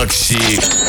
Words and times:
Макси 0.00 0.79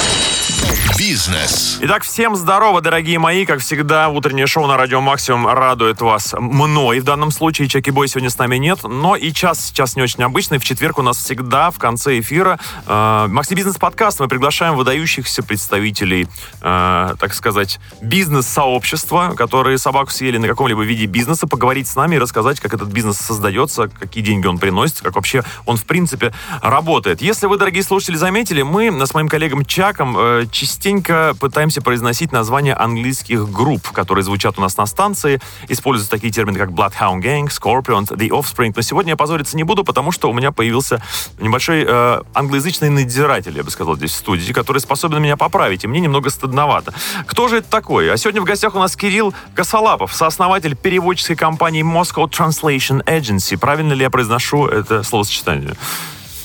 Бизнес. 0.98 1.80
Итак, 1.82 2.04
всем 2.04 2.36
здорово, 2.36 2.80
дорогие 2.80 3.18
мои. 3.18 3.46
Как 3.46 3.60
всегда, 3.62 4.10
утреннее 4.10 4.46
шоу 4.46 4.68
на 4.68 4.78
Радио 4.78 5.02
Максимум 5.02 5.48
радует 5.48 6.00
вас 6.00 6.36
мной. 6.38 7.00
В 7.00 7.04
данном 7.04 7.32
случае 7.32 7.68
Чеки 7.68 7.90
Бой 7.90 8.08
сегодня 8.08 8.30
с 8.30 8.38
нами 8.38 8.58
нет, 8.58 8.84
но 8.84 9.16
и 9.16 9.34
час 9.34 9.66
сейчас 9.66 9.96
не 9.96 10.04
очень 10.04 10.24
обычный. 10.24 10.60
В 10.60 10.64
четверг 10.64 11.00
у 11.00 11.02
нас 11.02 11.18
всегда 11.18 11.72
в 11.72 11.80
конце 11.80 12.20
эфира 12.20 12.60
э, 12.86 13.28
Макси 13.30 13.56
Бизнес 13.56 13.78
подкаст. 13.78 14.20
Мы 14.20 14.28
приглашаем 14.28 14.76
выдающихся 14.76 15.42
представителей, 15.42 16.28
э, 16.62 17.16
так 17.20 17.34
сказать, 17.34 17.80
бизнес-сообщества, 18.02 19.34
которые 19.36 19.80
собаку 19.80 20.12
съели 20.12 20.38
на 20.38 20.48
каком-либо 20.48 20.84
виде 20.84 21.08
бизнеса, 21.08 21.48
поговорить 21.48 21.88
с 21.88 21.96
нами 21.96 22.18
и 22.18 22.20
рассказать, 22.20 22.60
как 22.60 22.76
этот 22.76 22.90
бизнес 22.90 23.18
создается, 23.18 23.88
какие 23.88 24.24
деньги 24.24 24.46
он 24.46 24.60
приносит, 24.60 25.02
как 25.02 25.16
вообще 25.16 25.44
он, 25.66 25.78
в 25.78 25.86
принципе, 25.86 26.32
работает. 26.62 27.24
Если 27.24 27.48
вы, 27.48 27.58
дорогие 27.58 27.84
слушатели, 27.84 28.18
заметили, 28.18 28.62
мы 28.62 28.92
с 28.92 29.16
моим 29.16 29.28
коллегом 29.28 29.66
Чаком 29.66 30.16
э, 30.16 30.46
частенько 30.52 31.36
пытаемся 31.40 31.82
произносить 31.82 32.32
названия 32.32 32.74
английских 32.74 33.50
групп, 33.50 33.90
которые 33.92 34.24
звучат 34.24 34.58
у 34.58 34.62
нас 34.62 34.78
на 34.78 34.86
станции. 34.86 35.40
Используются 35.68 36.12
такие 36.12 36.32
термины, 36.32 36.58
как 36.58 36.70
Bloodhound 36.70 37.22
Gang, 37.22 37.48
Scorpions, 37.48 38.10
The 38.10 38.30
Offspring. 38.30 38.74
Но 38.76 38.82
сегодня 38.82 39.12
я 39.12 39.18
позориться 39.18 39.58
не 39.58 39.64
буду, 39.64 39.84
потому 39.84 40.12
что 40.12 40.30
у 40.30 40.34
меня 40.34 40.52
появился 40.52 41.02
небольшой 41.40 41.86
э, 41.88 42.22
англоязычный 42.34 42.90
надзиратель, 42.90 43.56
я 43.56 43.64
бы 43.64 43.72
сказал, 43.72 43.96
здесь 43.96 44.12
в 44.12 44.16
студии, 44.16 44.52
который 44.54 44.80
способен 44.80 45.22
меня 45.22 45.38
поправить, 45.38 45.84
и 45.84 45.88
мне 45.88 46.00
немного 46.00 46.30
стыдновато. 46.30 46.94
Кто 47.26 47.48
же 47.48 47.58
это 47.58 47.70
такой? 47.70 48.12
А 48.12 48.18
сегодня 48.18 48.42
в 48.42 48.46
гостях 48.46 48.76
у 48.76 48.80
нас 48.80 48.96
Кирилл 48.96 49.34
Косолапов, 49.56 50.14
сооснователь 50.14 50.76
переводческой 50.76 51.36
компании 51.36 51.84
Moscow 51.84 52.30
Translation 52.30 53.04
Agency. 53.06 53.58
Правильно 53.58 53.94
ли 53.94 54.02
я 54.02 54.10
произношу 54.10 54.68
это 54.68 55.04
словосочетание? 55.04 55.76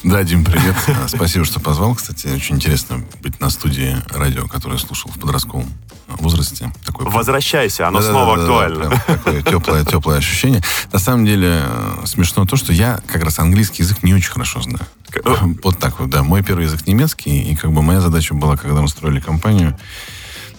Да, 0.07 0.23
Дим, 0.23 0.45
привет. 0.45 0.77
Спасибо, 1.09 1.45
что 1.45 1.59
позвал. 1.59 1.97
Кстати, 1.97 2.29
очень 2.29 2.55
интересно 2.55 3.05
быть 3.23 3.41
на 3.41 3.51
студии 3.51 3.97
радио, 4.11 4.47
которое 4.47 4.79
слушал 4.79 5.11
в 5.11 5.19
подростковом 5.19 5.67
возрасте. 6.07 6.73
Такое... 6.85 7.09
Возвращайся, 7.09 7.89
оно 7.89 8.01
да, 8.01 8.09
снова 8.11 8.37
да, 8.37 8.43
актуально. 8.43 8.91
Да, 8.91 8.97
такое 9.15 9.43
теплое, 9.43 9.85
теплое 9.85 10.19
ощущение. 10.19 10.63
На 10.93 11.01
самом 11.01 11.27
деле, 11.27 11.61
э, 11.61 12.07
смешно 12.07 12.47
то, 12.47 12.55
что 12.55 12.73
я 12.73 13.01
как 13.09 13.25
раз 13.25 13.41
английский 13.41 13.83
язык 13.83 14.05
не 14.05 14.15
очень 14.15 14.31
хорошо 14.31 14.63
знаю. 14.63 14.87
Вот 15.65 15.81
так 15.81 15.99
вот, 15.99 16.09
да. 16.09 16.23
Мой 16.23 16.45
первый 16.45 16.67
язык 16.67 16.87
немецкий, 16.87 17.43
и 17.43 17.57
как 17.57 17.73
бы 17.73 17.83
моя 17.83 18.01
задача 18.01 18.33
была, 18.33 18.57
когда 18.57 18.83
мы 18.83 18.89
строили 18.89 19.19
компанию, 19.19 19.77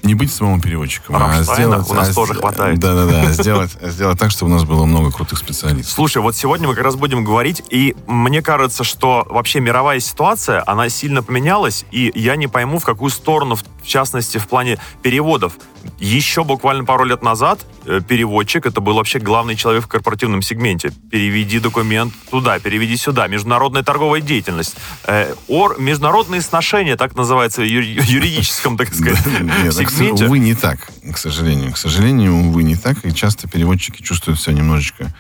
не 0.04 0.16
быть 0.16 0.32
самым 0.32 0.62
переводчиком, 0.62 1.16
а 1.18 1.42
сделать... 1.44 1.90
у 1.90 1.94
нас 1.94 2.10
а, 2.10 2.14
тоже 2.14 2.34
хватает. 2.34 2.80
Да-да-да, 2.80 3.32
сделать, 3.32 3.72
сделать 3.82 4.20
так, 4.20 4.32
чтобы 4.32 4.52
у 4.52 4.56
нас 4.56 4.64
было 4.64 4.86
много 4.86 5.12
крутых 5.12 5.40
специалистов. 5.40 5.94
Слушай, 5.94 6.22
вот 6.22 6.36
сегодня 6.36 6.68
мы 6.68 6.76
как 6.76 6.84
раз 6.84 6.96
будем 6.96 7.24
говорить, 7.24 7.64
и 7.70 7.96
мне 8.08 8.42
кажется, 8.42 8.84
что 8.84 9.26
вообще 9.30 9.60
мировая 9.60 10.00
ситуация, 10.00 10.64
она 10.66 10.90
сильно 10.90 11.24
поменялась, 11.24 11.86
и 11.92 12.12
я 12.16 12.36
не 12.36 12.48
пойму, 12.48 12.80
в 12.80 12.86
какую 12.86 13.12
сторону, 13.12 13.56
в 13.56 13.64
частности, 13.88 14.38
в 14.38 14.48
плане 14.48 14.80
переводов. 15.02 15.54
Еще 16.00 16.44
буквально 16.44 16.84
пару 16.84 17.06
лет 17.06 17.24
назад 17.24 17.66
э, 17.86 18.02
переводчик 18.06 18.66
это 18.66 18.82
был 18.82 18.96
вообще 18.96 19.20
главный 19.20 19.56
человек 19.56 19.86
в 19.86 19.88
корпоративном 19.88 20.42
сегменте. 20.42 20.92
Переведи 21.10 21.60
документ 21.60 22.14
туда, 22.30 22.60
переведи 22.60 22.98
сюда. 22.98 23.28
Международная 23.28 23.84
торговая 23.84 24.22
деятельность. 24.22 24.76
Э, 25.06 25.34
ор, 25.48 25.80
международные 25.80 26.42
сношения, 26.42 26.98
так 26.98 27.16
называется 27.16 27.62
в 27.62 27.66
юридическом, 27.66 28.78
так 28.78 28.94
сказать, 28.94 29.20
сегменте. 29.90 30.26
Увы, 30.26 30.40
не 30.40 30.56
так, 30.56 30.80
к 31.14 31.18
сожалению. 31.18 31.72
К 31.74 31.78
сожалению, 31.78 32.36
увы, 32.36 32.64
не 32.64 32.76
так. 32.76 33.06
И 33.06 33.14
часто 33.14 33.48
переводчики 33.48 34.02
чувствуют 34.02 34.40
себя 34.40 34.54
немножечко 34.54 35.14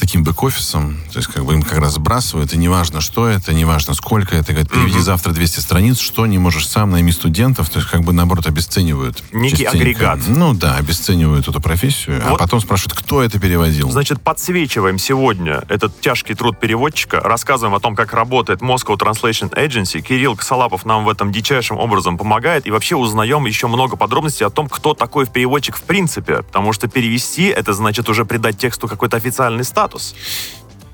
таким 0.00 0.24
бэк-офисом, 0.24 0.96
то 1.12 1.18
есть 1.18 1.28
как 1.28 1.44
бы 1.44 1.52
им 1.52 1.62
как 1.62 1.78
раз 1.78 1.94
сбрасывают, 1.94 2.54
и 2.54 2.56
неважно, 2.56 3.02
что 3.02 3.28
это, 3.28 3.52
неважно, 3.52 3.92
сколько 3.92 4.34
это, 4.34 4.52
говорят, 4.52 4.72
переведи 4.72 4.98
завтра 4.98 5.32
200 5.32 5.60
страниц, 5.60 5.98
что 5.98 6.26
не 6.26 6.38
можешь 6.38 6.66
сам, 6.66 6.90
найми 6.90 7.12
студентов, 7.60 7.70
то 7.70 7.78
есть 7.78 7.90
как 7.90 8.02
бы, 8.02 8.12
наоборот, 8.12 8.46
обесценивают. 8.46 9.22
Некий 9.32 9.64
частенько. 9.64 9.78
агрегат. 9.78 10.18
Ну 10.26 10.54
да, 10.54 10.76
обесценивают 10.76 11.48
эту 11.48 11.60
профессию, 11.60 12.22
а 12.24 12.30
вот. 12.30 12.40
а 12.40 12.44
потом 12.44 12.60
спрашивают, 12.60 12.98
кто 12.98 13.22
это 13.22 13.38
переводил. 13.38 13.90
Значит, 13.90 14.20
подсвечиваем 14.20 14.98
сегодня 14.98 15.62
этот 15.68 16.00
тяжкий 16.00 16.34
труд 16.34 16.58
переводчика, 16.58 17.20
рассказываем 17.20 17.74
о 17.74 17.80
том, 17.80 17.94
как 17.94 18.12
работает 18.12 18.60
Moscow 18.60 18.96
Translation 18.96 19.50
Agency. 19.54 20.00
Кирилл 20.00 20.36
Косолапов 20.36 20.84
нам 20.84 21.04
в 21.04 21.08
этом 21.08 21.32
дичайшим 21.32 21.78
образом 21.78 22.16
помогает, 22.18 22.66
и 22.66 22.70
вообще 22.70 22.96
узнаем 22.96 23.46
еще 23.46 23.66
много 23.66 23.96
подробностей 23.96 24.46
о 24.46 24.50
том, 24.50 24.68
кто 24.68 24.94
такой 24.94 25.26
переводчик 25.26 25.76
в 25.76 25.82
принципе, 25.82 26.42
потому 26.42 26.72
что 26.72 26.88
перевести, 26.88 27.44
это 27.44 27.72
значит 27.72 28.08
уже 28.08 28.24
придать 28.24 28.58
тексту 28.58 28.88
какой-то 28.88 29.16
официальный 29.16 29.64
статус? 29.64 30.14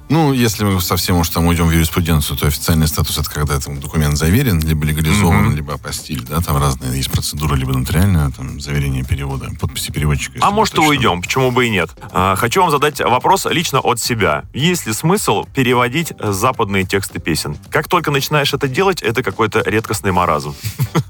Ну, 0.09 0.33
если 0.33 0.65
мы 0.65 0.81
совсем 0.81 1.17
уж 1.17 1.29
там 1.31 1.47
уйдем 1.47 1.67
в 1.67 1.73
юриспруденцию, 1.73 2.37
то 2.37 2.47
официальный 2.47 2.87
статус 2.87 3.19
это 3.19 3.29
когда 3.29 3.59
там 3.59 3.81
документ 3.81 4.17
заверен, 4.17 4.61
либо 4.61 4.85
легализован, 4.85 5.49
mm-hmm. 5.49 5.57
либо 5.57 5.75
апостиль, 5.75 6.23
да, 6.23 6.41
там 6.41 6.57
разные 6.59 6.97
есть 6.97 7.11
процедуры, 7.11 7.57
либо 7.57 7.73
нотариальная, 7.73 8.31
там, 8.31 8.61
заверение 8.61 9.05
перевода, 9.05 9.51
подписи 9.61 9.91
переводчика. 9.91 10.39
А 10.41 10.51
может, 10.51 10.77
и 10.77 10.81
уйдем, 10.81 11.23
почему 11.23 11.51
бы 11.51 11.67
и 11.67 11.71
нет. 11.71 11.91
А, 12.13 12.37
хочу 12.37 12.61
вам 12.61 12.71
задать 12.71 13.01
вопрос 13.01 13.47
лично 13.47 13.81
от 13.81 14.01
себя. 14.01 14.45
Есть 14.55 14.87
ли 14.87 14.93
смысл 14.93 15.45
переводить 15.55 16.13
западные 16.21 16.85
тексты 16.85 17.19
песен? 17.19 17.57
Как 17.71 17.89
только 17.89 18.11
начинаешь 18.11 18.55
это 18.55 18.69
делать, 18.69 19.03
это 19.03 19.23
какой-то 19.23 19.63
редкостный 19.67 20.13
маразм. 20.13 20.55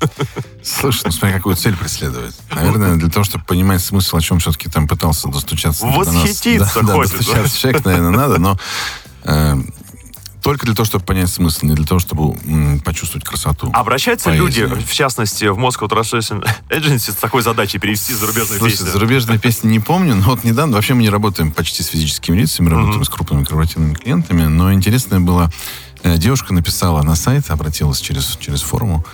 Слушай, 0.63 1.03
ну 1.05 1.13
смотри, 1.13 1.37
какую 1.37 1.55
цель 1.55 1.77
преследовать. 1.77 2.35
Наверное, 2.51 2.97
для 2.97 3.09
того, 3.09 3.25
чтобы 3.25 3.45
понимать 3.45 3.81
смысл, 3.85 4.17
о 4.17 4.21
чем 4.21 4.41
все-таки 4.41 4.69
там 4.69 4.89
пытался 4.89 5.29
достучаться. 5.29 5.87
Восхититься 5.87 6.81
до 6.81 6.97
нас. 6.97 6.97
Да. 6.97 6.97
Да, 6.97 7.03
достучаться 7.03 7.59
человек, 7.59 7.85
наверное, 7.85 8.11
надо, 8.11 8.39
но 8.39 8.59
только 10.47 10.65
для 10.65 10.77
того, 10.77 10.87
чтобы 10.87 11.05
понять 11.05 11.29
смысл, 11.29 11.67
не 11.67 11.75
для 11.75 11.85
того, 11.85 11.99
чтобы 11.99 12.39
м, 12.45 12.79
почувствовать 12.79 13.27
красоту. 13.27 13.69
Обращаются 13.73 14.27
поэзии. 14.27 14.41
люди, 14.41 14.65
в 14.65 14.95
частности, 14.95 15.47
в 15.47 15.59
Moscow 15.59 15.89
Translation 15.89 16.47
Agency 16.71 17.11
с 17.11 17.17
такой 17.17 17.43
задачей 17.43 17.81
перевести 17.81 18.15
зарубежные 18.15 18.61
Слушайте, 18.61 18.85
песни? 18.85 18.93
зарубежные 18.93 19.39
песни 19.41 19.69
не 19.71 19.81
помню, 19.81 20.15
но 20.15 20.23
вот 20.27 20.45
недавно, 20.45 20.77
вообще 20.77 20.95
мы 20.95 21.03
не 21.03 21.11
работаем 21.11 21.51
почти 21.51 21.83
с 21.83 21.89
физическими 21.89 22.37
лицами, 22.39 22.69
работаем 22.69 23.01
mm-hmm. 23.01 23.05
с 23.05 23.09
крупными 23.09 23.43
корпоративными 23.43 23.95
клиентами, 23.95 24.45
но 24.45 24.73
интересное 24.73 25.19
было, 25.19 25.51
э, 26.05 26.17
девушка 26.17 26.55
написала 26.55 27.03
на 27.03 27.17
сайт, 27.17 27.51
обратилась 27.51 28.01
через, 28.01 28.37
через 28.37 28.63
форму, 28.63 29.05
а, 29.05 29.09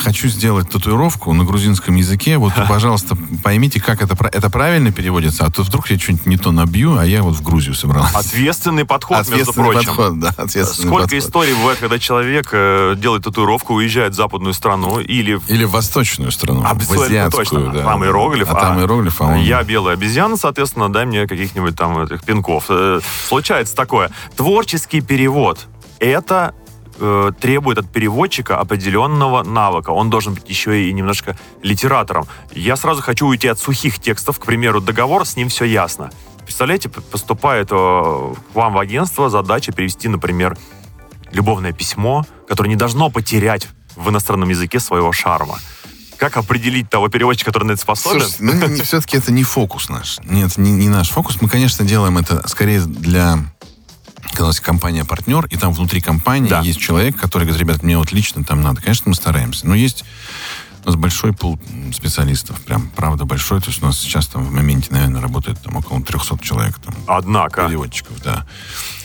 хочу 0.00 0.28
сделать 0.28 0.70
татуировку 0.70 1.32
на 1.32 1.44
грузинском 1.44 1.94
языке, 1.94 2.38
вот, 2.38 2.52
пожалуйста, 2.68 3.16
поймите, 3.42 3.80
как 3.80 4.02
это, 4.02 4.16
это 4.32 4.50
правильно 4.50 4.92
переводится, 4.92 5.44
а 5.44 5.50
то 5.50 5.62
вдруг 5.62 5.90
я 5.90 5.98
что-нибудь 5.98 6.26
не 6.26 6.36
то 6.36 6.52
набью, 6.52 6.96
а 6.96 7.04
я 7.04 7.22
вот 7.22 7.36
в 7.36 7.42
Грузию 7.42 7.74
собрался. 7.74 8.18
Ответственный 8.18 8.84
подход, 8.84 9.18
ответственный 9.18 9.68
между 9.68 9.84
прочим. 9.84 9.96
Подход, 9.96 10.20
да, 10.20 10.28
ответственный 10.36 10.88
Сколько 10.88 11.02
подход. 11.02 11.18
историй 11.18 11.54
бывает, 11.54 11.78
когда 11.78 11.98
человек 11.98 12.48
э, 12.52 12.94
делает 12.96 13.24
татуировку, 13.24 13.74
уезжает 13.74 14.12
в 14.12 14.16
западную 14.16 14.54
страну 14.54 15.00
или... 15.00 15.40
Или 15.48 15.64
в 15.64 15.70
восточную 15.70 16.32
страну, 16.32 16.64
Абсолютно 16.64 16.96
в 16.96 17.06
азиатскую. 17.06 17.44
Точно. 17.44 17.72
Да, 17.72 17.82
там 17.82 18.04
иероглиф. 18.04 18.48
А, 18.50 18.56
а 18.56 18.60
там 18.60 18.80
иероглиф, 18.80 19.20
а 19.20 19.24
он... 19.24 19.36
Я 19.40 19.62
белая 19.62 19.94
обезьяна, 19.94 20.36
соответственно, 20.36 20.90
дай 20.90 21.04
мне 21.04 21.26
каких-нибудь 21.26 21.76
там 21.76 22.02
этих 22.02 22.22
пинков. 22.24 22.66
Э, 22.68 23.00
случается 23.28 23.74
такое. 23.74 24.10
Творческий 24.36 25.00
перевод— 25.00 25.66
это 25.98 26.54
э, 27.00 27.32
требует 27.40 27.78
от 27.78 27.90
переводчика 27.90 28.58
определенного 28.58 29.42
навыка. 29.42 29.90
Он 29.90 30.10
должен 30.10 30.34
быть 30.34 30.48
еще 30.48 30.88
и 30.88 30.92
немножко 30.92 31.36
литератором. 31.62 32.26
Я 32.52 32.76
сразу 32.76 33.02
хочу 33.02 33.26
уйти 33.26 33.48
от 33.48 33.58
сухих 33.58 33.98
текстов. 33.98 34.38
К 34.38 34.46
примеру, 34.46 34.80
договор, 34.80 35.26
с 35.26 35.36
ним 35.36 35.48
все 35.48 35.64
ясно. 35.64 36.10
Представляете, 36.44 36.88
поступает 36.88 37.68
э, 37.70 37.74
к 37.74 38.54
вам 38.54 38.74
в 38.74 38.78
агентство 38.78 39.30
задача 39.30 39.72
перевести, 39.72 40.08
например, 40.08 40.56
любовное 41.32 41.72
письмо, 41.72 42.26
которое 42.48 42.68
не 42.68 42.76
должно 42.76 43.10
потерять 43.10 43.68
в 43.96 44.08
иностранном 44.10 44.48
языке 44.48 44.80
своего 44.80 45.12
шарма. 45.12 45.58
Как 46.16 46.36
определить 46.36 46.90
того 46.90 47.08
переводчика, 47.08 47.50
который 47.50 47.64
на 47.64 47.72
это 47.72 47.80
способен? 47.80 48.20
Слушай, 48.20 48.36
ну, 48.40 48.84
все-таки 48.84 49.16
это 49.16 49.32
не 49.32 49.42
фокус 49.42 49.88
наш. 49.88 50.18
Нет, 50.24 50.58
не, 50.58 50.70
не 50.70 50.88
наш 50.88 51.08
фокус. 51.10 51.40
Мы, 51.40 51.48
конечно, 51.48 51.84
делаем 51.84 52.18
это 52.18 52.46
скорее 52.46 52.80
для 52.80 53.38
нас 54.38 54.60
компания-партнер, 54.60 55.46
и 55.46 55.56
там 55.56 55.72
внутри 55.72 56.00
компании 56.00 56.48
да. 56.48 56.60
есть 56.60 56.80
человек, 56.80 57.16
который 57.16 57.44
говорит, 57.44 57.60
ребят, 57.60 57.82
мне 57.82 57.98
вот 57.98 58.12
лично 58.12 58.44
там 58.44 58.62
надо. 58.62 58.80
Конечно, 58.80 59.04
мы 59.08 59.14
стараемся. 59.14 59.66
Но 59.66 59.74
есть 59.74 60.04
у 60.84 60.88
нас 60.88 60.96
большой 60.96 61.32
пул 61.32 61.58
специалистов, 61.92 62.60
прям, 62.60 62.88
правда, 62.90 63.24
большой. 63.24 63.60
То 63.60 63.68
есть 63.68 63.82
у 63.82 63.86
нас 63.86 63.98
сейчас 63.98 64.26
там 64.26 64.44
в 64.44 64.52
моменте, 64.52 64.88
наверное, 64.90 65.20
работает 65.20 65.60
там 65.62 65.76
около 65.76 66.02
300 66.02 66.38
человек. 66.38 66.78
Там, 66.78 66.94
Однако. 67.06 67.66
Переводчиков, 67.66 68.22
да. 68.22 68.46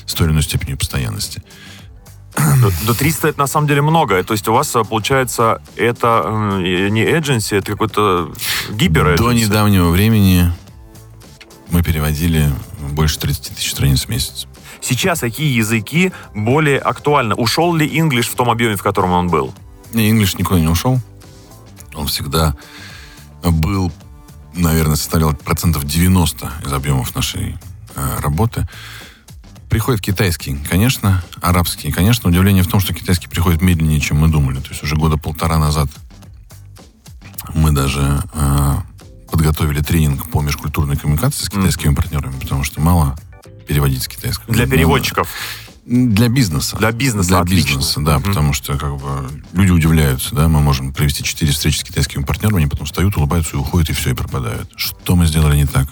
С 0.05 0.13
той 0.13 0.27
или 0.27 0.33
иной 0.33 0.43
степенью 0.43 0.77
постоянности. 0.77 1.41
До 2.85 2.93
300 2.93 3.29
это 3.29 3.39
на 3.39 3.47
самом 3.47 3.67
деле 3.67 3.81
много. 3.81 4.21
То 4.23 4.33
есть 4.33 4.47
у 4.47 4.53
вас, 4.53 4.69
получается, 4.89 5.61
это 5.75 6.57
не 6.59 7.03
agency, 7.03 7.57
это 7.57 7.71
какой-то 7.71 8.33
гипер 8.71 9.17
До 9.17 9.31
недавнего 9.31 9.89
времени 9.89 10.51
мы 11.69 11.81
переводили 11.81 12.51
больше 12.91 13.19
30 13.19 13.55
тысяч 13.55 13.71
страниц 13.71 14.05
в 14.05 14.09
месяц. 14.09 14.47
Сейчас 14.81 15.19
какие 15.19 15.55
языки 15.55 16.11
более 16.33 16.79
актуальны? 16.79 17.35
Ушел 17.35 17.73
ли 17.73 17.87
English 17.87 18.29
в 18.29 18.35
том 18.35 18.49
объеме, 18.49 18.75
в 18.75 18.83
котором 18.83 19.11
он 19.11 19.29
был? 19.29 19.53
Не, 19.93 20.11
English 20.11 20.37
никуда 20.37 20.59
не 20.59 20.67
ушел. 20.67 20.99
Он 21.95 22.07
всегда 22.07 22.55
был, 23.43 23.91
наверное, 24.53 24.95
составлял 24.95 25.33
процентов 25.33 25.85
90 25.85 26.51
из 26.65 26.73
объемов 26.73 27.15
нашей 27.15 27.57
э, 27.95 28.19
работы. 28.19 28.67
Приходит 29.69 30.01
китайский, 30.01 30.55
конечно, 30.55 31.23
арабский. 31.41 31.91
Конечно, 31.91 32.29
удивление 32.29 32.63
в 32.63 32.67
том, 32.67 32.79
что 32.79 32.93
китайский 32.93 33.27
приходит 33.27 33.61
медленнее, 33.61 33.99
чем 33.99 34.17
мы 34.17 34.27
думали. 34.27 34.59
То 34.59 34.69
есть 34.69 34.83
уже 34.83 34.95
года 34.95 35.17
полтора 35.17 35.57
назад 35.57 35.89
мы 37.53 37.71
даже 37.71 38.21
э, 38.33 38.75
подготовили 39.35 39.81
тренинг 39.81 40.29
по 40.29 40.41
межкультурной 40.41 40.95
коммуникации 40.95 41.43
с 41.43 41.49
китайскими 41.49 41.93
партнерами, 41.93 42.39
потому 42.39 42.63
что 42.63 42.79
мало 42.79 43.15
переводить 43.67 44.03
с 44.03 44.07
китайского. 44.07 44.53
Для 44.53 44.65
Ну, 44.65 44.71
переводчиков. 44.71 45.27
Для 45.85 46.29
бизнеса. 46.29 46.77
Для 46.77 46.91
бизнеса, 46.91 47.29
Для 47.29 47.39
отлично. 47.41 47.67
бизнеса, 47.67 47.99
да, 48.01 48.19
потому 48.19 48.53
что 48.53 48.77
как 48.77 48.95
бы 48.97 49.29
люди 49.53 49.71
удивляются, 49.71 50.33
да, 50.33 50.47
мы 50.47 50.59
можем 50.61 50.93
провести 50.93 51.23
четыре 51.23 51.51
встречи 51.51 51.79
с 51.79 51.83
китайскими 51.83 52.23
партнерами, 52.23 52.61
они 52.61 52.67
потом 52.67 52.85
встают, 52.87 53.17
улыбаются 53.17 53.55
и 53.55 53.59
уходят, 53.59 53.89
и 53.89 53.93
все, 53.93 54.11
и 54.11 54.13
пропадают. 54.13 54.69
Что 54.77 55.15
мы 55.15 55.27
сделали 55.27 55.57
не 55.57 55.65
так? 55.65 55.87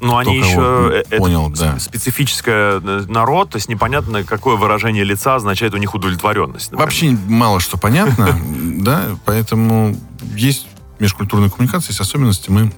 Но 0.00 0.16
они 0.18 0.38
еще... 0.38 0.92
э, 0.92 1.02
это 1.10 1.16
понял, 1.18 1.52
с- 1.54 1.58
да. 1.58 1.78
Специфическое 1.78 2.80
э, 2.80 3.04
народ, 3.08 3.50
то 3.50 3.56
есть 3.56 3.68
непонятно, 3.68 4.22
какое 4.22 4.56
выражение 4.56 5.02
лица 5.04 5.34
означает 5.34 5.74
у 5.74 5.76
них 5.76 5.92
удовлетворенность. 5.94 6.70
например. 6.70 6.86
Вообще 6.86 7.10
мало 7.26 7.58
что 7.60 7.76
понятно, 7.78 8.38
да, 8.78 9.18
поэтому 9.26 9.94
есть 10.36 10.68
межкультурная 10.98 11.50
коммуникация, 11.50 11.90
есть 11.90 12.00
особенности, 12.00 12.50
мы 12.50 12.72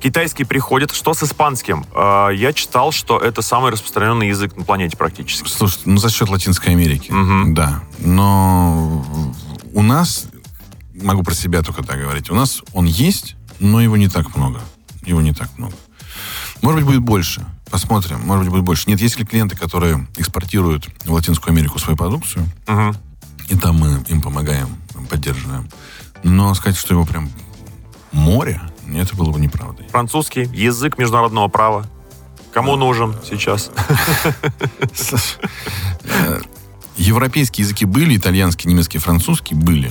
Китайский 0.00 0.44
приходит. 0.44 0.92
Что 0.92 1.12
с 1.12 1.22
испанским? 1.22 1.84
Э, 1.94 2.30
Я 2.34 2.54
читал, 2.54 2.90
что 2.90 3.18
это 3.18 3.42
самый 3.42 3.70
распространенный 3.70 4.28
язык 4.28 4.56
на 4.56 4.64
планете 4.64 4.96
практически. 4.96 5.46
Слушайте, 5.46 5.90
ну 5.90 5.98
за 5.98 6.08
счет 6.08 6.30
Латинской 6.30 6.72
Америки, 6.72 7.10
Мгм. 7.12 7.52
да. 7.54 7.82
Но 7.98 9.04
у 9.74 9.82
нас, 9.82 10.24
могу 10.94 11.22
про 11.22 11.34
себя 11.34 11.60
только 11.62 11.82
так 11.82 12.00
говорить, 12.00 12.30
у 12.30 12.34
нас 12.34 12.62
он 12.72 12.86
есть, 12.86 13.36
но 13.58 13.78
его 13.82 13.98
не 13.98 14.08
так 14.08 14.34
много. 14.36 14.62
Его 15.04 15.20
не 15.20 15.34
так 15.34 15.50
много. 15.58 15.74
Может 16.62 16.78
быть, 16.80 16.86
будет 16.86 17.02
больше. 17.02 17.44
Посмотрим. 17.70 18.20
Может 18.24 18.44
быть, 18.46 18.52
будет 18.52 18.64
больше. 18.64 18.84
Нет, 18.88 19.00
есть 19.02 19.18
ли 19.18 19.26
клиенты, 19.26 19.54
которые 19.54 20.06
экспортируют 20.16 20.88
в 21.04 21.12
Латинскую 21.12 21.52
Америку 21.52 21.78
свою 21.78 21.98
продукцию, 21.98 22.46
Мгм. 22.66 22.96
и 23.50 23.56
там 23.56 23.76
мы 23.76 24.02
им 24.08 24.22
помогаем, 24.22 24.68
поддерживаем. 25.10 25.68
Но 26.22 26.54
сказать, 26.54 26.78
что 26.78 26.94
его 26.94 27.04
прям 27.04 27.30
море, 28.12 28.60
это 28.94 29.14
было 29.16 29.30
бы 29.30 29.40
неправдой. 29.40 29.86
Французский, 29.88 30.42
язык 30.52 30.98
международного 30.98 31.48
права. 31.48 31.86
Кому 32.52 32.76
нужен 32.76 33.14
сейчас? 33.28 33.70
Э, 36.04 36.40
Европейские 36.96 37.64
языки 37.64 37.84
были, 37.84 38.16
итальянский, 38.16 38.68
немецкий, 38.68 38.98
французский 38.98 39.54
были. 39.54 39.90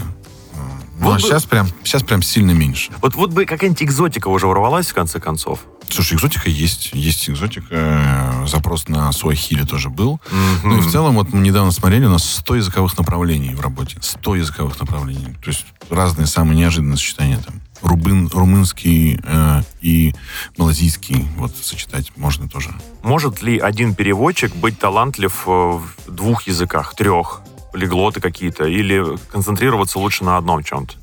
Ну, 1.00 1.06
Вот 1.06 1.12
а 1.14 1.16
бы- 1.16 1.22
сейчас 1.22 1.46
прям, 1.46 1.68
сейчас 1.84 2.04
прям 2.04 2.22
сильно 2.22 2.52
меньше. 2.52 2.92
Вот, 3.02 3.16
вот 3.16 3.32
бы 3.32 3.46
какая-нибудь 3.46 3.82
экзотика 3.84 4.28
уже 4.28 4.48
ворвалась, 4.48 4.88
в 4.88 4.94
конце 4.94 5.20
концов. 5.22 5.60
Слушай, 5.90 6.18
экзотика 6.18 6.50
есть. 6.50 6.90
Есть 6.94 7.30
экзотика. 7.30 7.68
Э, 7.72 8.46
Запрос 8.46 8.88
на 8.90 9.12
суахили 9.14 9.64
тоже 9.64 9.90
был. 9.90 10.20
Ну 10.64 10.78
и 10.78 10.82
в 10.82 10.92
целом, 10.92 11.16
вот 11.16 11.32
мы 11.32 11.40
недавно 11.40 11.72
смотрели, 11.72 12.06
у 12.06 12.10
нас 12.10 12.24
100 12.30 12.56
языковых 12.56 12.98
направлений 12.98 13.56
в 13.56 13.62
работе. 13.62 13.98
100 14.02 14.36
языковых 14.36 14.80
направлений. 14.80 15.36
То 15.42 15.50
есть 15.52 15.66
разные 15.90 16.28
самые 16.28 16.58
неожиданные 16.58 16.98
сочетания 16.98 17.38
там. 17.40 17.62
Рубын, 17.82 18.28
румынский 18.34 19.20
э, 19.24 19.62
и 19.82 20.14
малазийский 20.58 21.28
вот 21.38 21.56
сочетать 21.56 22.12
можно 22.18 22.50
тоже. 22.50 22.72
Может 23.04 23.42
ли 23.42 23.58
один 23.58 23.96
переводчик 23.96 24.56
быть 24.56 24.80
талантлив 24.80 25.44
э, 25.48 25.50
в 25.50 25.88
двух 26.08 26.44
языках, 26.44 26.96
трех? 26.96 27.42
Полиглоты 27.72 28.20
какие-то? 28.20 28.66
Или 28.66 29.18
концентрироваться 29.32 30.00
лучше 30.00 30.24
на 30.24 30.38
одном 30.38 30.64
чем-то? 30.64 30.96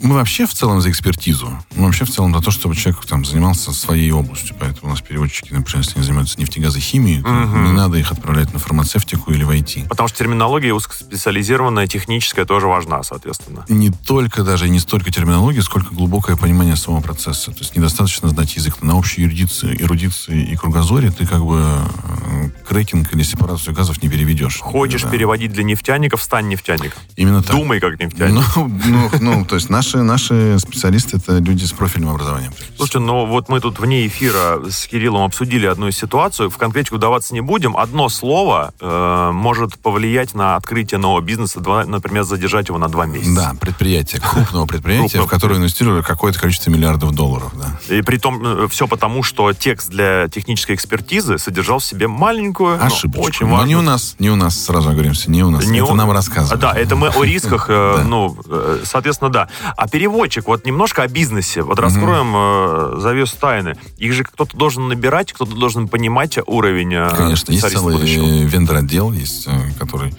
Мы 0.00 0.14
вообще 0.14 0.46
в 0.46 0.54
целом 0.54 0.80
за 0.80 0.90
экспертизу. 0.90 1.50
Мы 1.74 1.86
вообще 1.86 2.04
в 2.04 2.10
целом 2.10 2.32
за 2.34 2.40
то, 2.40 2.50
чтобы 2.50 2.76
человек 2.76 3.04
там 3.04 3.24
занимался 3.24 3.72
своей 3.72 4.10
областью. 4.12 4.54
Поэтому 4.58 4.88
у 4.88 4.90
нас 4.90 5.00
переводчики, 5.00 5.52
например, 5.52 5.78
если 5.80 5.96
они 5.96 6.04
занимаются 6.04 6.38
нефтегазохимией, 6.40 7.20
Мгм. 7.20 7.64
не 7.64 7.72
надо 7.72 7.98
их 7.98 8.12
отправлять 8.12 8.52
на 8.52 8.58
фармацевтику 8.60 9.32
или 9.32 9.42
в 9.44 9.50
IT. 9.50 9.88
Потому 9.88 10.08
что 10.08 10.18
терминология 10.18 10.72
узкоспециализированная, 10.72 11.86
техническая 11.86 12.44
тоже 12.44 12.66
важна, 12.68 13.02
соответственно. 13.02 13.64
не 13.68 13.90
только 13.90 14.42
даже, 14.44 14.68
не 14.68 14.78
столько 14.78 15.10
терминология, 15.10 15.62
сколько 15.62 15.94
глубокое 15.94 16.36
понимание 16.36 16.76
самого 16.76 17.00
процесса. 17.00 17.50
То 17.50 17.58
есть 17.60 17.74
недостаточно 17.76 18.28
знать 18.28 18.54
язык 18.56 18.82
на 18.82 18.96
общей 18.96 19.24
эрудиции, 19.24 19.76
эрудиции 19.80 20.42
и 20.52 20.56
кругозоре, 20.56 21.10
ты 21.10 21.26
как 21.26 21.44
бы 21.44 21.60
э, 21.60 22.50
крекинг 22.68 23.12
или 23.14 23.22
сепарацию 23.22 23.74
газов 23.74 24.02
не 24.02 24.08
переведешь. 24.08 24.58
Хочешь 24.60 25.02
Да. 25.02 25.10
переводить 25.10 25.52
для 25.52 25.64
нефтяников, 25.64 26.22
стань 26.22 26.48
нефтяником. 26.48 27.00
Именно 27.16 27.42
так. 27.42 27.56
Думай 27.56 27.80
как 27.80 27.98
нефтяник. 27.98 28.44
Ну, 28.56 28.68
ну, 28.86 29.10
ну, 29.20 29.44
то 29.44 29.56
есть 29.56 29.68
наши, 29.96 30.02
наши 30.02 30.58
специалисты 30.58 31.16
это 31.16 31.38
люди 31.38 31.64
с 31.64 31.72
профильным 31.72 32.10
образованием. 32.10 32.52
Слушайте, 32.76 32.98
ну 33.00 33.26
вот 33.26 33.48
мы 33.48 33.60
тут 33.60 33.78
вне 33.78 34.06
эфира 34.06 34.60
с 34.68 34.86
Кириллом 34.86 35.22
обсудили 35.22 35.66
одну 35.66 35.90
ситуацию. 35.90 36.50
В 36.50 36.58
конкретику 36.58 36.96
вдаваться 36.96 37.32
не 37.34 37.40
будем. 37.40 37.76
Одно 37.76 38.08
слово 38.08 38.72
э, 38.80 39.30
может 39.32 39.78
повлиять 39.78 40.34
на 40.34 40.56
открытие 40.56 40.98
нового 40.98 41.20
бизнеса, 41.22 41.60
два- 41.60 41.84
например, 41.86 42.24
задержать 42.24 42.68
его 42.68 42.78
на 42.78 42.88
два 42.88 43.06
месяца. 43.06 43.34
Да, 43.34 43.52
предприятие, 43.58 44.20
крупного 44.20 44.66
предприятия, 44.66 45.20
в 45.22 45.26
которое 45.26 45.56
инвестировали 45.58 46.02
какое-то 46.02 46.38
количество 46.38 46.70
миллиардов 46.70 47.12
долларов. 47.12 47.52
Да. 47.54 47.94
И 47.94 48.02
при 48.02 48.18
том 48.18 48.68
все 48.68 48.86
потому, 48.86 49.22
что 49.22 49.52
текст 49.52 49.88
для 49.90 50.28
технической 50.28 50.74
экспертизы 50.74 51.38
содержал 51.38 51.78
в 51.78 51.84
себе 51.84 52.08
маленькую, 52.08 52.78
но 52.78 52.84
Ошибочку. 52.86 53.26
очень 53.26 53.46
Но 53.46 53.52
не 53.64 53.74
важную 53.74 53.78
у 53.78 53.82
нас, 53.82 54.16
не 54.18 54.30
у 54.30 54.36
нас, 54.36 54.58
сразу 54.64 54.90
оговоримся, 54.90 55.30
не 55.30 55.42
у 55.42 55.50
нас. 55.50 55.64
Не 55.66 55.78
это 55.78 55.92
у- 55.92 55.94
нам 55.94 56.10
рассказывают. 56.10 56.60
Да, 56.60 56.72
это 56.74 56.94
мы 56.96 57.08
о 57.08 57.24
рисках, 57.24 57.66
э, 57.68 58.02
ну, 58.06 58.36
э, 58.46 58.80
соответственно, 58.84 59.30
да. 59.30 59.48
А 59.78 59.86
переводчик, 59.86 60.48
вот 60.48 60.66
немножко 60.66 61.04
о 61.04 61.08
бизнесе. 61.08 61.62
Вот 61.62 61.78
раскроем 61.78 62.32
э, 62.34 63.00
завесу 63.00 63.36
тайны. 63.38 63.76
Их 63.96 64.12
же 64.12 64.24
кто-то 64.24 64.56
должен 64.56 64.88
набирать, 64.88 65.32
кто-то 65.32 65.54
должен 65.54 65.86
понимать 65.86 66.36
уровень 66.46 66.92
э, 66.94 67.08
Конечно, 67.14 67.52
есть 67.52 67.70
целый 67.70 67.94
будущего. 67.94 68.26
вендор-отдел, 68.44 69.12
есть, 69.12 69.46
э, 69.46 69.70
который 69.78 70.16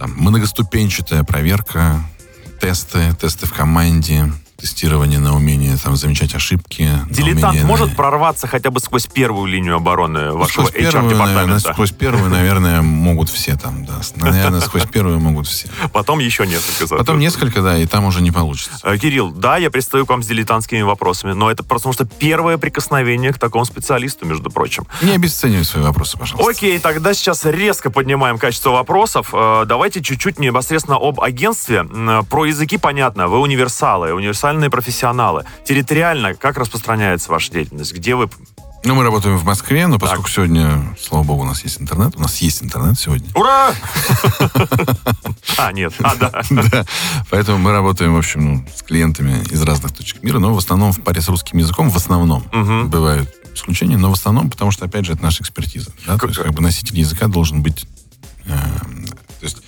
там, 0.00 0.10
многоступенчатая 0.16 1.22
проверка, 1.22 2.00
тесты, 2.60 3.14
тесты 3.20 3.46
в 3.46 3.52
команде, 3.52 4.32
тестирование 4.62 5.18
на 5.18 5.34
умение 5.34 5.76
там, 5.76 5.96
замечать 5.96 6.36
ошибки. 6.36 6.88
Дилетант 7.10 7.54
умение, 7.54 7.64
может 7.64 7.96
прорваться 7.96 8.46
хотя 8.46 8.70
бы 8.70 8.78
сквозь 8.78 9.06
первую 9.06 9.46
линию 9.46 9.74
обороны 9.74 10.30
вашего 10.30 10.70
первую, 10.70 11.02
наверное, 11.02 11.18
HR-департамента? 11.18 11.72
сквозь 11.72 11.90
первую, 11.90 12.30
наверное, 12.30 12.82
могут 12.82 13.28
все 13.28 13.56
там, 13.56 13.84
да. 13.84 14.00
Наверное, 14.14 14.60
сквозь 14.60 14.84
первую 14.84 15.18
могут 15.18 15.48
все. 15.48 15.66
Потом 15.92 16.20
еще 16.20 16.46
несколько. 16.46 16.96
Потом 16.96 17.18
несколько, 17.18 17.60
да, 17.60 17.76
и 17.76 17.86
там 17.86 18.04
уже 18.04 18.22
не 18.22 18.30
получится. 18.30 18.78
Э, 18.84 18.96
Кирилл, 18.96 19.32
да, 19.32 19.56
я 19.56 19.68
пристаю 19.68 20.06
к 20.06 20.10
вам 20.10 20.22
с 20.22 20.26
дилетантскими 20.28 20.82
вопросами, 20.82 21.32
но 21.32 21.50
это 21.50 21.64
потому 21.64 21.92
что 21.92 22.04
первое 22.04 22.56
прикосновение 22.56 23.32
к 23.32 23.40
такому 23.40 23.64
специалисту, 23.64 24.26
между 24.26 24.48
прочим. 24.48 24.86
Не 25.02 25.16
обесценивай 25.16 25.64
свои 25.64 25.82
вопросы, 25.82 26.16
пожалуйста. 26.16 26.48
Окей, 26.48 26.78
тогда 26.78 27.14
сейчас 27.14 27.44
резко 27.44 27.90
поднимаем 27.90 28.38
качество 28.38 28.70
вопросов. 28.70 29.30
Э, 29.32 29.64
Давайте 29.66 30.02
чуть-чуть 30.02 30.38
непосредственно 30.38 30.98
об 31.00 31.20
агентстве. 31.20 31.84
Про 32.30 32.44
языки 32.44 32.78
понятно. 32.78 33.26
Вы 33.26 33.40
универсалы, 33.40 34.12
универсальные 34.14 34.51
профессионалы. 34.70 35.44
Территориально 35.64 36.34
как 36.34 36.56
распространяется 36.58 37.30
ваша 37.30 37.52
деятельность? 37.52 37.92
Где 37.92 38.14
вы... 38.14 38.28
Ну, 38.84 38.96
мы 38.96 39.04
работаем 39.04 39.36
в 39.36 39.44
Москве, 39.44 39.86
но 39.86 39.98
поскольку 40.00 40.28
сегодня, 40.28 40.96
слава 41.00 41.22
богу, 41.22 41.42
у 41.42 41.46
нас 41.46 41.62
есть 41.62 41.80
интернет, 41.80 42.16
у 42.16 42.20
нас 42.20 42.38
есть 42.38 42.64
интернет 42.64 42.98
сегодня. 42.98 43.28
Ура! 43.36 43.72
А, 45.56 45.72
нет. 45.72 45.92
А, 46.02 46.14
да. 46.16 46.32
Да, 46.50 46.84
поэтому 47.30 47.58
мы 47.58 47.70
работаем, 47.70 48.14
в 48.14 48.18
общем, 48.18 48.44
ну, 48.44 48.66
с 48.74 48.82
клиентами 48.82 49.44
из 49.50 49.62
разных 49.62 49.92
точек 49.92 50.22
мира, 50.24 50.38
но 50.40 50.52
в 50.52 50.58
основном 50.58 50.92
в 50.92 51.00
паре 51.02 51.20
с 51.20 51.28
русским 51.28 51.58
языком, 51.58 51.90
в 51.90 51.96
основном. 51.96 52.44
Мгм. 52.52 52.88
Бывают 52.88 53.30
исключения, 53.54 53.98
но 53.98 54.10
в 54.10 54.14
основном, 54.14 54.50
потому 54.50 54.70
что, 54.72 54.86
опять 54.86 55.04
же, 55.06 55.12
это 55.12 55.22
наша 55.22 55.42
экспертиза. 55.42 55.92
да, 56.06 56.16
То 56.18 56.26
есть, 56.26 56.40
как 56.40 56.52
бы 56.52 56.60
носитель 56.62 56.98
языка 56.98 57.28
должен 57.28 57.62
быть... 57.62 57.86
э, 58.46 58.48
то 58.48 59.44
есть 59.46 59.58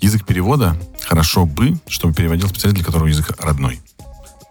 язык 0.00 0.24
перевода 0.24 0.76
хорошо 1.02 1.44
бы, 1.46 1.78
чтобы 1.88 2.14
переводил 2.14 2.48
специалист, 2.48 2.76
для 2.76 2.84
которого 2.84 3.06
язык 3.06 3.30
родной. 3.38 3.80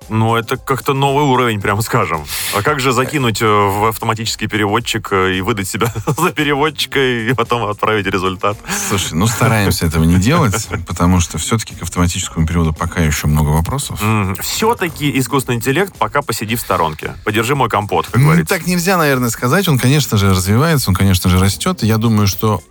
Ну, 0.10 0.36
это 0.36 0.57
как-то 0.57 0.93
новый 0.93 1.25
уровень, 1.25 1.62
прямо 1.62 1.81
скажем. 1.81 2.24
А 2.55 2.62
как 2.62 2.79
же 2.79 2.91
закинуть 2.91 3.41
э, 3.41 3.45
в 3.45 3.86
автоматический 3.89 4.48
переводчик 4.48 5.07
э, 5.12 5.36
и 5.36 5.41
выдать 5.41 5.67
себя 5.67 5.91
за 6.05 6.31
переводчика 6.31 7.00
и 7.00 7.33
потом 7.33 7.63
отправить 7.69 8.05
результат? 8.05 8.57
Слушай, 8.89 9.13
ну 9.13 9.27
стараемся 9.27 9.86
этого 9.86 10.03
не 10.03 10.17
делать, 10.17 10.67
потому 10.88 11.19
что 11.19 11.38
все-таки 11.38 11.75
к 11.75 11.81
автоматическому 11.83 12.45
переводу 12.48 12.74
пока 12.74 13.01
еще 13.01 13.27
много 13.27 13.50
вопросов. 13.50 14.01
Все-таки 14.41 15.17
искусственный 15.19 15.57
интеллект 15.57 15.95
пока 15.98 16.22
посиди 16.22 16.55
в 16.55 16.62
сторонке. 16.62 17.15
Подержи 17.25 17.55
мой 17.55 17.69
компот, 17.69 18.07
как 18.07 18.17
Ну, 18.17 18.25
говорится. 18.27 18.53
Так 18.55 18.67
нельзя, 18.67 18.98
наверное, 18.98 19.29
сказать. 19.29 19.67
Он, 19.67 19.77
конечно 19.79 20.17
же, 20.17 20.29
развивается, 20.31 20.89
он, 20.89 20.95
конечно 20.95 21.29
же, 21.29 21.39
растет. 21.39 21.83
Я 21.83 21.98
думаю, 21.98 22.27
что 22.27 22.62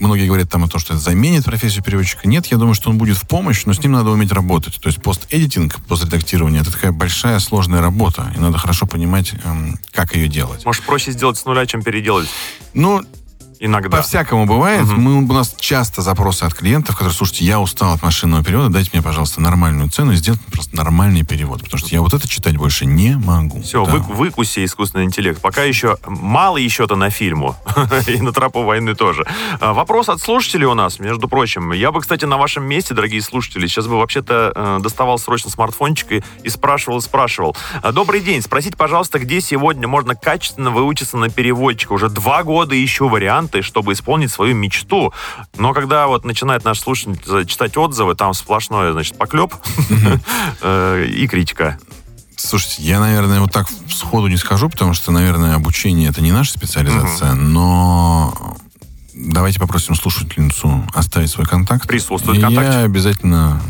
многие 0.00 0.26
говорят 0.26 0.50
там 0.50 0.64
о 0.64 0.68
том, 0.68 0.80
что 0.80 0.94
это 0.94 1.02
заменит 1.02 1.44
профессию 1.44 1.84
переводчика. 1.84 2.26
Нет, 2.26 2.46
я 2.46 2.56
думаю, 2.56 2.74
что 2.74 2.90
он 2.90 2.98
будет 2.98 3.16
в 3.16 3.26
помощь, 3.26 3.64
но 3.66 3.72
с 3.72 3.80
ним 3.80 3.92
надо 3.92 4.10
уметь 4.10 4.32
работать. 4.32 4.80
То 4.80 4.88
есть 4.88 5.02
пост-эдитинг, 5.02 5.84
постредактирование, 5.86 6.62
это 6.62 6.72
такая 6.72 6.92
большая 6.92 7.38
сложная 7.38 7.80
работа. 7.80 8.32
И 8.36 8.40
надо 8.40 8.58
хорошо 8.58 8.86
понимать, 8.86 9.32
эм, 9.44 9.78
как 9.92 10.16
ее 10.16 10.28
делать. 10.28 10.64
Может, 10.64 10.84
проще 10.84 11.12
сделать 11.12 11.38
с 11.38 11.44
нуля, 11.44 11.66
чем 11.66 11.82
переделать? 11.82 12.28
Ну, 12.74 13.02
Иногда. 13.62 13.98
По-всякому 13.98 14.46
бывает. 14.46 14.86
Мы, 14.86 15.22
у 15.22 15.32
нас 15.34 15.54
часто 15.58 16.00
запросы 16.00 16.44
от 16.44 16.54
клиентов, 16.54 16.96
которые, 16.96 17.14
слушайте, 17.14 17.44
я 17.44 17.60
устал 17.60 17.92
от 17.92 18.02
машинного 18.02 18.42
перевода, 18.42 18.70
дайте 18.70 18.88
мне, 18.94 19.02
пожалуйста, 19.02 19.42
нормальную 19.42 19.90
цену 19.90 20.12
и 20.12 20.16
сделайте 20.16 20.42
просто 20.50 20.74
нормальный 20.74 21.24
перевод, 21.24 21.62
потому 21.62 21.78
что 21.78 21.88
я 21.90 22.00
вот 22.00 22.14
это 22.14 22.26
читать 22.26 22.56
больше 22.56 22.86
не 22.86 23.16
могу. 23.18 23.60
Все, 23.60 23.84
Да. 23.84 23.92
вы, 23.92 23.98
выкуси 24.00 24.64
искусственный 24.64 25.04
интеллект. 25.04 25.42
Пока 25.42 25.62
еще 25.64 25.98
мало 26.06 26.56
еще-то 26.56 26.96
на 26.96 27.10
фильму. 27.10 27.54
И 28.06 28.16
на 28.22 28.32
тропу 28.32 28.62
войны 28.62 28.94
тоже. 28.94 29.26
А, 29.60 29.74
Вопрос 29.74 30.08
от 30.08 30.22
слушателей 30.22 30.64
у 30.64 30.72
нас, 30.74 30.98
между 30.98 31.28
прочим. 31.28 31.72
Я 31.72 31.92
бы, 31.92 32.00
кстати, 32.00 32.24
на 32.24 32.38
вашем 32.38 32.64
месте, 32.64 32.94
дорогие 32.94 33.20
слушатели, 33.20 33.66
сейчас 33.66 33.86
бы 33.86 33.98
вообще-то 33.98 34.52
э, 34.54 34.78
доставал 34.80 35.18
срочно 35.18 35.50
смартфончик 35.50 36.12
и, 36.12 36.22
и 36.44 36.48
спрашивал, 36.48 36.98
и 36.98 37.02
спрашивал. 37.02 37.54
А, 37.82 37.92
Добрый 37.92 38.22
день. 38.22 38.40
Спросите, 38.40 38.78
пожалуйста, 38.78 39.18
где 39.18 39.42
сегодня 39.42 39.86
можно 39.86 40.14
качественно 40.14 40.70
выучиться 40.70 41.18
на 41.18 41.28
переводчика? 41.28 41.92
Уже 41.92 42.08
два 42.08 42.42
года 42.42 42.82
ищу 42.82 43.08
варианты, 43.50 43.62
чтобы 43.62 43.92
исполнить 43.92 44.30
свою 44.30 44.54
мечту. 44.54 45.12
Но 45.56 45.72
когда 45.72 46.06
вот 46.06 46.24
начинает 46.24 46.64
наш 46.64 46.80
слушатель 46.80 47.46
читать 47.46 47.76
отзывы, 47.76 48.14
там 48.14 48.34
сплошное, 48.34 48.92
значит, 48.92 49.18
поклеп 49.18 49.54
э, 50.62 51.06
и 51.06 51.26
критика. 51.26 51.78
Слушайте, 52.36 52.82
я, 52.82 53.00
наверное, 53.00 53.40
вот 53.40 53.52
так 53.52 53.66
сходу 53.90 54.28
не 54.28 54.38
скажу, 54.38 54.70
потому 54.70 54.94
что, 54.94 55.12
наверное, 55.12 55.56
обучение 55.56 56.08
это 56.08 56.22
не 56.22 56.32
наша 56.32 56.52
специализация, 56.52 57.34
но 57.34 58.56
давайте 59.28 59.60
попросим 59.60 59.94
слушательницу 59.94 60.84
оставить 60.94 61.30
свой 61.30 61.46
контакт. 61.46 61.86
Присутствует 61.86 62.38
и 62.38 62.42
контакт. 62.42 62.72
Я 62.72 62.80
обязательно 62.80 63.60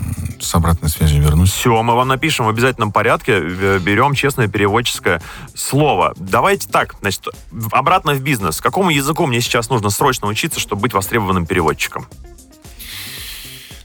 с 0.41 0.55
обратной 0.55 0.89
связью 0.89 1.23
вернусь. 1.23 1.51
Все, 1.51 1.83
мы 1.83 1.95
вам 1.95 2.09
напишем 2.09 2.47
в 2.47 2.49
обязательном 2.49 2.93
порядке, 2.93 3.35
э, 3.35 3.79
берем 3.79 4.15
честное 4.15 4.49
переводческое 4.49 5.23
слово. 5.55 6.15
Давайте 6.17 6.69
так, 6.69 6.97
значит, 7.01 7.27
обратно 7.73 8.15
в 8.15 8.21
бизнес. 8.21 8.61
Какому 8.61 8.91
языку 8.91 9.27
мне 9.27 9.41
сейчас 9.41 9.69
нужно 9.69 9.91
срочно 9.91 10.29
учиться, 10.29 10.61
чтобы 10.61 10.83
быть 10.83 10.95
востребованным 10.95 11.47
переводчиком? 11.47 12.07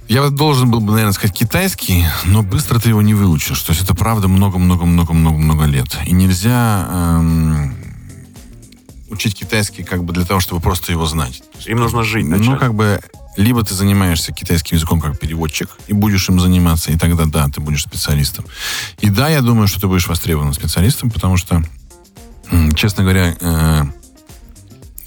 Я 0.07 0.29
должен 0.29 0.69
был 0.69 0.81
бы, 0.81 0.91
наверное, 0.91 1.13
сказать 1.13 1.35
китайский, 1.35 2.05
но 2.25 2.43
быстро 2.43 2.79
ты 2.79 2.89
его 2.89 3.01
не 3.01 3.15
выучишь. 3.15 3.59
То 3.61 3.71
есть 3.71 3.83
это 3.83 3.95
правда 3.95 4.27
много-много-много-много-много 4.27 5.65
лет. 5.65 5.97
И 6.05 6.13
нельзя 6.13 6.87
эм, 6.89 7.75
учить 9.15 9.35
китайский 9.35 9.83
как 9.83 10.03
бы 10.03 10.13
для 10.13 10.25
того, 10.25 10.39
чтобы 10.39 10.61
просто 10.61 10.91
его 10.91 11.05
знать. 11.05 11.41
Им 11.65 11.79
нужно 11.79 12.03
жить 12.03 12.25
Ну, 12.25 12.37
начать. 12.37 12.59
как 12.59 12.73
бы, 12.73 13.01
либо 13.37 13.63
ты 13.63 13.73
занимаешься 13.73 14.31
китайским 14.31 14.77
языком 14.77 15.01
как 15.01 15.19
переводчик, 15.19 15.69
и 15.87 15.93
будешь 15.93 16.29
им 16.29 16.39
заниматься, 16.39 16.91
и 16.91 16.97
тогда, 16.97 17.25
да, 17.25 17.47
ты 17.47 17.61
будешь 17.61 17.81
специалистом. 17.83 18.45
И 18.99 19.09
да, 19.09 19.29
я 19.29 19.41
думаю, 19.41 19.67
что 19.67 19.81
ты 19.81 19.87
будешь 19.87 20.07
востребованным 20.07 20.53
специалистом, 20.53 21.09
потому 21.09 21.37
что, 21.37 21.63
честно 22.75 23.03
говоря, 23.03 23.35
э, 23.39 23.83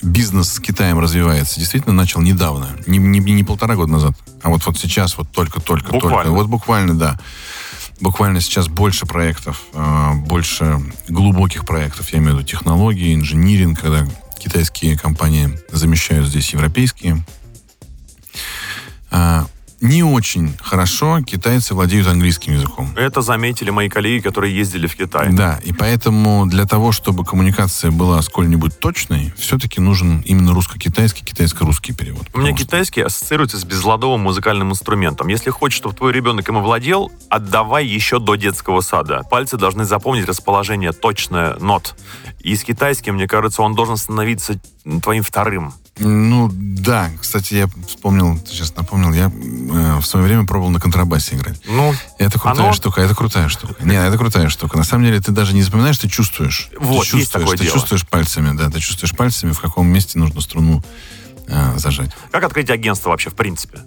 бизнес 0.02 0.52
с 0.52 0.60
Китаем 0.60 0.98
развивается. 0.98 1.58
Действительно, 1.60 1.94
начал 1.94 2.20
недавно, 2.20 2.68
не, 2.86 2.98
не, 2.98 3.20
не 3.20 3.44
полтора 3.44 3.76
года 3.76 3.92
назад, 3.92 4.12
а 4.42 4.48
вот, 4.48 4.64
вот 4.66 4.78
сейчас, 4.78 5.16
вот 5.18 5.30
только-только, 5.30 5.90
только. 5.90 6.30
Вот 6.30 6.46
буквально, 6.46 6.94
да. 6.98 7.18
Буквально 8.00 8.40
сейчас 8.40 8.68
больше 8.68 9.06
проектов, 9.06 9.62
э, 9.72 10.12
больше 10.14 10.80
глубоких 11.08 11.64
проектов, 11.66 12.10
я 12.10 12.18
имею 12.18 12.34
в 12.34 12.38
виду 12.38 12.48
технологии, 12.48 13.14
инжиниринг, 13.14 13.80
когда 13.80 14.06
китайские 14.38 14.96
компании 14.96 15.58
замещают 15.70 16.28
здесь 16.28 16.52
европейские. 16.52 17.24
Не 19.80 20.02
очень 20.02 20.56
хорошо 20.60 21.20
китайцы 21.22 21.72
владеют 21.74 22.08
английским 22.08 22.54
языком. 22.54 22.90
Это 22.96 23.22
заметили 23.22 23.70
мои 23.70 23.88
коллеги, 23.88 24.22
которые 24.22 24.54
ездили 24.56 24.88
в 24.88 24.96
Китай. 24.96 25.28
Да, 25.32 25.60
и 25.64 25.72
поэтому 25.72 26.46
для 26.46 26.64
того, 26.66 26.90
чтобы 26.90 27.24
коммуникация 27.24 27.92
была 27.92 28.20
сколь-нибудь 28.22 28.80
точной, 28.80 29.32
все-таки 29.36 29.80
нужен 29.80 30.20
именно 30.22 30.52
русско-китайский, 30.52 31.24
китайско-русский 31.24 31.92
перевод. 31.92 32.26
У 32.34 32.38
меня 32.38 32.56
что- 32.56 32.64
китайский 32.64 33.02
ассоциируется 33.02 33.56
с 33.58 33.64
безладовым 33.64 34.20
музыкальным 34.22 34.70
инструментом. 34.72 35.28
Если 35.28 35.50
хочешь, 35.50 35.78
чтобы 35.78 35.94
твой 35.94 36.12
ребенок 36.12 36.48
им 36.48 36.56
овладел, 36.56 37.12
отдавай 37.30 37.86
еще 37.86 38.18
до 38.18 38.34
детского 38.34 38.80
сада. 38.80 39.22
Пальцы 39.30 39.56
должны 39.56 39.84
запомнить 39.84 40.26
расположение 40.26 40.92
точное 40.92 41.56
нот. 41.60 41.94
И 42.40 42.56
с 42.56 42.64
китайским, 42.64 43.14
мне 43.14 43.28
кажется, 43.28 43.62
он 43.62 43.74
должен 43.74 43.96
становиться 43.96 44.58
твоим 45.02 45.22
вторым. 45.22 45.72
Ну, 45.98 46.48
да. 46.52 47.10
Кстати, 47.20 47.54
я 47.54 47.68
вспомнил, 47.86 48.38
сейчас 48.46 48.74
напомнил, 48.76 49.12
я 49.12 49.26
э, 49.26 49.98
в 50.00 50.04
свое 50.04 50.24
время 50.26 50.44
пробовал 50.46 50.70
на 50.70 50.80
контрабасе 50.80 51.34
играть. 51.36 51.60
Ну, 51.66 51.94
Это 52.18 52.38
крутая 52.38 52.66
Оно- 52.66 52.72
штука, 52.72 53.00
это 53.00 53.14
крутая 53.14 53.48
штука. 53.48 53.74
Нет, 53.84 54.04
это 54.04 54.16
крутая 54.16 54.48
штука. 54.48 54.76
На 54.78 54.84
самом 54.84 55.04
деле 55.04 55.20
ты 55.20 55.32
даже 55.32 55.54
не 55.54 55.62
запоминаешь, 55.62 55.98
ты 55.98 56.08
чувствуешь. 56.08 56.68
Вот, 56.78 56.90
ты 56.90 56.94
есть 56.96 57.10
чувствуешь, 57.10 57.28
такое 57.44 57.56
ты 57.58 57.64
дело. 57.64 57.74
чувствуешь 57.74 58.06
пальцами, 58.06 58.56
да, 58.56 58.70
ты 58.70 58.80
чувствуешь 58.80 59.14
пальцами, 59.16 59.52
в 59.52 59.60
каком 59.60 59.86
месте 59.88 60.18
нужно 60.18 60.40
струну 60.40 60.82
э, 61.46 61.78
зажать. 61.78 62.10
как 62.30 62.44
открыть 62.44 62.70
агентство 62.70 63.10
вообще, 63.10 63.30
в 63.30 63.34
принципе? 63.34 63.80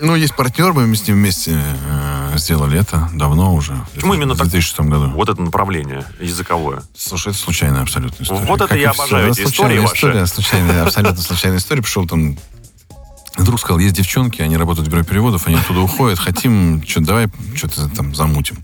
Ну, 0.00 0.14
есть 0.14 0.34
партнер, 0.36 0.72
мы 0.72 0.94
с 0.94 1.06
ним 1.08 1.16
вместе 1.16 1.58
э, 1.60 2.36
сделали 2.38 2.78
это 2.78 3.08
давно 3.14 3.54
уже. 3.54 3.76
Почему 3.94 4.14
именно 4.14 4.34
в 4.34 4.38
так? 4.38 4.48
2006 4.48 4.80
году. 4.80 5.10
Вот 5.10 5.28
это 5.28 5.42
направление 5.42 6.04
языковое. 6.20 6.82
Слушай, 6.96 7.30
это 7.32 7.38
случайная 7.38 7.82
абсолютно 7.82 8.22
история. 8.22 8.40
Вот 8.46 8.56
это 8.60 8.68
Как 8.68 8.76
и 8.78 8.80
я 8.80 8.92
всё. 8.92 9.02
обожаю 9.02 9.30
эти 9.30 9.42
случайная 9.42 9.76
истории 9.76 9.80
ваши. 9.82 9.94
история, 9.96 10.26
случайная, 10.26 10.82
абсолютно 10.84 11.22
случайная 11.22 11.58
история. 11.58 11.82
Пришел 11.82 12.06
там 12.06 12.36
Вдруг 13.36 13.60
сказал, 13.60 13.78
есть 13.78 13.94
девчонки, 13.94 14.42
они 14.42 14.56
работают 14.56 14.88
в 14.88 14.90
бюро 14.90 15.04
переводов, 15.04 15.46
они 15.46 15.54
оттуда 15.54 15.78
уходят, 15.78 16.18
хотим, 16.18 16.82
что 16.84 17.00
давай 17.00 17.28
что-то 17.54 17.88
там 17.88 18.12
замутим. 18.12 18.56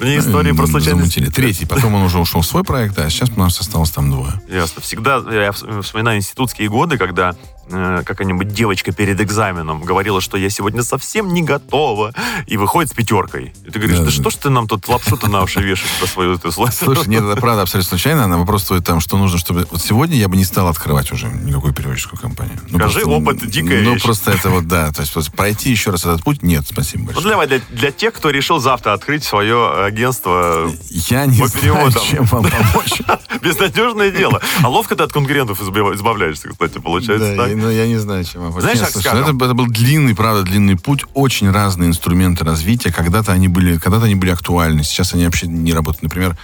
Мне 0.00 0.18
истории 0.18 0.50
про 0.50 0.64
М, 0.64 0.68
случайность. 0.68 1.12
Замутили. 1.12 1.30
Третий, 1.30 1.64
потом 1.64 1.94
он 1.94 2.02
уже 2.02 2.18
ушел 2.18 2.40
в 2.40 2.46
свой 2.46 2.64
проект, 2.64 2.98
а 2.98 3.08
сейчас 3.08 3.30
у 3.36 3.38
нас 3.38 3.60
осталось 3.60 3.90
там 3.92 4.10
двое. 4.10 4.32
Ясно. 4.48 4.82
Всегда 4.82 5.18
я 5.18 5.50
вс- 5.50 5.82
вспоминаю 5.82 6.18
институтские 6.18 6.68
годы, 6.68 6.98
когда 6.98 7.36
э, 7.70 8.02
какая-нибудь 8.04 8.48
девочка 8.52 8.92
перед 8.92 9.20
экзаменом 9.20 9.82
говорила, 9.82 10.20
что 10.20 10.36
я 10.36 10.50
сегодня 10.50 10.82
совсем 10.82 11.32
не 11.32 11.42
готова, 11.42 12.12
и 12.46 12.56
выходит 12.56 12.90
с 12.90 12.94
пятеркой. 12.94 13.52
И 13.66 13.70
ты 13.70 13.78
говоришь, 13.78 13.98
Да, 13.98 14.04
да, 14.04 14.10
да. 14.10 14.16
что 14.16 14.30
ж 14.30 14.34
ты 14.34 14.50
нам 14.50 14.66
тут 14.68 14.88
лапшу-то 14.88 15.28
на 15.28 15.42
уши 15.42 15.60
вешаешь 15.60 15.90
про 15.98 16.06
свою 16.06 16.34
эту? 16.34 16.50
Слушай, 16.52 17.06
нет, 17.08 17.22
это 17.24 17.40
правда 17.40 17.62
абсолютно 17.62 17.88
случайно. 17.88 18.26
На 18.26 18.38
вопрос 18.38 18.64
твой 18.64 18.80
там, 18.80 19.00
что 19.00 19.16
нужно, 19.16 19.38
чтобы... 19.38 19.66
Вот 19.70 19.80
сегодня 19.80 20.16
я 20.16 20.28
бы 20.28 20.36
не 20.36 20.44
стал 20.44 20.68
открывать 20.68 21.12
уже 21.12 21.26
никакую 21.28 21.72
переводческую 21.74 22.20
компанию. 22.20 22.58
Ну, 22.70 22.78
Скажи, 22.78 23.04
опыт— 23.04 23.46
дикая 23.50 23.82
Ну, 23.82 23.94
вещь. 23.94 24.02
просто 24.02 24.32
это 24.32 24.50
вот, 24.50 24.66
да. 24.68 24.90
То 24.92 25.02
есть 25.02 25.14
вот 25.14 25.30
пройти 25.32 25.70
еще 25.70 25.90
раз 25.90 26.04
этот 26.04 26.22
путь, 26.22 26.42
нет, 26.42 26.64
спасибо 26.68 27.02
Ну, 27.02 27.20
большое. 27.22 27.46
для, 27.46 27.60
для, 27.70 27.90
тех, 27.90 28.14
кто 28.14 28.30
решил 28.30 28.58
завтра 28.58 28.92
открыть 28.92 29.24
свое 29.24 29.84
агентство, 29.84 30.70
Я 30.90 31.26
не 31.26 31.38
по 31.40 31.46
знаю, 31.48 31.62
переводам. 31.62 32.02
чем 32.04 32.24
вам 32.24 32.44
помочь. 32.44 33.00
безнадежное 33.42 34.10
дело. 34.10 34.40
А 34.62 34.68
ловко 34.68 34.96
ты 34.96 35.02
от 35.04 35.12
конкурентов 35.12 35.60
избав- 35.60 35.94
избавляешься, 35.94 36.48
кстати, 36.48 36.78
получается 36.78 37.36
Да, 37.36 37.44
так. 37.44 37.56
Ну, 37.60 37.70
я 37.70 37.86
не 37.86 37.96
знаю, 37.98 38.24
чем 38.24 38.42
помочь. 38.42 38.62
Знаешь, 38.62 38.78
Нет, 38.78 38.86
как 38.86 38.92
слушай, 38.92 39.08
скажем? 39.08 39.36
это, 39.36 39.44
это 39.44 39.54
был 39.54 39.66
длинный, 39.66 40.14
правда, 40.14 40.42
длинный 40.42 40.76
путь. 40.76 41.04
Очень 41.14 41.50
разные 41.50 41.88
инструменты 41.88 42.44
развития. 42.44 42.92
Когда-то 42.92 43.32
они 43.32 43.48
были, 43.48 43.78
когда-то 43.78 44.06
они 44.06 44.14
были 44.14 44.30
актуальны. 44.30 44.82
Сейчас 44.82 45.14
они 45.14 45.24
вообще 45.24 45.46
не 45.46 45.72
работают. 45.72 46.02
Например, 46.02 46.36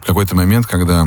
в 0.00 0.06
какой-то 0.06 0.36
момент, 0.36 0.66
когда 0.66 1.06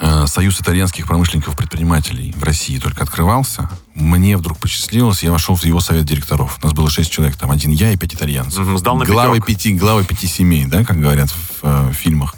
э, 0.00 0.26
Союз 0.26 0.60
итальянских 0.60 1.06
промышленников-предпринимателей 1.06 2.34
в 2.36 2.42
России 2.42 2.78
только 2.78 3.02
открывался, 3.04 3.68
мне 3.96 4.36
вдруг 4.36 4.58
посчастливилось, 4.58 5.22
я 5.22 5.32
вошел 5.32 5.56
в 5.56 5.64
его 5.64 5.80
совет 5.80 6.04
директоров. 6.04 6.58
У 6.62 6.66
нас 6.66 6.74
было 6.74 6.90
шесть 6.90 7.10
человек, 7.10 7.36
там 7.36 7.50
один 7.50 7.70
я 7.70 7.92
и 7.92 7.96
пять 7.96 8.14
итальянцев. 8.14 8.58
Мгм, 8.58 8.78
сдал 8.78 8.96
на 8.96 9.06
главы 9.06 9.40
пяти, 9.40 9.72
главы 9.74 10.04
пяти 10.04 10.26
семей, 10.26 10.66
да, 10.66 10.84
как 10.84 11.00
говорят 11.00 11.30
в 11.30 11.36
э, 11.62 11.92
фильмах. 11.92 12.34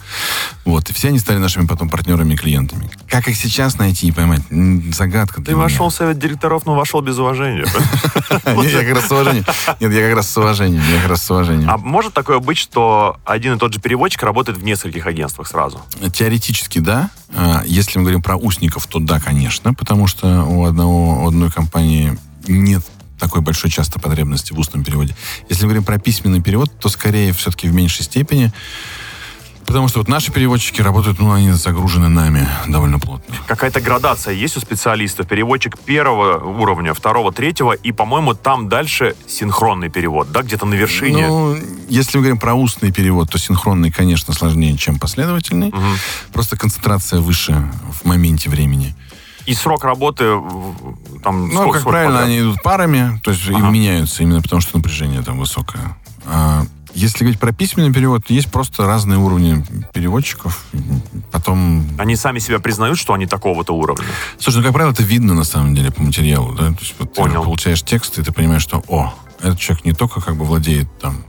Вот. 0.65 0.89
И 0.91 0.93
все 0.93 1.09
они 1.09 1.19
стали 1.19 1.39
нашими 1.39 1.67
потом 1.67 1.89
партнерами 1.89 2.35
и 2.35 2.37
клиентами. 2.37 2.91
Как 3.09 3.27
их 3.27 3.37
сейчас 3.37 3.77
найти 3.79 4.07
и 4.07 4.13
поймать? 4.13 4.43
Загадка 4.95 5.43
Ты 5.43 5.53
меня. 5.53 5.63
вошел 5.63 5.89
в 5.89 5.95
совет 5.95 6.19
директоров, 6.19 6.65
но 6.65 6.75
вошел 6.75 7.01
без 7.01 7.19
уважения. 7.19 7.67
Нет, 8.47 8.73
я 8.73 8.85
как 8.85 8.95
раз 8.95 9.07
с 9.07 9.11
уважением. 9.11 9.45
Нет, 9.81 9.93
я 9.93 10.07
как 10.07 10.15
раз 10.17 10.31
с 10.31 10.37
уважением. 10.37 10.83
Я 10.93 11.01
как 11.01 11.09
раз 11.11 11.23
с 11.25 11.31
уважением. 11.31 11.71
А 11.71 11.77
может 11.77 12.15
такое 12.15 12.39
быть, 12.39 12.59
что 12.59 13.17
один 13.25 13.55
и 13.55 13.59
тот 13.59 13.73
же 13.75 13.81
переводчик 13.81 14.23
работает 14.23 14.59
в 14.59 14.63
нескольких 14.65 15.07
агентствах 15.07 15.49
сразу? 15.49 15.81
Теоретически, 16.15 16.79
да. 16.79 17.11
А, 17.35 17.63
Если 17.67 17.99
мы 17.99 18.05
говорим 18.05 18.23
про 18.23 18.37
устников, 18.37 18.87
то 18.87 18.99
да, 19.01 19.21
конечно, 19.21 19.75
потому 19.75 20.07
что 20.07 20.45
у 20.45 20.65
одного, 20.65 21.25
у 21.25 21.29
одной 21.29 21.48
компании 21.51 22.19
нет 22.47 22.83
такой 23.19 23.41
большой 23.41 23.71
часто 23.71 23.99
потребности 23.99 24.53
в 24.53 24.59
устном 24.59 24.85
переводе. 24.85 25.17
Если 25.49 25.65
мы 25.65 25.71
говорим 25.71 25.85
про 25.85 25.99
письменный 25.99 26.41
перевод, 26.41 26.71
то 26.79 26.89
скорее 26.89 27.33
все-таки 27.33 27.69
в 27.69 27.75
меньшей 27.75 28.05
степени, 28.05 28.53
потому 29.67 29.89
что 29.89 29.99
вот 29.99 30.09
наши 30.09 30.33
переводчики 30.33 30.81
работают, 30.81 31.19
ну, 31.19 31.33
они 31.33 31.51
загружены 31.51 32.09
нами 32.09 32.49
довольно 32.69 32.99
плотно. 32.99 33.35
Какая-то 33.47 33.81
градация 33.81 34.33
есть 34.33 34.57
у 34.57 34.61
специалистов? 34.61 35.27
Переводчик 35.27 35.79
первого 35.79 36.39
уровня, 36.43 36.95
второго, 36.95 37.33
третьего, 37.33 37.73
и, 37.73 37.93
по-моему, 37.93 38.35
там 38.35 38.69
дальше 38.69 39.15
синхронный 39.27 39.91
перевод, 39.91 40.31
да, 40.33 40.43
где-то 40.43 40.65
на 40.65 40.75
вершине. 40.75 41.27
Ну, 41.27 41.59
если 41.89 42.19
мы 42.19 42.23
говорим 42.23 42.39
про 42.39 42.55
устный 42.55 42.93
перевод, 42.93 43.31
то 43.31 43.39
синхронный, 43.39 43.91
конечно, 43.91 44.33
сложнее, 44.33 44.79
чем 44.79 44.99
последовательный. 44.99 45.75
Просто 46.33 46.57
концентрация 46.57 47.21
выше 47.21 47.69
в 48.01 48.07
моменте 48.07 48.49
времени. 48.49 48.95
И 49.49 49.55
срок 49.55 49.83
работы 49.85 50.25
там 51.23 51.49
Ну, 51.49 51.53
сколько- 51.55 51.73
как 51.73 51.81
сколько 51.81 51.89
правильно, 51.89 52.19
подряд? 52.19 52.29
они 52.29 52.39
идут 52.41 52.63
парами, 52.63 53.19
то 53.25 53.31
есть 53.31 53.49
Ага. 53.49 53.59
и 53.69 53.71
меняются 53.71 54.23
именно 54.23 54.43
потому, 54.43 54.61
что 54.61 54.77
напряжение 54.77 55.23
там 55.23 55.39
высокое. 55.39 55.97
А 56.27 56.65
если 56.95 57.21
говорить 57.25 57.41
про 57.41 57.53
письменный 57.53 57.93
перевод, 57.93 58.29
есть 58.29 58.51
просто 58.51 58.85
разные 58.87 59.19
уровни 59.19 59.65
переводчиков. 59.95 60.65
потом... 61.33 61.85
Они 61.99 62.15
сами 62.17 62.39
себя 62.41 62.59
признают, 62.59 62.99
что 62.99 63.15
они 63.15 63.27
такого-то 63.27 63.73
уровня? 63.73 64.05
Слушай, 64.39 64.59
ну, 64.59 64.63
как 64.65 64.73
правило, 64.75 64.93
это 64.93 65.03
видно, 65.03 65.33
на 65.35 65.45
самом 65.45 65.75
деле, 65.75 65.91
по 65.91 66.03
материалу, 66.03 66.53
да? 66.55 66.69
То 66.69 66.81
есть 66.81 66.95
вот 66.99 67.15
Понял. 67.15 67.41
ты 67.41 67.45
получаешь 67.47 67.83
текст, 67.83 68.19
и 68.19 68.23
ты 68.23 68.33
понимаешь, 68.33 68.63
что, 68.63 68.83
о, 68.89 69.15
этот 69.41 69.59
человек 69.59 69.85
не 69.85 69.93
только 69.93 70.21
как 70.21 70.37
бы 70.37 70.45
владеет 70.45 70.89
там 70.99 71.23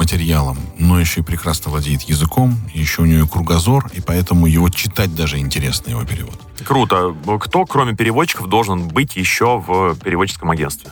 материалом, 0.00 0.58
но 0.78 0.98
еще 0.98 1.20
и 1.20 1.22
прекрасно 1.22 1.70
владеет 1.70 2.02
языком, 2.02 2.58
еще 2.74 3.02
у 3.02 3.04
него 3.04 3.28
кругозор, 3.28 3.88
и 3.92 4.00
поэтому 4.00 4.46
его 4.46 4.68
читать 4.70 5.14
даже 5.14 5.38
интересно, 5.38 5.90
его 5.90 6.04
перевод. 6.04 6.40
Круто. 6.64 7.14
Кто, 7.40 7.66
кроме 7.66 7.94
переводчиков, 7.94 8.48
должен 8.48 8.88
быть 8.88 9.14
еще 9.16 9.62
в 9.64 9.94
переводческом 10.02 10.50
агентстве? 10.50 10.90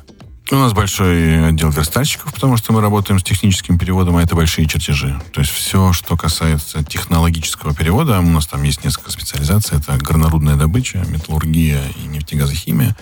У 0.51 0.57
нас 0.57 0.73
большой 0.73 1.49
отдел 1.49 1.71
верстальщиков, 1.71 2.33
потому 2.33 2.57
что 2.57 2.73
мы 2.73 2.81
работаем 2.81 3.19
с 3.19 3.23
техническим 3.23 3.79
переводом, 3.79 4.17
а 4.17 4.23
это 4.23 4.35
большие 4.35 4.67
чертежи. 4.67 5.21
То 5.33 5.41
есть 5.41 5.53
все, 5.53 5.93
что 5.93 6.17
касается 6.17 6.83
технологического 6.83 7.75
перевода, 7.75 8.19
у 8.21 8.23
нас 8.23 8.47
там 8.47 8.63
есть 8.63 8.83
несколько 8.83 9.11
специализаций. 9.11 9.77
Это 9.79 9.99
горнорудная 9.99 10.57
добыча, 10.57 11.05
металлургия 11.07 11.83
и 12.03 12.07
нефтегазохимия. 12.09 12.97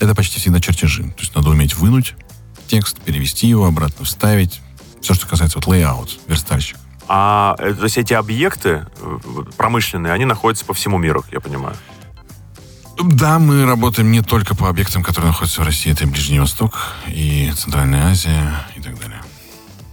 Это 0.00 0.16
почти 0.16 0.40
всегда 0.40 0.60
чертежи. 0.60 1.04
То 1.04 1.20
есть 1.20 1.34
надо 1.36 1.50
уметь 1.50 1.76
вынуть 1.76 2.14
текст, 2.66 3.00
перевести 3.00 3.46
его, 3.46 3.66
обратно 3.66 4.04
вставить. 4.04 4.60
Все, 5.04 5.12
что 5.12 5.26
касается 5.26 5.58
вот 5.58 5.66
layout, 5.66 6.18
верстальщик. 6.26 6.78
А 7.08 7.56
э, 7.58 7.74
то 7.74 7.84
есть 7.84 7.98
эти 7.98 8.14
объекты 8.14 8.86
э, 8.96 9.18
промышленные, 9.58 10.14
они 10.14 10.24
находятся 10.24 10.64
по 10.64 10.72
всему 10.72 10.96
миру, 10.96 11.22
я 11.30 11.40
понимаю. 11.40 11.76
Да, 12.98 13.38
мы 13.38 13.66
работаем 13.66 14.10
не 14.10 14.22
только 14.22 14.56
по 14.56 14.66
объектам, 14.66 15.02
которые 15.02 15.32
находятся 15.32 15.60
в 15.60 15.64
России. 15.66 15.92
Это 15.92 16.04
и 16.04 16.06
Ближний 16.06 16.40
Восток, 16.40 16.94
и 17.06 17.52
Центральная 17.54 18.12
Азия, 18.12 18.50
и 18.76 18.80
так 18.80 18.98
далее. 18.98 19.20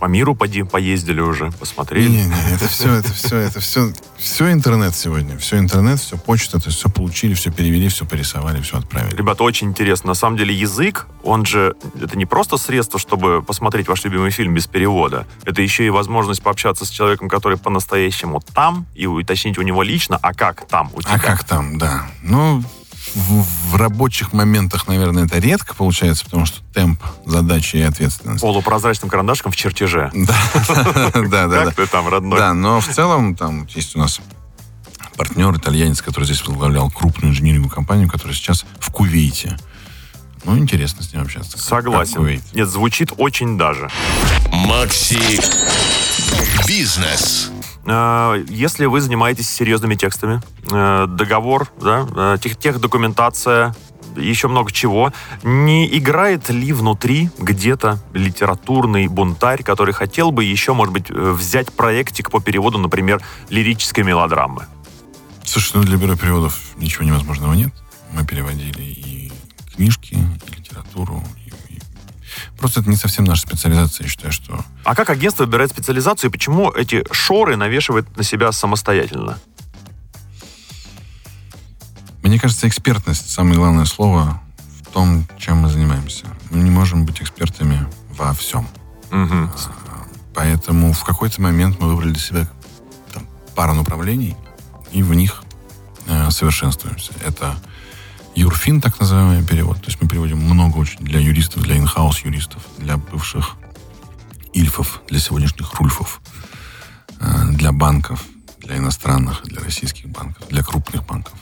По 0.01 0.08
миру 0.08 0.34
поди, 0.34 0.63
поездили 0.63 1.22
уже, 1.22 1.51
посмотрели. 1.51 2.10
Не-не, 2.10 2.55
это 2.55 2.67
все, 2.67 2.91
это 2.91 3.13
все, 3.13 3.38
это 3.38 3.60
все, 3.60 3.93
все 4.17 4.51
интернет 4.51 4.96
сегодня. 4.96 5.38
Все 5.38 5.60
интернет, 5.60 6.00
все 6.00 6.17
почта, 6.17 6.60
то 6.60 6.70
есть 6.70 6.79
все 6.79 6.89
получили, 6.89 7.36
все 7.36 7.51
перевели, 7.51 7.88
все 7.88 8.03
порисовали, 8.08 8.60
все 8.62 8.79
отправили. 8.79 9.15
Ребята, 9.15 9.43
очень 9.43 9.67
интересно. 9.67 10.08
На 10.08 10.13
самом 10.15 10.38
деле 10.38 10.55
язык, 10.55 11.05
он 11.22 11.46
же, 11.46 11.75
это 12.01 12.17
не 12.17 12.25
просто 12.25 12.58
средство, 12.58 13.00
чтобы 13.00 13.43
посмотреть 13.43 13.88
ваш 13.88 14.03
любимый 14.03 14.31
фильм 14.31 14.55
без 14.55 14.65
перевода. 14.65 15.27
Это 15.46 15.62
еще 15.62 15.86
и 15.86 15.91
возможность 15.91 16.41
пообщаться 16.41 16.84
с 16.84 16.89
человеком, 16.89 17.29
который 17.29 17.60
по-настоящему 17.60 18.41
там, 18.55 18.88
и 18.96 19.05
уточнить 19.05 19.60
у 19.60 19.62
него 19.62 19.84
лично, 19.84 20.17
а 20.20 20.34
как 20.34 20.67
там 20.67 20.89
у 20.96 21.03
тебя. 21.03 21.13
А 21.13 21.20
как 21.20 21.43
там, 21.43 21.77
да. 21.77 22.08
Ну, 22.24 22.63
в, 23.15 23.46
в 23.72 23.75
рабочих 23.75 24.34
моментах, 24.34 24.88
наверное, 24.88 25.25
это 25.25 25.39
редко 25.39 25.75
получается, 25.75 26.25
потому 26.25 26.46
что 26.46 26.62
темп, 26.74 27.01
задачи 27.25 27.77
и 27.77 27.82
ответственность. 27.82 28.41
Полупрозрачным 28.41 29.10
карандашком 29.10 29.51
в 29.51 29.56
чертеже. 29.56 30.12
Да, 31.13 31.22
да, 31.27 31.48
да. 31.48 31.65
Как 31.65 31.75
ты 31.75 31.88
там, 31.88 32.08
родной? 32.08 32.39
Да, 32.39 32.53
но 32.53 32.80
в 32.80 32.88
целом 32.88 33.36
там 33.36 33.68
есть 33.74 33.96
у 33.96 34.00
нас 34.00 34.22
партнер, 35.18 35.56
итальянец, 35.56 36.01
который 36.01 36.25
здесь 36.25 36.46
возглавлял 36.46 36.89
крупную 36.89 37.32
инжиниринговую 37.32 37.74
компанию, 37.74 38.10
которая 38.10 38.34
сейчас 38.34 38.65
в 38.80 38.91
Кувейте. 38.91 39.58
Ну, 40.44 40.58
интересно 40.58 41.03
с 41.03 41.13
ним 41.13 41.22
общаться. 41.22 41.58
Согласен. 41.58 42.41
Нет, 42.53 42.68
звучит 42.68 43.12
очень 43.18 43.58
даже. 43.58 43.89
Макси 44.51 45.39
Бизнес. 46.68 47.51
Э, 47.86 48.44
Если 48.48 48.86
вы 48.86 49.02
занимаетесь 49.02 49.50
серьезными 49.50 49.96
текстами, 49.96 50.42
э, 50.72 51.06
договор, 51.08 51.68
да, 51.82 52.08
э, 52.16 52.38
тех, 52.42 52.58
техдокументация, 52.58 53.76
еще 54.16 54.48
много 54.50 54.72
чего, 54.72 55.14
не 55.44 55.88
играет 55.98 56.50
ли 56.50 56.74
внутри 56.74 57.30
где-то 57.38 58.00
литературный 58.14 59.08
бунтарь, 59.08 59.64
который 59.64 59.94
хотел 59.94 60.32
бы 60.32 60.44
еще, 60.44 60.74
может 60.74 60.94
быть, 60.94 61.10
взять 61.10 61.72
проектик 61.72 62.30
по 62.30 62.42
переводу, 62.42 62.78
например, 62.78 63.22
лирической 63.50 64.04
мелодрамы? 64.04 64.66
Слушай, 65.46 65.78
ну 65.78 65.84
для 65.84 65.98
бюро 65.98 66.16
переводов 66.16 66.60
ничего 66.78 67.06
невозможного 67.06 67.54
нет. 67.54 67.74
Мы 68.12 68.26
переводили 68.26 68.82
и 68.82 69.32
книжки, 69.76 70.14
и 70.16 70.56
литературу. 70.56 71.24
Просто 72.62 72.82
это 72.82 72.91
не 72.91 72.96
совсем 72.96 73.25
наша 73.25 73.41
специализация. 73.41 74.03
Я 74.03 74.10
считаю, 74.12 74.32
что 74.32 74.63
А 74.84 74.94
как 74.94 75.10
агентство 75.10 75.46
выбирает 75.46 75.72
специализацию 75.72 76.30
и 76.30 76.32
почему 76.32 76.70
эти 76.72 77.03
шоры 77.12 77.56
навешивает 77.56 78.15
на 78.15 78.22
себя 78.22 78.51
самостоятельно? 78.51 79.39
Мне 82.22 82.39
кажется, 82.39 82.68
экспертность 82.68 83.32
самое 83.32 83.56
главное 83.56 83.86
слово 83.86 84.39
в 84.80 84.94
том, 84.94 85.27
чем 85.39 85.58
мы 85.58 85.70
занимаемся. 85.70 86.27
Мы 86.51 86.60
не 86.60 86.70
можем 86.70 87.03
быть 87.03 87.20
экспертами 87.20 87.88
во 88.15 88.32
всем. 88.36 88.68
Мгм. 89.10 89.50
Поэтому 90.36 90.94
в 90.94 91.03
какой-то 91.03 91.41
момент 91.41 91.80
мы 91.80 91.88
выбрали 91.88 92.12
для 92.12 92.22
себя 92.22 92.48
там, 93.12 93.26
пару 93.56 93.74
направлений 93.74 94.38
и 94.91 95.02
в 95.02 95.15
них 95.15 95.41
э, 96.06 96.30
совершенствуемся. 96.30 97.12
Это 97.26 97.56
юрфин, 98.36 98.82
так 98.82 99.00
называемый 99.00 99.46
перевод. 99.46 99.78
То 99.78 99.88
есть 99.88 100.02
мы 100.02 100.08
переводим 100.08 100.39
много 100.39 100.78
очень 100.78 101.00
для 101.00 101.20
юристов, 101.20 101.63
для 101.63 101.78
инхаус 101.78 102.20
юристов, 102.20 102.63
для 102.78 102.98
бывших 102.98 103.58
ильфов, 104.54 105.02
для 105.08 105.20
сегодняшних 105.20 105.74
рульфов, 105.76 106.22
э, 107.20 107.46
для 107.52 107.72
банков, 107.72 108.24
для 108.60 108.78
иностранных, 108.78 109.44
для 109.44 109.62
российских 109.62 110.10
банков, 110.10 110.48
для 110.50 110.63
крупных 110.63 111.06
банков. 111.06 111.34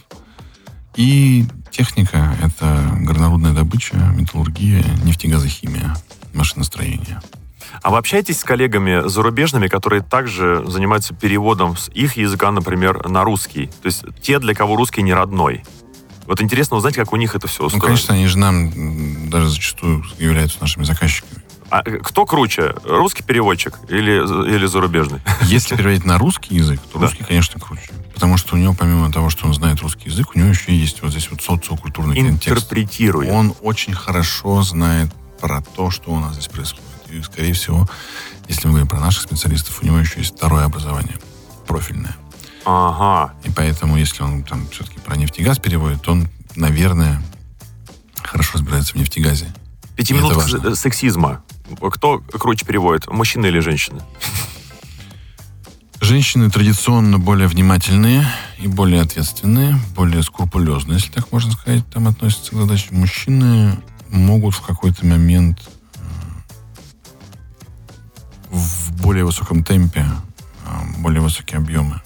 И 0.96 1.46
техника— 1.72 2.36
это 2.44 2.98
горнорудная 3.00 3.54
добыча, 3.54 3.96
металлургия, 3.96 4.84
нефтегазохимия, 5.04 5.96
машиностроение. 6.34 7.22
А 7.82 7.92
вы 7.92 7.98
общаетесь 7.98 8.40
с 8.40 8.44
коллегами 8.44 9.08
зарубежными, 9.08 9.68
которые 9.68 10.02
также 10.02 10.64
занимаются 10.68 11.14
переводом 11.14 11.78
с 11.78 11.90
их 11.90 12.18
языка, 12.18 12.52
например, 12.52 13.08
на 13.08 13.24
русский? 13.24 13.68
То 13.68 13.86
есть 13.86 14.04
те, 14.22 14.40
для 14.40 14.54
кого 14.54 14.76
русский 14.76 15.02
не 15.02 15.14
родной. 15.14 15.64
Вот 16.30 16.42
интересно 16.44 16.78
узнать, 16.78 16.94
как 16.96 17.12
у 17.12 17.16
них 17.16 17.34
это 17.34 17.48
все 17.48 17.62
Ну, 17.64 17.66
устроено. 17.66 17.88
конечно, 17.88 18.14
они 18.14 18.28
же 18.28 18.38
нам 18.38 19.30
даже 19.32 19.50
зачастую 19.50 20.06
являются 20.20 20.62
нашими 20.62 20.84
заказчиками. 20.84 21.42
А 21.72 21.82
э, 21.84 21.98
кто 22.04 22.28
круче, 22.28 22.76
русский 22.84 23.24
переводчик 23.24 23.80
или, 23.90 24.12
или 24.56 24.66
зарубежный? 24.68 25.22
Если 25.42 25.76
переводить 25.76 26.06
на 26.06 26.20
русский 26.20 26.54
язык, 26.56 26.80
то 26.94 27.00
Да. 27.00 27.08
русский, 27.08 27.24
конечно, 27.24 27.60
круче. 27.60 27.90
Потому 28.14 28.38
что 28.38 28.54
у 28.56 28.60
него, 28.60 28.76
помимо 28.78 29.12
того, 29.12 29.32
что 29.32 29.48
он 29.48 29.56
знает 29.56 29.82
русский 29.82 30.10
язык, 30.10 30.36
у 30.36 30.38
него 30.40 30.50
еще 30.50 30.72
есть 30.72 31.02
вот 31.02 31.10
здесь 31.10 31.32
вот 31.32 31.42
социокультурный 31.42 32.16
контекст. 32.16 32.48
Интерпретирует. 32.48 33.32
Он 33.32 33.56
очень 33.62 33.94
хорошо 33.96 34.62
знает 34.62 35.10
про 35.42 35.62
то, 35.64 35.90
что 35.90 36.12
у 36.12 36.20
нас 36.20 36.34
здесь 36.34 36.48
происходит. 36.48 36.84
И, 37.10 37.24
скорее 37.24 37.54
всего, 37.54 37.88
если 38.48 38.68
мы 38.68 38.74
говорим 38.74 38.88
про 38.88 39.00
наших 39.00 39.24
специалистов, 39.24 39.80
у 39.82 39.86
него 39.88 39.98
еще 39.98 40.20
есть 40.20 40.36
второе 40.36 40.66
образование, 40.66 41.18
профильное. 41.66 42.16
Ага. 42.66 43.34
И 43.44 43.52
поэтому, 43.52 43.98
если 43.98 44.24
он 44.24 44.44
там 44.44 44.68
все-таки 44.70 45.00
про 45.00 45.16
нефтегаз 45.16 45.60
переводит, 45.60 46.02
то 46.02 46.12
он, 46.12 46.28
наверное, 46.56 47.22
хорошо 48.22 48.58
разбирается 48.58 48.94
в 48.94 48.96
нефтегазе. 48.96 49.54
Пяти 49.96 50.14
И 50.14 50.18
минут 50.18 50.36
важно. 50.36 50.76
сексизма. 50.76 51.44
Кто 51.92 52.20
круче 52.20 52.66
переводит, 52.66 53.08
мужчина 53.08 53.46
или 53.48 53.60
женщина? 53.60 54.02
Женщины 56.02 56.50
традиционно 56.50 57.20
более 57.20 57.48
внимательные 57.48 58.26
и 58.58 58.68
более 58.68 59.02
ответственные, 59.02 59.78
более 59.96 60.24
скрупулезные, 60.24 60.96
если 60.96 61.12
так 61.12 61.32
можно 61.32 61.52
сказать, 61.52 61.88
там 61.90 62.08
относятся 62.08 62.52
к 62.52 62.54
задаче. 62.56 62.88
Мужчины 62.92 63.78
могут 64.10 64.56
в 64.56 64.62
какой-то 64.62 65.06
момент 65.06 65.70
э, 65.96 66.00
в 68.50 68.94
более 69.02 69.26
высоком 69.26 69.64
темпе, 69.64 70.06
э, 70.66 71.02
более 71.02 71.22
высокие 71.22 71.58
объемы 71.58 72.02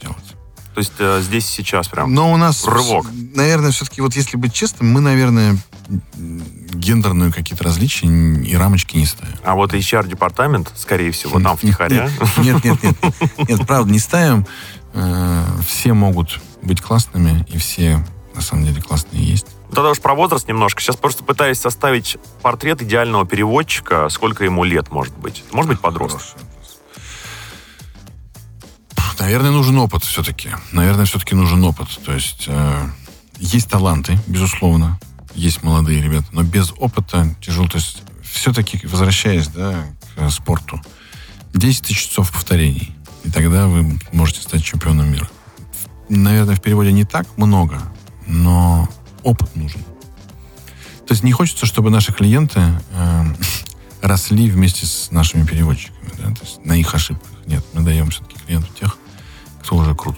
делать. 0.00 0.36
То 0.74 0.78
есть 0.78 0.92
э, 0.98 1.20
здесь 1.22 1.46
сейчас 1.46 1.88
прям. 1.88 2.14
Но 2.14 2.32
у 2.32 2.36
нас, 2.36 2.64
Рывок. 2.66 3.06
наверное, 3.34 3.70
все-таки, 3.72 4.00
вот 4.00 4.14
если 4.14 4.36
быть 4.36 4.52
честным, 4.54 4.92
мы, 4.92 5.00
наверное, 5.00 5.58
м, 6.16 6.42
гендерные 6.72 7.32
какие-то 7.32 7.64
различия 7.64 8.06
и 8.06 8.56
рамочки 8.56 8.96
не 8.96 9.04
ставим. 9.06 9.34
А 9.44 9.54
вот 9.56 9.74
HR-департамент, 9.74 10.72
скорее 10.76 11.10
всего, 11.10 11.40
там 11.40 11.56
втихаря. 11.56 12.08
Нет, 12.38 12.64
нет, 12.64 12.82
нет. 12.82 12.96
Нет, 13.48 13.66
правда, 13.66 13.90
не 13.92 13.98
ставим. 13.98 14.46
Э, 14.94 15.44
Все 15.66 15.92
могут 15.92 16.40
быть 16.62 16.80
классными, 16.80 17.44
и 17.48 17.58
все, 17.58 18.04
на 18.34 18.40
самом 18.40 18.64
деле, 18.64 18.80
классные 18.80 19.22
есть. 19.24 19.46
Тогда 19.72 19.90
уж 19.90 20.00
про 20.00 20.14
возраст 20.14 20.48
немножко. 20.48 20.80
Сейчас 20.80 20.96
просто 20.96 21.22
пытаюсь 21.24 21.58
составить 21.58 22.16
портрет 22.42 22.82
идеального 22.82 23.24
переводчика. 23.26 24.08
Сколько 24.08 24.44
ему 24.44 24.64
лет, 24.64 24.90
может 24.90 25.16
быть? 25.16 25.44
Может 25.52 25.70
быть, 25.72 25.80
подросток? 25.80 26.22
Наверное, 29.20 29.50
нужен 29.50 29.76
опыт 29.76 30.02
все-таки. 30.02 30.48
Наверное, 30.72 31.04
все-таки 31.04 31.34
нужен 31.34 31.62
опыт. 31.62 31.88
То 32.06 32.14
есть 32.14 32.44
э, 32.46 32.88
есть 33.38 33.68
таланты, 33.68 34.18
безусловно. 34.26 34.98
Есть 35.34 35.62
молодые 35.62 36.00
ребята. 36.00 36.26
Но 36.32 36.42
без 36.42 36.72
опыта 36.78 37.36
тяжело. 37.38 37.68
То 37.68 37.76
есть 37.76 38.02
все-таки, 38.22 38.80
возвращаясь 38.86 39.48
да, 39.48 39.84
к 40.16 40.30
спорту, 40.30 40.80
10 41.52 41.82
тысяч 41.82 42.08
часов 42.08 42.32
повторений. 42.32 42.94
И 43.22 43.30
тогда 43.30 43.66
вы 43.66 43.98
можете 44.12 44.40
стать 44.40 44.64
чемпионом 44.64 45.12
мира. 45.12 45.28
Наверное, 46.08 46.56
в 46.56 46.62
переводе 46.62 46.90
не 46.90 47.04
так 47.04 47.26
много, 47.36 47.78
но 48.26 48.88
опыт 49.22 49.54
нужен. 49.54 49.82
То 51.06 51.12
есть 51.12 51.22
не 51.22 51.32
хочется, 51.32 51.66
чтобы 51.66 51.90
наши 51.90 52.14
клиенты 52.14 52.60
э, 52.92 53.24
росли 54.00 54.48
вместе 54.50 54.86
с 54.86 55.10
нашими 55.10 55.44
переводчиками. 55.44 56.10
да, 56.16 56.34
то 56.34 56.42
есть 56.42 56.64
на 56.64 56.72
их 56.72 56.94
ошибках. 56.94 57.30
Нет, 57.44 57.62
мы 57.74 57.82
даем 57.82 58.10
все-таки 58.10 58.38
клиенту 58.46 58.68
тех, 58.72 58.96
кто 59.62 59.76
уже 59.76 59.94
крут. 59.94 60.16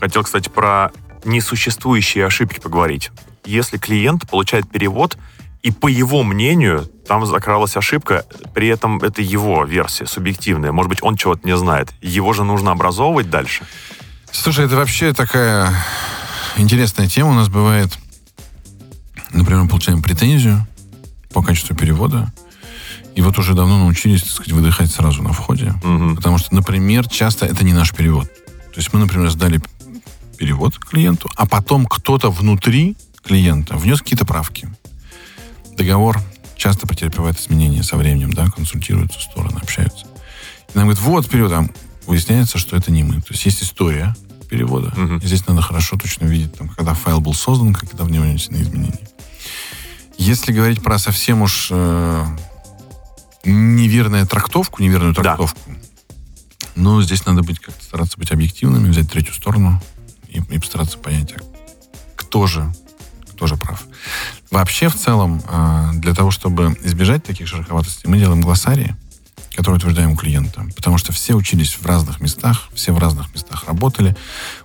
Хотел, 0.00 0.22
кстати, 0.22 0.48
про 0.48 0.90
несуществующие 1.24 2.26
ошибки 2.26 2.60
поговорить. 2.60 3.10
Если 3.44 3.78
клиент 3.78 4.28
получает 4.28 4.68
перевод, 4.70 5.16
и 5.62 5.70
по 5.72 5.88
его 5.88 6.22
мнению 6.22 6.88
там 7.08 7.26
закралась 7.26 7.76
ошибка, 7.76 8.24
при 8.54 8.68
этом 8.68 8.98
это 8.98 9.22
его 9.22 9.64
версия, 9.64 10.06
субъективная. 10.06 10.72
Может 10.72 10.88
быть, 10.88 11.02
он 11.02 11.16
чего-то 11.16 11.46
не 11.46 11.56
знает. 11.56 11.92
Его 12.00 12.32
же 12.32 12.44
нужно 12.44 12.70
образовывать 12.70 13.30
дальше. 13.30 13.64
Слушай, 14.30 14.66
это 14.66 14.76
вообще 14.76 15.12
такая 15.12 15.72
интересная 16.56 17.08
тема. 17.08 17.30
У 17.30 17.34
нас 17.34 17.48
бывает, 17.48 17.98
например, 19.32 19.64
мы 19.64 19.68
получаем 19.68 20.02
претензию 20.02 20.66
по 21.32 21.42
качеству 21.42 21.74
перевода, 21.74 22.32
и 23.14 23.22
вот 23.22 23.38
уже 23.38 23.54
давно 23.54 23.78
научились, 23.78 24.22
так 24.22 24.32
сказать, 24.32 24.52
выдыхать 24.52 24.90
сразу 24.90 25.22
на 25.22 25.32
входе. 25.32 25.72
Мгм. 25.82 26.16
Потому 26.16 26.38
что, 26.38 26.54
например, 26.54 27.08
часто 27.08 27.46
это 27.46 27.64
не 27.64 27.72
наш 27.72 27.92
перевод. 27.92 28.30
То 28.76 28.80
есть 28.80 28.92
мы, 28.92 29.00
например, 29.00 29.30
сдали 29.30 29.58
перевод 30.36 30.78
клиенту, 30.78 31.30
а 31.34 31.46
потом 31.46 31.86
кто-то 31.86 32.30
внутри 32.30 32.94
клиента 33.24 33.74
внес 33.74 34.02
какие-то 34.02 34.26
правки. 34.26 34.68
Договор 35.78 36.20
часто 36.56 36.86
претерпевает 36.86 37.40
изменения 37.40 37.82
со 37.82 37.96
временем, 37.96 38.34
да, 38.34 38.50
консультируются 38.50 39.18
стороны, 39.18 39.56
общаются. 39.62 40.04
И 40.74 40.76
нам 40.76 40.88
говорят, 40.88 41.02
вот 41.02 41.30
перевод, 41.30 41.52
а 41.52 41.66
выясняется, 42.06 42.58
что 42.58 42.76
это 42.76 42.92
не 42.92 43.02
мы. 43.02 43.22
То 43.22 43.28
есть 43.30 43.46
есть 43.46 43.62
история 43.62 44.14
перевода. 44.50 44.92
Мгм. 44.94 45.20
И 45.20 45.26
здесь 45.26 45.46
надо 45.46 45.62
хорошо 45.62 45.96
точно 45.96 46.26
видеть, 46.26 46.52
там, 46.52 46.68
когда 46.68 46.92
файл 46.92 47.22
был 47.22 47.32
создан, 47.32 47.72
когда 47.72 48.04
в 48.04 48.10
него 48.10 48.24
внесены 48.24 48.60
изменения. 48.60 49.08
Если 50.18 50.52
говорить 50.52 50.82
про 50.82 50.98
совсем 50.98 51.40
уж 51.40 51.68
э, 51.70 52.26
неверную 53.46 54.26
трактовку, 54.26 54.82
неверную 54.82 55.14
Да. 55.14 55.64
Ну, 56.76 57.02
здесь 57.02 57.24
надо 57.26 57.42
быть 57.42 57.58
как-то 57.58 57.82
стараться 57.82 58.18
быть 58.18 58.30
объективными, 58.30 58.88
взять 58.88 59.10
третью 59.10 59.34
сторону 59.34 59.82
и, 60.28 60.38
и 60.38 60.58
постараться 60.58 60.98
понять, 60.98 61.34
кто 62.14 62.46
же, 62.46 62.72
кто 63.32 63.46
же 63.46 63.56
прав. 63.56 63.84
Вообще, 64.50 64.88
в 64.88 64.94
целом, 64.94 65.42
э, 65.48 65.90
для 65.94 66.14
того, 66.14 66.30
чтобы 66.30 66.76
избежать 66.84 67.24
таких 67.24 67.48
шероховатостей, 67.48 68.08
мы 68.08 68.18
делаем 68.18 68.42
глоссарии, 68.42 68.94
которые 69.56 69.78
утверждаем 69.78 70.12
у 70.12 70.16
клиента. 70.16 70.66
Потому 70.76 70.98
что 70.98 71.12
все 71.12 71.34
учились 71.34 71.72
в 71.74 71.86
разных 71.86 72.20
местах, 72.20 72.68
все 72.74 72.92
в 72.92 72.98
разных 72.98 73.34
местах 73.34 73.64
работали. 73.64 74.14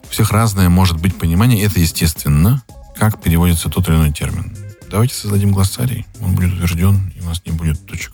У 0.04 0.08
всех 0.10 0.32
разное 0.32 0.70
может 0.70 1.00
быть 1.00 1.18
понимание. 1.18 1.64
Это 1.64 1.80
естественно, 1.80 2.62
как 2.96 3.22
переводится 3.22 3.70
тот 3.70 3.88
или 3.88 3.96
иной 3.96 4.12
термин. 4.12 4.56
Давайте 4.90 5.16
создадим 5.16 5.54
глоссарий, 5.54 6.06
он 6.20 6.36
будет 6.36 6.54
утвержден, 6.54 7.14
и 7.16 7.22
у 7.22 7.26
нас 7.26 7.42
не 7.46 7.54
будет 7.54 7.86
точек, 7.86 8.12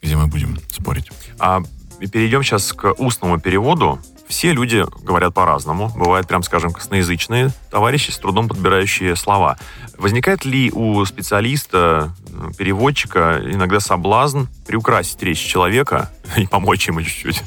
где 0.00 0.16
мы 0.16 0.28
будем 0.28 0.58
спорить. 0.70 1.10
А 1.38 1.62
перейдем 2.00 2.42
сейчас 2.42 2.72
к 2.72 2.92
устному 2.98 3.40
переводу. 3.40 3.98
Все 4.28 4.52
люди 4.52 4.84
говорят 5.02 5.34
по-разному. 5.34 5.90
Бывают, 5.94 6.26
прям 6.26 6.42
скажем, 6.42 6.72
косноязычные 6.72 7.50
товарищи, 7.70 8.10
с 8.10 8.18
трудом 8.18 8.48
подбирающие 8.48 9.14
слова. 9.16 9.56
Возникает 9.98 10.44
ли 10.44 10.70
у 10.72 11.04
специалиста, 11.04 12.14
э, 12.28 12.50
переводчика 12.58 13.40
иногда 13.44 13.80
соблазн 13.80 14.44
приукрасить 14.66 15.22
речь 15.22 15.38
человека 15.38 16.10
и 16.36 16.46
помочь 16.46 16.86
ему 16.88 17.02
чуть-чуть? 17.02 17.42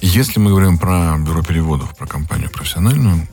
Если 0.00 0.40
мы 0.40 0.50
говорим 0.50 0.78
про 0.78 1.16
бюро 1.18 1.42
переводов, 1.42 1.96
про 1.96 2.06
компанию 2.06 2.50
профессиональную, 2.50 3.28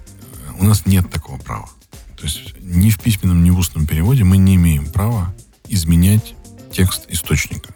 у 0.60 0.64
нас 0.64 0.86
нет 0.86 1.10
такого 1.10 1.38
права. 1.38 1.70
То 2.18 2.24
есть 2.24 2.56
ни 2.60 2.90
в 2.90 3.00
письменном, 3.00 3.44
ни 3.44 3.50
в 3.50 3.58
устном 3.60 3.86
переводе 3.86 4.24
мы 4.24 4.38
не 4.38 4.56
имеем 4.56 4.86
права 4.88 5.34
изменять 5.68 6.36
текст 6.72 7.06
источника. 7.10 7.74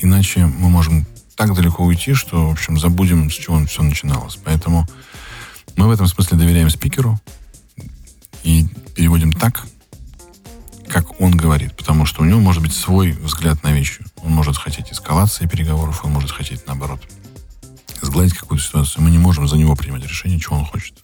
Иначе 0.00 0.46
мы 0.46 0.68
можем 0.68 1.06
так 1.40 1.54
далеко 1.54 1.84
уйти, 1.84 2.12
что, 2.12 2.48
в 2.48 2.52
общем, 2.52 2.78
забудем, 2.78 3.30
с 3.30 3.34
чего 3.34 3.64
все 3.64 3.82
начиналось. 3.82 4.38
Поэтому 4.44 4.86
мы 5.74 5.86
в 5.88 5.90
этом 5.90 6.06
смысле 6.06 6.36
доверяем 6.36 6.68
спикеру 6.68 7.18
и 8.42 8.66
переводим 8.94 9.32
так, 9.32 9.64
как 10.86 11.18
он 11.18 11.34
говорит, 11.34 11.74
потому 11.78 12.04
что 12.04 12.20
у 12.20 12.26
него 12.26 12.40
может 12.40 12.62
быть 12.62 12.74
свой 12.74 13.12
взгляд 13.12 13.62
на 13.62 13.72
вещи. 13.72 14.04
Он 14.22 14.32
может 14.32 14.58
хотеть 14.58 14.92
эскалации 14.92 15.46
переговоров, 15.46 16.04
он 16.04 16.12
может 16.12 16.30
хотеть 16.30 16.66
наоборот 16.66 17.00
сгладить 18.02 18.34
какую-то 18.34 18.62
ситуацию. 18.62 19.02
Мы 19.02 19.10
не 19.10 19.18
можем 19.18 19.48
за 19.48 19.56
него 19.56 19.74
принимать 19.74 20.06
решение, 20.06 20.38
чего 20.38 20.56
он 20.56 20.66
хочет. 20.66 20.94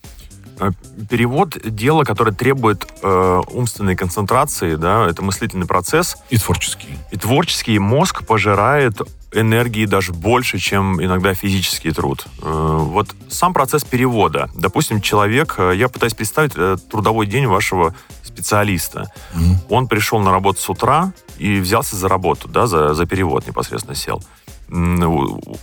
Э, 0.61 0.70
Перевод— 1.09 1.57
дело, 1.64 2.05
которое 2.05 2.33
требует 2.33 2.87
э, 3.03 3.40
умственной 3.53 3.96
концентрации, 3.96 4.75
да, 4.77 5.07
это 5.07 5.22
мыслительный 5.22 5.66
процесс, 5.66 6.16
И 6.29 6.37
творческие. 6.37 6.99
и 7.11 7.16
творческий 7.16 7.79
мозг 7.79 8.25
пожирает 8.27 9.01
энергии 9.32 9.86
даже 9.86 10.12
больше, 10.12 10.58
чем 10.58 11.02
иногда 11.02 11.34
физический 11.34 11.90
труд. 11.90 12.26
Э, 12.42 12.78
Вот 12.80 13.14
сам 13.28 13.52
процесс 13.52 13.84
перевода. 13.84 14.48
Допустим, 14.54 15.00
человек, 15.00 15.54
э, 15.58 15.72
я 15.76 15.88
пытаюсь 15.88 16.14
представить 16.14 16.52
э, 16.56 16.76
трудовой 16.90 17.26
день 17.26 17.46
вашего 17.46 17.94
специалиста. 18.22 19.06
Мгм. 19.34 19.58
Он 19.68 19.88
пришел 19.88 20.20
на 20.20 20.30
работу 20.30 20.60
с 20.60 20.68
утра 20.68 21.12
и 21.38 21.60
взялся 21.60 21.96
за 21.96 22.08
работу, 22.08 22.48
да, 22.48 22.66
за, 22.66 22.94
за 22.94 23.06
перевод 23.06 23.46
непосредственно 23.46 23.94
сел. 23.96 24.22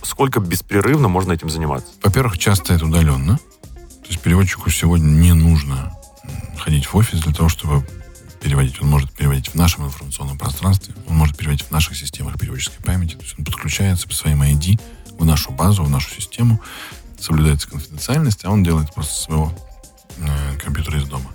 Сколько 0.02 0.40
беспрерывно 0.40 1.08
можно 1.08 1.32
этим 1.32 1.50
заниматься? 1.50 1.88
Во-первых, 2.02 2.38
часто 2.38 2.72
это 2.74 2.86
удаленно. 2.86 3.36
То 3.36 4.08
есть 4.10 4.20
переводчику 4.20 4.70
сегодня 4.70 5.06
не 5.06 5.32
нужно 5.32 5.92
ходить 6.58 6.86
в 6.86 6.96
офис 6.96 7.20
для 7.20 7.32
того, 7.32 7.48
чтобы 7.48 7.86
переводить. 8.44 8.80
Он 8.82 8.88
может 8.88 9.10
переводить 9.10 9.48
в 9.48 9.54
нашем 9.54 9.86
информационном 9.86 10.36
пространстве, 10.36 10.94
он 11.08 11.16
может 11.16 11.36
переводить 11.36 11.62
в 11.66 11.70
наших 11.70 11.96
системах 11.96 12.38
переводческой 12.38 12.82
памяти. 12.84 13.14
То 13.14 13.22
есть 13.22 13.34
он 13.38 13.44
подключается 13.44 14.06
по 14.06 14.14
своим 14.14 14.42
ID 14.42 14.78
в 15.18 15.24
нашу 15.24 15.50
базу, 15.50 15.82
в 15.82 15.88
нашу 15.90 16.10
систему, 16.10 16.60
соблюдается 17.18 17.68
конфиденциальность, 17.68 18.44
а 18.44 18.50
он 18.50 18.62
делает 18.62 18.92
просто 18.92 19.14
своего 19.14 19.52
э, 20.18 20.58
компьютера 20.62 20.98
из 20.98 21.04
дома. 21.08 21.30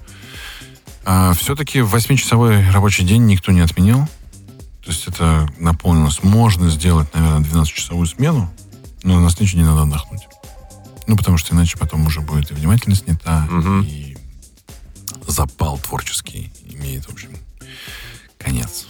А 1.03 1.33
все-таки 1.33 1.79
8-часовой 1.79 2.69
рабочий 2.69 3.03
день 3.03 3.25
никто 3.25 3.51
не 3.51 3.61
отменял. 3.61 4.07
То 4.83 4.91
есть 4.91 5.07
это 5.07 5.49
наполнилось. 5.57 6.21
Можно 6.21 6.69
сделать, 6.69 7.11
наверное, 7.15 7.39
12-часовую 7.41 8.05
смену, 8.05 8.51
но 9.01 9.19
на 9.19 9.29
следующий 9.31 9.57
день 9.57 9.65
надо 9.65 9.81
отдохнуть. 9.83 10.27
Ну, 11.07 11.17
потому 11.17 11.37
что 11.37 11.55
иначе 11.55 11.75
потом 11.77 12.05
уже 12.05 12.21
будет 12.21 12.51
и 12.51 12.53
внимательность 12.53 13.07
не 13.07 13.15
та, 13.15 13.47
Мгм. 13.49 13.81
и 13.81 14.15
запал 15.27 15.79
творческий 15.79 16.51
имеет, 16.79 17.05
в 17.05 17.13
общем, 17.13 17.29
конец. 18.37 18.87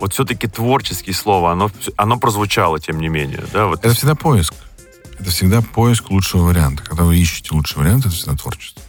Вот 0.00 0.12
все-таки 0.12 0.46
творческие 0.46 1.14
слова, 1.14 1.52
оно, 1.52 1.70
оно 1.96 2.18
прозвучало, 2.18 2.78
тем 2.78 3.00
не 3.00 3.08
менее. 3.08 3.44
Да? 3.52 3.66
Вот 3.66 3.84
Это 3.84 3.94
всегда 3.94 4.14
поиск. 4.14 4.54
Это 5.18 5.30
всегда 5.30 5.62
поиск 5.62 6.10
лучшего 6.10 6.42
варианта. 6.42 6.82
Когда 6.82 7.04
вы 7.04 7.16
ищете 7.16 7.54
лучший 7.54 7.78
вариант, 7.78 8.04
это 8.04 8.14
всегда 8.14 8.36
творчество. 8.36 8.82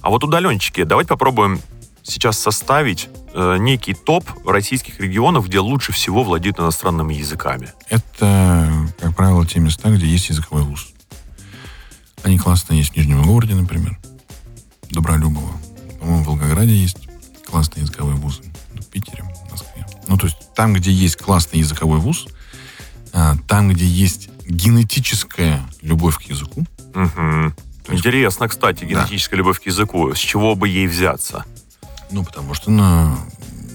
А 0.00 0.10
вот 0.10 0.22
удаленщики, 0.22 0.84
давайте 0.84 1.08
попробуем 1.08 1.60
сейчас 2.02 2.38
составить 2.38 3.08
э, 3.34 3.56
некий 3.58 3.94
топ 3.94 4.24
российских 4.46 5.00
регионов, 5.00 5.48
где 5.48 5.60
лучше 5.60 5.92
всего 5.92 6.22
владеют 6.22 6.58
иностранными 6.58 7.14
языками. 7.14 7.72
Это, 7.88 8.72
как 8.98 9.16
правило, 9.16 9.46
те 9.46 9.60
места, 9.60 9.90
где 9.90 10.06
есть 10.06 10.28
языковой 10.28 10.62
вуз. 10.62 10.92
Они 12.22 12.38
классно 12.38 12.74
есть 12.74 12.92
в 12.92 12.96
Нижнем 12.96 13.22
Новгороде, 13.22 13.54
например. 13.54 13.98
Добролюбово. 14.90 15.52
По-моему, 16.00 16.22
в 16.22 16.26
Волгограде 16.26 16.74
есть 16.74 16.98
классные 17.52 17.82
языковые 17.82 18.16
вузы. 18.16 18.42
В 18.80 18.86
Питере, 18.86 19.22
в 19.22 19.50
Москве. 19.50 19.86
Ну, 20.08 20.16
то 20.16 20.26
есть 20.26 20.38
там, 20.54 20.72
где 20.72 20.90
есть 20.90 21.16
классный 21.16 21.58
языковой 21.58 21.98
вуз, 21.98 22.26
а, 23.12 23.36
там, 23.46 23.68
где 23.68 23.86
есть 23.86 24.30
генетическая 24.46 25.60
любовь 25.82 26.16
к 26.16 26.22
языку, 26.22 26.64
есть- 26.94 28.06
Интересно, 28.06 28.48
кстати, 28.48 28.84
генетическая 28.84 29.36
любовь 29.36 29.60
к 29.60 29.66
языку. 29.66 30.14
С 30.14 30.18
чего 30.18 30.54
бы 30.54 30.66
ей 30.68 30.86
взяться? 30.86 31.44
Ну, 32.10 32.24
потому 32.24 32.54
что 32.54 32.70
ну, 32.70 33.18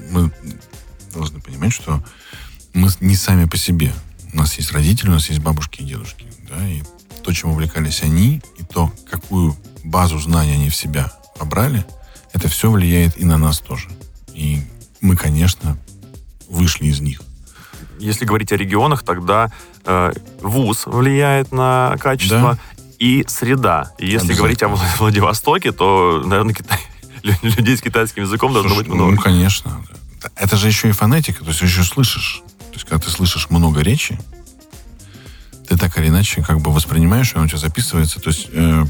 мы 0.09 0.31
должны 1.13 1.39
понимать, 1.39 1.73
что 1.73 2.03
мы 2.73 2.89
не 2.99 3.15
сами 3.15 3.45
по 3.45 3.57
себе. 3.57 3.93
У 4.33 4.37
нас 4.37 4.55
есть 4.57 4.71
родители, 4.71 5.09
у 5.09 5.13
нас 5.13 5.29
есть 5.29 5.41
бабушки 5.41 5.81
и 5.81 5.85
дедушки. 5.85 6.25
Да, 6.49 6.67
и 6.67 6.81
то, 7.23 7.31
чем 7.31 7.51
увлекались 7.51 8.01
они, 8.01 8.41
и 8.57 8.63
то, 8.63 8.91
какую 9.09 9.55
базу 9.83 10.17
знаний 10.19 10.53
они 10.53 10.69
в 10.69 10.75
себя 10.75 11.11
побрали, 11.37 11.85
это 12.33 12.47
все 12.47 12.69
влияет 12.71 13.17
и 13.17 13.25
на 13.25 13.37
нас 13.37 13.59
тоже. 13.59 13.89
И 14.33 14.61
мы, 15.01 15.15
конечно, 15.15 15.77
вышли 16.49 16.85
из 16.87 16.99
них. 16.99 17.21
Если 17.99 18.25
говорить 18.25 18.51
о 18.51 18.57
регионах, 18.57 19.03
тогда 19.03 19.51
э, 19.85 20.11
вуз 20.41 20.85
влияет 20.85 21.51
на 21.51 21.95
качество 21.99 22.57
и 22.99 23.25
среда. 23.27 23.91
И 23.97 24.07
если 24.07 24.33
говорить 24.33 24.61
о 24.63 24.67
Вла- 24.67 24.97
Владивостоке, 24.99 25.71
то, 25.71 26.21
наверное, 26.25 26.53
Китай- 26.53 26.79
лю- 27.23 27.35
людей 27.41 27.77
с 27.77 27.81
китайским 27.81 28.23
языком 28.23 28.53
должно 28.53 28.69
Слушай, 28.69 28.85
быть 28.85 28.93
много. 28.93 29.11
Ну, 29.15 29.21
конечно. 29.21 29.83
Это 30.35 30.57
же 30.57 30.67
еще 30.67 30.89
и 30.89 30.91
фонетика, 30.91 31.43
то 31.43 31.49
есть 31.49 31.61
еще 31.61 31.83
слышишь. 31.83 32.41
То 32.69 32.73
есть, 32.73 32.85
когда 32.85 33.03
ты 33.03 33.11
слышишь 33.11 33.49
много 33.49 33.81
речи, 33.81 34.19
ты 35.67 35.77
так 35.77 35.97
или 35.97 36.07
иначе 36.07 36.43
как 36.43 36.59
бы 36.59 36.71
воспринимаешь, 36.71 37.33
и 37.33 37.37
он 37.37 37.45
у 37.45 37.47
тебя 37.47 37.57
записывается. 37.57 38.19
То 38.19 38.29
есть, 38.29 38.47
э, 38.51 38.85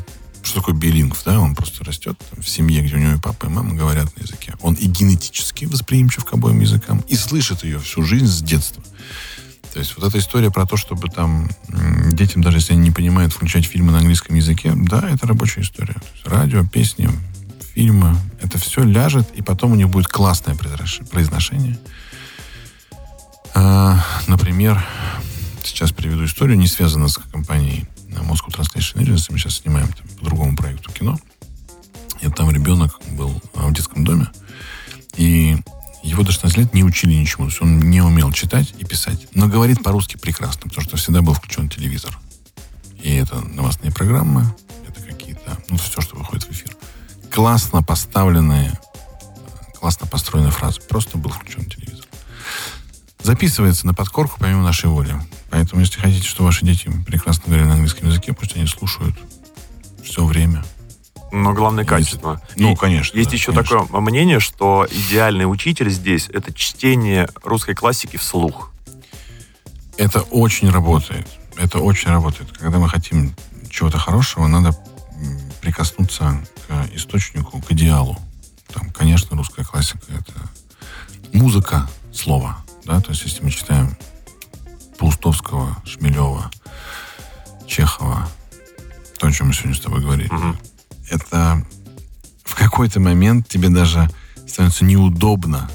что 0.47 0.61
такое 0.61 0.75
билингв, 0.75 1.21
да? 1.25 1.39
Он 1.39 1.55
просто 1.55 1.83
растет 1.83 2.19
в 2.37 2.47
семье, 2.47 2.81
где 2.81 2.95
у 2.95 2.99
него 2.99 3.13
и 3.13 3.19
папа, 3.19 3.45
и 3.45 3.49
мама 3.49 3.75
говорят 3.75 4.15
на 4.17 4.23
языке. 4.23 4.53
Он 4.61 4.73
и 4.73 4.87
генетически 4.87 5.65
восприимчив 5.65 6.25
к 6.25 6.33
обоим 6.33 6.59
языкам, 6.59 7.03
и 7.07 7.15
слышит 7.15 7.63
ее 7.63 7.79
всю 7.79 8.03
жизнь 8.03 8.27
с 8.27 8.41
детства. 8.41 8.83
То 9.73 9.79
есть 9.79 9.95
вот 9.95 10.07
эта 10.07 10.17
история 10.17 10.49
про 10.49 10.65
то, 10.65 10.77
чтобы 10.77 11.09
там 11.09 11.49
детям, 12.13 12.41
даже 12.41 12.57
если 12.57 12.73
они 12.73 12.83
не 12.83 12.91
понимают, 12.91 13.33
включать 13.33 13.65
фильмы 13.65 13.91
на 13.91 13.99
английском 13.99 14.35
языке, 14.35 14.73
да, 14.75 15.07
это 15.09 15.27
рабочая 15.27 15.61
история. 15.61 15.97
Радио, 16.25 16.65
песни, 16.65 17.09
фильмы, 17.75 18.17
это 18.41 18.57
все 18.57 18.83
ляжет, 18.83 19.29
и 19.35 19.41
потом 19.41 19.73
у 19.73 19.75
них 19.75 19.89
будет 19.89 20.07
классное 20.07 20.55
произнош- 20.55 21.05
произношение. 21.09 21.77
А, 23.53 24.03
например, 24.27 24.83
сейчас 25.63 25.91
приведу 25.91 26.25
историю, 26.25 26.57
не 26.57 26.67
связанную 26.67 27.09
с 27.09 27.17
компанией 27.17 27.85
Moscow 28.23 28.49
Translation 28.49 29.01
Agency. 29.01 29.27
Мы 29.29 29.37
сейчас 29.37 29.55
снимаем 29.55 29.87
там 29.91 30.07
по 30.17 30.25
другому 30.25 30.55
проекту 30.55 30.91
кино. 30.91 31.17
И 32.21 32.29
там 32.29 32.49
ребенок 32.49 32.99
был 33.11 33.41
а, 33.53 33.67
в 33.67 33.73
детском 33.73 34.03
доме. 34.03 34.27
И 35.15 35.57
его 36.03 36.23
до 36.23 36.31
16 36.31 36.57
лет 36.57 36.73
не 36.73 36.83
учили 36.83 37.13
ничему. 37.13 37.45
То 37.45 37.51
есть 37.51 37.61
он 37.61 37.79
не 37.89 38.01
умел 38.01 38.31
читать 38.31 38.73
и 38.77 38.85
писать. 38.85 39.27
Но 39.33 39.47
говорит 39.47 39.83
по-русски 39.83 40.17
прекрасно, 40.17 40.63
потому 40.63 40.81
что 40.81 40.97
всегда 40.97 41.21
был 41.21 41.33
включен 41.33 41.69
телевизор. 41.69 42.17
И 43.01 43.13
это 43.15 43.39
новостные 43.39 43.91
программы, 43.91 44.43
это 44.87 45.01
какие-то, 45.01 45.57
ну, 45.69 45.77
все, 45.77 46.01
что 46.01 46.15
выходит 46.15 46.45
в 46.45 46.51
эфир. 46.51 46.75
Классно 47.31 47.83
поставленные, 47.83 48.79
классно 49.79 50.07
построенные 50.07 50.51
фразы. 50.51 50.81
Просто 50.81 51.17
был 51.17 51.29
включен 51.29 51.65
телевизор. 51.65 52.05
Записывается 53.21 53.85
на 53.85 53.93
подкорку 53.93 54.37
помимо 54.39 54.63
нашей 54.63 54.89
воли. 54.89 55.15
Поэтому, 55.49 55.81
если 55.81 55.99
хотите, 55.99 56.27
что 56.27 56.43
ваши 56.43 56.65
дети 56.65 56.91
прекрасно 57.05 57.43
говорят 57.47 57.67
на 57.67 57.73
английском 57.73 58.09
языке, 58.09 58.33
пусть 58.33 58.55
они 58.55 58.67
слушают 58.67 59.15
все 60.03 60.25
время. 60.25 60.63
Но 61.31 61.53
главное 61.53 61.83
качество. 61.83 62.41
Ну, 62.55 62.73
И 62.73 62.75
конечно, 62.75 63.17
Есть 63.17 63.31
да, 63.31 63.35
еще 63.35 63.51
конечно. 63.51 63.79
такое 63.81 64.01
мнение, 64.01 64.39
что 64.39 64.87
идеальный 64.89 65.49
учитель 65.49 65.89
здесь 65.89 66.29
это 66.29 66.53
чтение 66.53 67.27
русской 67.43 67.75
классики 67.75 68.17
вслух. 68.17 68.71
Это 69.97 70.21
очень 70.21 70.69
работает. 70.69 71.27
Это 71.57 71.79
очень 71.79 72.09
работает. 72.09 72.55
Когда 72.57 72.77
мы 72.77 72.87
хотим 72.87 73.35
чего-то 73.69 73.97
хорошего, 73.97 74.47
надо 74.47 74.77
прикоснуться 75.61 76.41
к 76.67 76.95
источнику, 76.95 77.61
к 77.61 77.71
идеалу. 77.71 78.17
Там, 78.73 78.89
конечно, 78.91 79.35
русская 79.35 79.65
классика— 79.65 79.99
это 80.09 80.33
музыка 81.33 81.89
слова. 82.13 82.57
Да? 82.85 83.01
То 83.01 83.11
есть, 83.11 83.23
если 83.23 83.43
мы 83.43 83.49
читаем 83.51 83.97
Шмелева, 85.99 86.49
Чехова, 87.67 88.27
то, 89.19 89.27
о 89.27 89.31
чем 89.31 89.47
мы 89.47 89.53
сегодня 89.53 89.75
с 89.75 89.79
тобой 89.79 90.01
говорили, 90.01 90.29
Мгм. 90.31 90.57
это 91.09 91.63
в 92.43 92.55
какой-то 92.55 92.99
момент 92.99 93.47
тебе 93.47 93.69
даже 93.69 94.09
становится 94.47 94.85
неудобно 94.85 95.69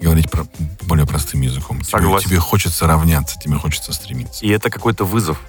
говорить 0.00 0.30
про, 0.30 0.46
более 0.82 1.06
простым 1.06 1.40
языком. 1.42 1.78
Тебе- 1.80 1.90
Согласен. 1.90 2.28
тебе 2.28 2.38
хочется 2.38 2.86
равняться, 2.86 3.38
тебе 3.38 3.56
хочется 3.56 3.92
стремиться. 3.92 4.44
И 4.44 4.48
это 4.48 4.70
какой-то 4.70 5.04
вызов. 5.04 5.40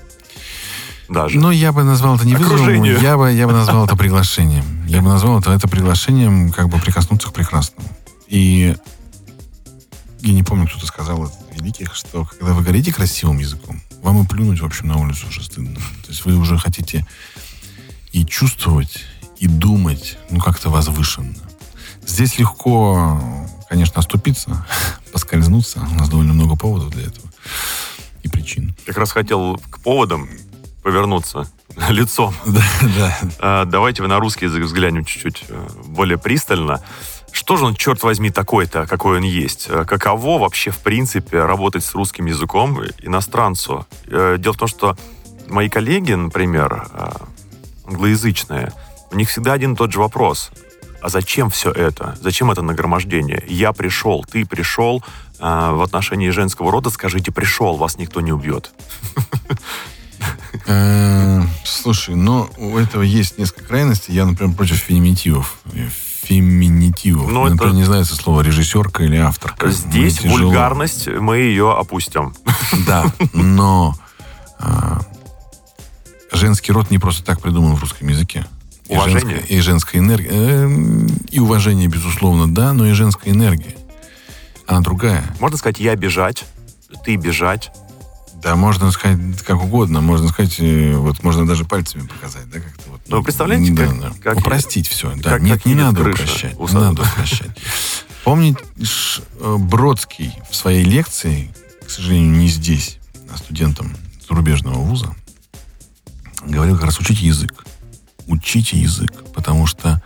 Даже. 1.09 1.39
Ну, 1.39 1.51
я 1.51 1.71
бы 1.71 1.83
назвал 1.83 2.17
это 2.17 2.25
не 2.27 2.35
вызовом, 2.35 2.83
я 2.83 3.17
бы, 3.17 3.31
я 3.31 3.47
бы 3.47 3.53
назвал 3.53 3.85
это 3.85 3.95
приглашением. 3.97 4.85
Я 4.87 5.01
бы 5.01 5.07
назвал 5.07 5.39
это, 5.39 5.51
это 5.51 5.67
приглашением 5.69 6.51
как 6.51 6.67
бы 6.69 6.79
прикоснуться 6.79 7.29
к 7.29 7.33
прекрасному. 7.33 7.87
И 8.27 8.75
я 10.19 10.33
не 10.33 10.43
помню, 10.43 10.67
кто-то 10.67 10.85
сказал 10.85 11.23
из 11.25 11.31
великих, 11.57 11.95
что 11.95 12.25
когда 12.25 12.53
вы 12.53 12.61
говорите 12.61 12.93
красивым 12.93 13.39
языком, 13.39 13.81
вам 14.01 14.23
и 14.23 14.27
плюнуть, 14.27 14.61
в 14.61 14.65
общем, 14.65 14.87
на 14.87 14.97
улицу 14.97 15.27
уже 15.27 15.43
стыдно. 15.43 15.75
То 15.75 16.09
есть 16.09 16.25
вы 16.25 16.35
уже 16.35 16.57
хотите 16.57 17.05
и 18.11 18.25
чувствовать, 18.25 19.05
и 19.37 19.47
думать, 19.47 20.17
ну, 20.29 20.39
как-то 20.39 20.69
возвышенно. 20.69 21.35
Здесь 22.05 22.39
легко, 22.39 23.19
конечно, 23.69 23.99
оступиться, 23.99 24.65
поскользнуться. 25.11 25.79
У 25.91 25.95
нас 25.95 26.09
довольно 26.09 26.33
много 26.33 26.55
поводов 26.55 26.91
для 26.91 27.03
этого 27.03 27.27
и 28.23 28.29
причин. 28.29 28.75
Как 28.85 28.97
раз 28.97 29.11
хотел 29.11 29.59
к 29.69 29.79
поводам 29.79 30.29
повернуться 30.83 31.49
лицом. 31.89 32.33
Да, 32.45 32.63
да. 32.81 33.19
А, 33.39 33.65
Давайте 33.65 34.01
вы 34.01 34.07
на 34.07 34.19
русский 34.19 34.45
язык 34.45 34.63
взглянем 34.63 35.05
чуть-чуть 35.05 35.43
э, 35.49 35.67
более 35.87 36.17
пристально. 36.17 36.81
Что 37.31 37.55
же 37.57 37.65
он, 37.65 37.75
черт 37.75 38.03
возьми, 38.03 38.29
такой-то, 38.29 38.87
какой 38.87 39.17
он 39.17 39.23
есть? 39.23 39.67
Э, 39.69 39.85
Каково 39.85 40.39
вообще, 40.39 40.71
в 40.71 40.79
принципе, 40.79 41.43
работать 41.45 41.83
с 41.83 41.93
русским 41.93 42.25
языком 42.25 42.79
иностранцу? 43.01 43.85
Э, 44.07 44.37
Дело 44.39 44.53
в 44.53 44.57
том, 44.57 44.67
что 44.67 44.97
мои 45.47 45.69
коллеги, 45.69 46.13
например, 46.13 46.87
э, 46.91 47.09
англоязычные, 47.85 48.73
у 49.11 49.15
них 49.15 49.29
всегда 49.29 49.53
один 49.53 49.73
и 49.73 49.75
тот 49.75 49.91
же 49.93 49.99
вопрос. 49.99 50.51
А 51.01 51.09
зачем 51.09 51.49
все 51.49 51.71
это? 51.71 52.17
Зачем 52.21 52.51
это 52.51 52.61
нагромождение? 52.61 53.43
Я 53.47 53.71
пришел, 53.71 54.25
ты 54.29 54.45
пришел. 54.45 55.03
В 55.39 55.83
отношении 55.83 56.31
женского 56.31 56.71
рода 56.71 56.89
скажите 56.89 57.31
«пришел», 57.31 57.77
вас 57.77 57.99
никто 57.99 58.19
не 58.21 58.31
убьет. 58.33 58.71
Слушай, 61.63 62.15
но 62.15 62.49
у 62.57 62.77
этого 62.77 63.03
есть 63.03 63.37
несколько 63.37 63.65
крайностей. 63.65 64.13
Я, 64.15 64.25
например, 64.25 64.55
против 64.55 64.77
феминитивов. 64.77 65.59
Феминитивов. 66.27 67.29
Ну, 67.31 67.41
Мне, 67.41 67.51
например, 67.51 67.69
это- 67.73 67.77
не 67.77 67.83
знается 67.85 68.15
слово 68.15 68.41
режиссерка 68.41 69.03
или 69.03 69.15
авторка. 69.17 69.69
Здесь 69.69 70.19
Мне 70.21 70.31
тяжело. 70.31 70.47
вульгарность, 70.49 71.07
мы 71.07 71.37
ее 71.37 71.71
опустим. 71.71 72.33
Да, 72.85 73.05
но 73.33 73.95
а, 74.59 74.99
женский 76.33 76.71
род 76.71 76.91
не 76.91 76.99
просто 76.99 77.23
так 77.23 77.41
придуман 77.41 77.75
в 77.75 77.81
русском 77.81 78.07
языке. 78.09 78.45
И 78.89 78.93
Уважение. 78.93 79.35
женская- 79.37 79.55
И 79.57 79.59
женская 79.61 79.97
энергия. 79.99 80.29
эм, 80.29 81.07
И 81.29 81.39
уважение, 81.39 81.87
безусловно, 81.87 82.53
да, 82.53 82.73
но 82.73 82.87
и 82.87 82.93
женская 82.93 83.31
энергия. 83.31 83.75
Она 84.65 84.81
другая. 84.81 85.23
Можно 85.39 85.57
сказать 85.57 85.79
«я 85.79 85.95
бежать», 85.95 86.45
«ты 87.05 87.15
бежать». 87.15 87.71
Да, 88.41 88.55
можно 88.55 88.91
сказать 88.91 89.19
как 89.45 89.61
угодно. 89.63 89.99
Можно 90.01 90.27
сказать, 90.29 90.55
э, 90.59 90.93
вот 90.95 91.23
можно 91.23 91.45
даже 91.47 91.65
пальцами 91.65 92.05
показать, 92.07 92.49
да, 92.51 92.59
как-то 92.59 92.86
вот. 93.09 93.17
Ну, 93.17 93.23
представляете, 93.23 93.71
да, 93.73 93.87
как- 93.87 93.99
да. 93.99 94.11
как- 94.21 94.37
Упростить 94.39 94.87
все. 94.87 95.13
Да, 95.15 95.31
как- 95.31 95.41
нет, 95.41 95.57
как 95.57 95.65
не 95.65 95.75
надо 95.75 96.03
крыша 96.03 96.23
упрощать. 96.23 96.59
Не 96.59 96.79
надо 96.79 97.01
упрощать. 97.03 97.51
Помнишь, 98.23 99.21
э, 99.39 99.55
Бродский 99.57 100.33
в 100.49 100.55
своей 100.55 100.83
лекции, 100.83 101.53
к 101.85 101.89
сожалению, 101.89 102.31
не 102.31 102.47
здесь, 102.49 102.97
а 103.33 103.37
студентам 103.37 103.95
зарубежного 104.27 104.79
вуза, 104.79 105.15
говорил 106.43 106.75
как 106.75 106.85
раз 106.85 106.99
учите 106.99 107.25
язык. 107.25 107.65
Учите 108.27 108.77
язык, 108.77 109.11
потому 109.33 109.67
что 109.67 110.01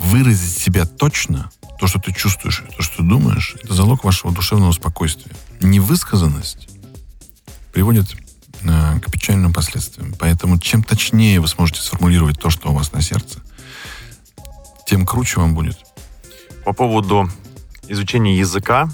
выразить 0.00 0.58
себя 0.58 0.84
точно, 0.84 1.50
то, 1.78 1.86
что 1.86 2.00
ты 2.00 2.12
чувствуешь, 2.12 2.64
то, 2.76 2.82
что 2.82 2.96
ты 2.98 3.02
думаешь, 3.04 3.54
это 3.62 3.72
залог 3.74 4.02
вашего 4.04 4.32
душевного 4.32 4.72
спокойствия. 4.72 5.30
Невысказанность 5.60 6.68
приводит 7.72 8.06
к 8.66 9.10
печальным 9.10 9.52
последствиям. 9.52 10.14
Поэтому 10.18 10.58
чем 10.58 10.82
точнее 10.82 11.40
вы 11.40 11.48
сможете 11.48 11.80
сформулировать 11.80 12.38
то, 12.38 12.50
что 12.50 12.70
у 12.70 12.74
вас 12.74 12.92
на 12.92 13.02
сердце, 13.02 13.40
тем 14.86 15.06
круче 15.06 15.40
вам 15.40 15.54
будет. 15.54 15.78
По 16.64 16.72
поводу 16.72 17.28
изучения 17.88 18.36
языка, 18.36 18.88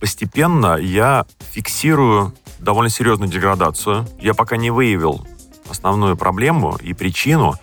постепенно 0.00 0.76
я 0.76 1.26
фиксирую 1.52 2.34
довольно 2.58 2.90
серьезную 2.90 3.30
деградацию. 3.30 4.08
Я 4.20 4.34
пока 4.34 4.56
не 4.56 4.70
выявил 4.70 5.26
основную 5.68 6.16
проблему 6.16 6.76
и 6.82 6.94
причину. 6.94 7.54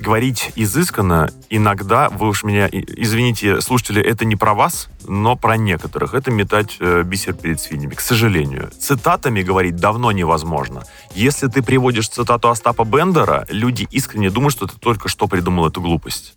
Говорить 0.00 0.52
изысканно 0.56 1.30
иногда, 1.50 2.08
вы 2.08 2.28
уж 2.28 2.44
меня 2.44 2.68
извините, 2.70 3.60
слушатели, 3.60 4.02
это 4.02 4.24
не 4.24 4.36
про 4.36 4.54
вас, 4.54 4.88
но 5.06 5.36
про 5.36 5.56
некоторых. 5.56 6.14
Это 6.14 6.30
метать 6.30 6.76
э, 6.80 7.02
бисер 7.02 7.34
перед 7.34 7.60
свиньями, 7.60 7.94
к 7.94 8.00
сожалению. 8.00 8.70
Цитатами 8.78 9.42
говорить 9.42 9.76
давно 9.76 10.12
невозможно. 10.12 10.84
Если 11.14 11.48
ты 11.48 11.62
приводишь 11.62 12.08
цитату 12.08 12.48
Остапа 12.48 12.84
Бендера, 12.84 13.46
люди 13.48 13.88
искренне 13.90 14.30
думают, 14.30 14.52
что 14.52 14.66
ты 14.66 14.78
только 14.78 15.08
что 15.08 15.26
придумал 15.26 15.68
эту 15.68 15.80
глупость. 15.80 16.36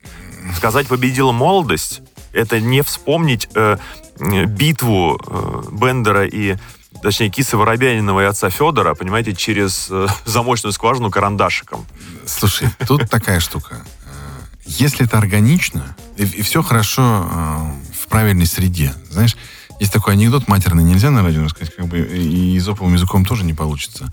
Сказать 0.56 0.88
«победила 0.88 1.32
молодость»— 1.32 2.02
это 2.34 2.60
не 2.60 2.82
вспомнить 2.82 3.50
э, 3.56 3.78
битву 4.20 5.20
э, 5.26 5.62
Бендера 5.72 6.26
и 6.26 6.56
точнее, 7.02 7.30
Кисы 7.30 7.58
Воробьянинова 7.58 8.22
и 8.22 8.26
отца 8.26 8.50
Федора, 8.50 8.94
понимаете, 8.96 9.34
через 9.34 9.88
э, 9.90 10.08
замочную 10.26 10.74
скважину 10.74 11.10
карандашиком. 11.12 11.86
Слушай, 12.26 12.70
тут 12.88 13.10
такая 13.10 13.40
штука. 13.40 13.76
Э, 14.06 14.10
Если 14.66 15.06
это 15.06 15.18
органично, 15.18 15.96
и, 16.18 16.42
все 16.42 16.62
хорошо 16.64 17.02
э, 17.32 17.94
в 18.04 18.08
правильной 18.08 18.46
среде. 18.46 18.94
Знаешь, 19.10 19.36
есть 19.80 19.94
такой 19.94 20.14
анекдот 20.14 20.48
матерный, 20.48 20.84
нельзя 20.84 21.10
на 21.10 21.24
радио 21.24 21.44
рассказать, 21.44 21.76
как 21.76 21.88
бы 21.88 22.00
и 22.00 22.58
изоповым 22.58 22.94
языком 22.94 23.24
тоже 23.26 23.46
не 23.46 23.54
получится. 23.54 24.12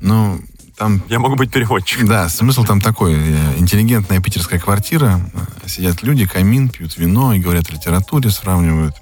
Но 0.00 0.38
там 0.76 1.02
Я 1.08 1.18
могу 1.18 1.36
быть 1.36 1.50
переводчиком. 1.50 2.06
Да, 2.08 2.28
смысл 2.28 2.64
там 2.64 2.80
такой. 2.80 3.14
э, 3.14 3.54
Интеллигентная 3.58 4.20
питерская 4.20 4.58
квартира. 4.60 5.20
э, 5.64 5.68
Сидят 5.68 6.02
люди, 6.02 6.26
камин, 6.26 6.68
пьют 6.68 6.96
вино 6.96 7.34
и 7.34 7.38
говорят 7.40 7.68
о 7.70 7.72
литературе, 7.72 8.30
сравнивают 8.30 8.94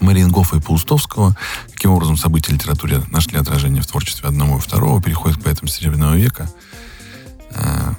Мариенгофа 0.00 0.56
и 0.56 0.60
Паустовского. 0.60 1.36
Каким 1.72 1.92
образом 1.92 2.16
события 2.16 2.52
в 2.52 2.54
литературе 2.54 3.02
нашли 3.10 3.38
отражение 3.38 3.82
в 3.82 3.86
творчестве 3.86 4.28
одного 4.28 4.58
и 4.58 4.60
второго, 4.60 5.00
переходят 5.02 5.38
к 5.38 5.42
поэтам 5.44 5.68
Серебряного 5.68 6.14
века. 6.14 6.50
Э, 7.50 7.92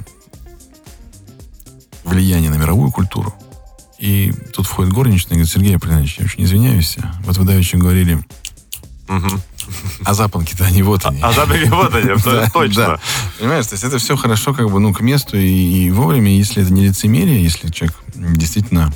Влияние 2.03 2.51
на 2.51 2.55
мировую 2.55 2.91
культуру. 2.91 3.33
И 3.97 4.31
тут 4.53 4.67
входит 4.67 4.93
горничная 4.93 5.31
и 5.31 5.39
говорит, 5.39 5.51
Сергей 5.51 5.75
Аполлинович, 5.77 6.17
я 6.19 6.25
очень 6.25 6.43
извиняюсь. 6.43 6.97
Вот 7.23 7.37
вы 7.37 7.45
давеча 7.45 7.77
говорили 7.77 8.23
А 10.03 10.13
запонки-то 10.13 10.65
они 10.65 10.83
вот 10.83 11.05
они. 11.05 11.19
А 11.21 11.31
запонки 11.31 11.67
вот 11.69 11.95
они, 11.95 12.11
Да, 12.25 12.49
точно. 12.51 12.75
да. 12.85 12.99
Понимаешь, 13.39 13.65
то 13.67 13.73
есть 13.73 13.83
это 13.83 13.97
все 13.97 14.15
хорошо 14.15 14.53
как 14.53 14.69
бы, 14.69 14.79
ну, 14.79 14.93
к 14.93 15.01
месту 15.01 15.37
и, 15.37 15.47
и 15.85 15.91
вовремя, 15.91 16.35
если 16.35 16.61
это 16.61 16.71
не 16.73 16.87
лицемерие, 16.87 17.41
если 17.41 17.69
человек 17.71 17.97
действительно 18.13 18.93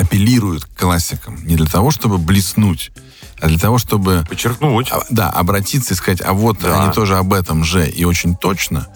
апеллирует 0.00 0.64
к 0.64 0.74
классикам 0.78 1.44
не 1.46 1.56
для 1.56 1.66
того, 1.66 1.90
чтобы 1.90 2.18
блеснуть, 2.18 2.92
а 3.40 3.48
для 3.48 3.58
того, 3.58 3.78
чтобы 3.78 4.24
Подчеркнуть. 4.28 4.88
а, 4.90 5.02
да, 5.10 5.30
обратиться 5.30 5.94
и 5.94 5.96
сказать, 5.96 6.20
а 6.22 6.32
вот 6.32 6.58
Да. 6.60 6.84
они 6.84 6.92
тоже 6.92 7.16
об 7.16 7.32
этом 7.32 7.64
же 7.64 7.88
и 7.88 8.04
очень 8.04 8.36
точно, 8.36 8.86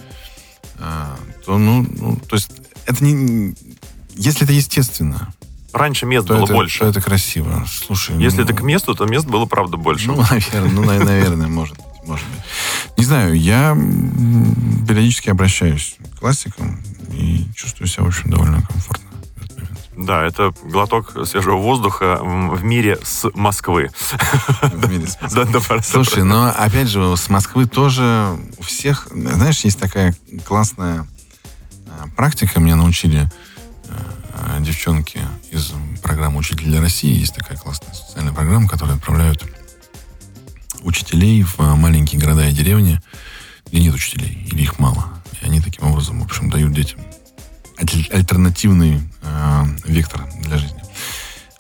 а, 0.78 1.16
то, 1.46 1.58
ну, 1.58 1.86
ну, 1.88 2.16
то 2.28 2.36
есть 2.36 2.50
это 2.86 3.02
не... 3.04 3.54
Если 4.16 4.44
это 4.44 4.52
естественно, 4.52 5.32
Раньше 5.72 6.06
мест 6.06 6.28
то 6.28 6.34
было 6.34 6.44
это, 6.44 6.54
больше. 6.54 6.78
то 6.80 6.86
это 6.86 7.00
красиво. 7.00 7.66
Слушай, 7.68 8.16
Если 8.22 8.38
ну, 8.38 8.44
это 8.44 8.52
к 8.54 8.62
месту, 8.62 8.94
то 8.94 9.06
мест 9.06 9.26
было, 9.26 9.44
правда, 9.44 9.76
больше. 9.76 10.06
Ну, 10.06 10.16
наверное, 10.30 10.70
ну, 10.70 10.84
на- 10.84 11.04
наверное, 11.04 11.48
может 11.48 11.76
быть, 11.76 11.84
может 12.06 12.24
быть. 12.28 12.96
Не 12.98 13.04
знаю, 13.04 13.34
я 13.34 13.76
периодически 14.86 15.30
обращаюсь 15.30 15.96
к 16.14 16.20
классикам 16.20 16.80
и 17.12 17.46
чувствую 17.56 17.88
себя, 17.88 18.04
в 18.04 18.08
общем, 18.08 18.30
довольно 18.30 18.62
комфортно. 18.62 19.08
Да, 19.96 20.24
это 20.24 20.52
глоток 20.62 21.12
свежего 21.26 21.56
воздуха 21.56 22.18
в 22.20 22.64
мире 22.64 22.98
с 23.02 23.30
Москвы. 23.34 23.90
В 24.62 24.90
мире 24.90 25.06
с. 25.06 25.18
Слушай, 25.86 26.24
но 26.24 26.48
опять 26.48 26.88
же, 26.88 27.16
с 27.16 27.28
Москвы 27.28 27.66
тоже 27.66 28.36
у 28.58 28.62
всех, 28.62 29.08
знаешь, 29.10 29.60
есть 29.60 29.78
такая 29.78 30.14
классная 30.44 31.06
а, 31.86 32.08
практика, 32.16 32.60
меня 32.60 32.76
научили 32.76 33.30
а, 33.88 34.60
девчонки 34.60 35.20
из 35.50 35.72
программы 36.02 36.38
«Учитель 36.38 36.64
для 36.64 36.80
России». 36.80 37.12
Есть 37.12 37.34
такая 37.34 37.56
классная 37.56 37.94
социальная 37.94 38.32
программа, 38.32 38.68
которая 38.68 38.96
отправляют 38.96 39.44
учителей 40.82 41.42
в 41.44 41.58
маленькие 41.76 42.20
города 42.20 42.46
и 42.48 42.52
деревни, 42.52 43.00
где 43.66 43.80
нет 43.80 43.94
учителей, 43.94 44.46
или 44.50 44.62
их 44.62 44.78
мало. 44.78 45.08
И 45.40 45.44
они 45.44 45.60
таким 45.60 45.86
образом, 45.86 46.20
в 46.20 46.24
общем, 46.24 46.50
дают 46.50 46.72
детям 46.72 47.00
аль- 47.80 48.08
альтернативный 48.12 49.00
а, 49.22 49.66
вектор 49.84 50.22
для 50.42 50.58
жизни. 50.58 50.80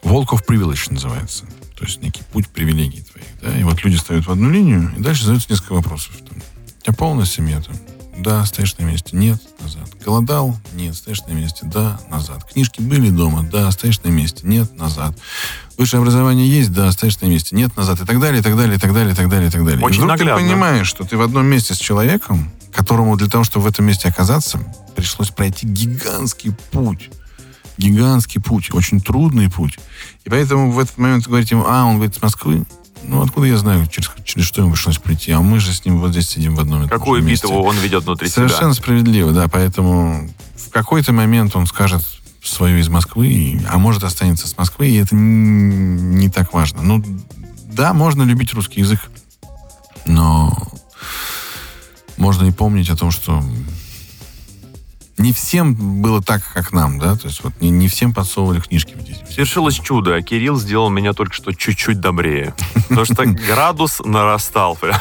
Волков 0.02 0.42
Privilege 0.48 0.92
называется. 0.92 1.44
То 1.76 1.84
есть 1.84 2.02
некий 2.02 2.22
путь 2.32 2.48
привилегий 2.48 3.02
твоих. 3.02 3.26
Да? 3.42 3.58
И 3.58 3.64
вот 3.64 3.82
люди 3.84 3.96
ставят 3.96 4.26
в 4.26 4.30
одну 4.30 4.50
линию, 4.50 4.92
и 4.96 5.00
дальше 5.00 5.22
задаются 5.22 5.50
несколько 5.50 5.72
вопросов. 5.72 6.12
Там, 6.28 6.38
у 6.38 6.82
тебя 6.82 6.94
полная 6.94 7.26
семья? 7.26 7.60
Там, 7.60 7.74
да, 8.16 8.44
стоишь 8.44 8.76
на 8.78 8.84
месте. 8.84 9.16
Нет, 9.16 9.40
назад. 9.60 9.88
Голодал? 10.04 10.56
Нет, 10.74 10.94
стоишь 10.94 11.22
на 11.26 11.32
месте. 11.32 11.60
Да, 11.62 12.00
назад. 12.10 12.44
Книжки 12.44 12.80
были 12.80 13.10
дома? 13.10 13.42
Да, 13.50 13.70
стоишь 13.72 14.00
на 14.02 14.08
месте. 14.08 14.42
Нет, 14.44 14.76
назад. 14.78 15.18
Высшее 15.76 16.00
образование 16.00 16.48
есть? 16.48 16.72
Да, 16.72 16.92
стоишь 16.92 17.20
на 17.20 17.26
месте. 17.26 17.56
Нет, 17.56 17.76
назад. 17.76 18.00
И 18.00 18.04
так 18.04 18.20
далее, 18.20 18.40
и 18.40 18.42
так 18.42 18.56
далее, 18.56 18.76
и 18.76 18.78
так 18.78 18.92
далее, 18.92 19.12
и 19.12 19.16
так 19.16 19.28
далее, 19.28 19.48
и 19.48 19.50
так 19.50 19.64
далее. 19.64 19.84
Очень 19.84 20.02
и 20.02 20.04
вдруг 20.04 20.18
наглядно. 20.18 20.40
ты 20.40 20.46
понимаешь, 20.46 20.86
что 20.86 21.04
ты 21.04 21.16
в 21.16 21.22
одном 21.22 21.46
месте 21.46 21.74
с 21.74 21.78
человеком, 21.78 22.52
которому 22.72 23.16
для 23.16 23.28
того, 23.28 23.42
чтобы 23.42 23.64
в 23.64 23.68
этом 23.68 23.84
месте 23.84 24.08
оказаться, 24.08 24.60
пришлось 24.94 25.30
пройти 25.30 25.66
гигантский 25.66 26.52
путь 26.70 27.10
гигантский 27.76 28.40
путь, 28.40 28.72
очень 28.72 29.00
трудный 29.00 29.50
путь. 29.50 29.78
И 30.24 30.30
поэтому 30.30 30.70
в 30.70 30.78
этот 30.78 30.96
момент 30.98 31.26
говорить 31.26 31.50
ему, 31.50 31.64
а, 31.66 31.84
он 31.84 31.96
говорит, 31.96 32.14
с 32.14 32.22
Москвы. 32.22 32.64
Ну, 33.02 33.22
откуда 33.22 33.46
я 33.46 33.58
знаю, 33.58 33.86
через, 33.86 34.10
через 34.24 34.46
что 34.46 34.62
ему 34.62 34.72
пришлось 34.72 34.98
прийти? 34.98 35.32
А 35.32 35.40
мы 35.40 35.60
же 35.60 35.72
с 35.72 35.84
ним 35.84 35.98
вот 35.98 36.12
здесь 36.12 36.28
сидим 36.28 36.54
в 36.54 36.60
одном 36.60 36.84
и 36.84 36.88
том 36.88 36.98
Какую 36.98 37.22
месте. 37.22 37.46
битву 37.46 37.62
он 37.62 37.76
ведет 37.78 38.04
внутри 38.04 38.28
Совершенно 38.28 38.72
себя. 38.72 38.82
справедливо, 38.82 39.32
да. 39.32 39.48
Поэтому 39.48 40.30
в 40.56 40.70
какой-то 40.70 41.12
момент 41.12 41.54
он 41.54 41.66
скажет 41.66 42.02
свое 42.42 42.80
из 42.80 42.88
Москвы, 42.88 43.60
а 43.68 43.78
может 43.78 44.04
останется 44.04 44.46
с 44.48 44.56
Москвы, 44.56 44.88
и 44.88 44.96
это 44.96 45.14
не 45.14 46.28
так 46.28 46.52
важно. 46.52 46.82
Ну, 46.82 47.02
да, 47.64 47.92
можно 47.92 48.22
любить 48.22 48.54
русский 48.54 48.80
язык, 48.80 49.00
но 50.06 50.56
можно 52.16 52.46
и 52.46 52.52
помнить 52.52 52.90
о 52.90 52.96
том, 52.96 53.10
что 53.10 53.42
не 55.24 55.32
всем 55.32 55.74
было 56.02 56.22
так, 56.22 56.42
как 56.52 56.72
нам, 56.72 56.98
да, 56.98 57.16
то 57.16 57.28
есть 57.28 57.42
вот 57.42 57.54
не, 57.60 57.70
не 57.70 57.88
всем 57.88 58.12
подсовывали 58.12 58.60
книжки 58.60 58.92
в 58.94 59.02
детстве. 59.02 59.26
Свершилось 59.26 59.80
чудо, 59.80 60.16
а 60.16 60.22
Кирилл 60.22 60.56
сделал 60.56 60.90
меня 60.90 61.14
только 61.14 61.32
что 61.32 61.52
чуть-чуть 61.52 61.98
добрее. 61.98 62.54
Потому 62.88 63.06
что 63.06 63.24
градус 63.24 64.02
нарастал. 64.04 64.76
прям. 64.76 65.00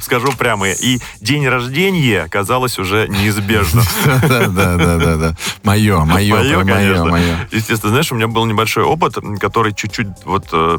Скажу 0.00 0.32
прямо. 0.32 0.70
И 0.70 1.00
день 1.20 1.46
рождения 1.46 2.26
казалось 2.30 2.78
уже 2.78 3.08
неизбежно. 3.08 3.82
Да, 4.06 4.48
да, 4.48 4.76
да, 4.76 4.96
да, 4.96 5.16
да. 5.16 5.36
Мое, 5.64 6.02
мое, 6.04 6.36
мое, 6.36 6.64
конечно. 6.64 7.04
мое. 7.04 7.48
Естественно, 7.50 7.90
знаешь, 7.90 8.10
у 8.10 8.14
меня 8.14 8.28
был 8.28 8.46
небольшой 8.46 8.84
опыт, 8.84 9.16
который 9.38 9.74
чуть-чуть 9.74 10.08
вот 10.24 10.46
э, 10.52 10.78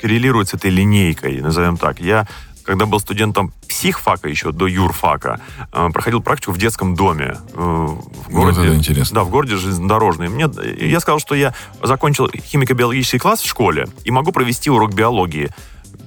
коррелирует 0.00 0.48
с 0.48 0.54
этой 0.54 0.70
линейкой, 0.70 1.40
назовем 1.40 1.78
так. 1.78 2.00
Я 2.00 2.26
когда 2.66 2.86
был 2.86 3.00
студентом 3.00 3.52
психфака 3.68 4.28
еще 4.28 4.52
до 4.52 4.66
юрфака, 4.66 5.40
э, 5.72 5.88
проходил 5.92 6.20
практику 6.20 6.52
в 6.52 6.58
детском 6.58 6.94
доме 6.94 7.36
э, 7.54 7.60
в 7.60 8.30
городе. 8.30 8.60
это 8.64 8.74
интересно. 8.74 9.14
Да, 9.14 9.24
в 9.24 9.30
городе 9.30 9.56
железнодорожный. 9.56 10.28
Мне, 10.28 10.48
я 10.78 11.00
сказал, 11.00 11.20
что 11.20 11.34
я 11.34 11.54
закончил 11.82 12.28
химико-биологический 12.28 13.18
класс 13.18 13.40
в 13.40 13.46
школе 13.46 13.86
и 14.04 14.10
могу 14.10 14.32
провести 14.32 14.70
урок 14.70 14.94
биологии. 14.94 15.50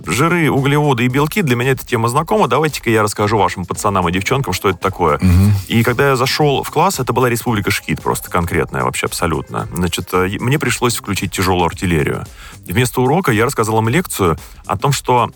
Жиры, 0.05 0.49
углеводы 0.49 1.05
и 1.05 1.07
белки, 1.07 1.41
для 1.41 1.55
меня 1.55 1.71
эта 1.71 1.85
тема 1.85 2.07
знакома. 2.07 2.47
Давайте-ка 2.47 2.89
я 2.89 3.03
расскажу 3.03 3.37
вашим 3.37 3.65
пацанам 3.65 4.07
и 4.07 4.11
девчонкам, 4.11 4.53
что 4.53 4.69
это 4.69 4.79
такое. 4.79 5.19
И 5.67 5.83
когда 5.83 6.09
я 6.09 6.15
зашел 6.15 6.63
в 6.63 6.71
класс, 6.71 6.99
это 6.99 7.13
была 7.13 7.29
республика 7.29 7.71
Шкит, 7.71 8.01
просто 8.01 8.29
конкретная, 8.29 8.83
вообще 8.83 9.05
абсолютно. 9.05 9.67
Значит, 9.73 10.09
э, 10.13 10.37
мне 10.39 10.57
пришлось 10.57 10.95
включить 10.95 11.31
тяжелую 11.31 11.65
артиллерию. 11.65 12.25
Вместо 12.65 13.01
урока 13.01 13.31
я 13.31 13.45
рассказал 13.45 13.79
им 13.79 13.89
лекцию 13.89 14.37
о 14.65 14.77
том, 14.77 14.91
что 14.91 15.31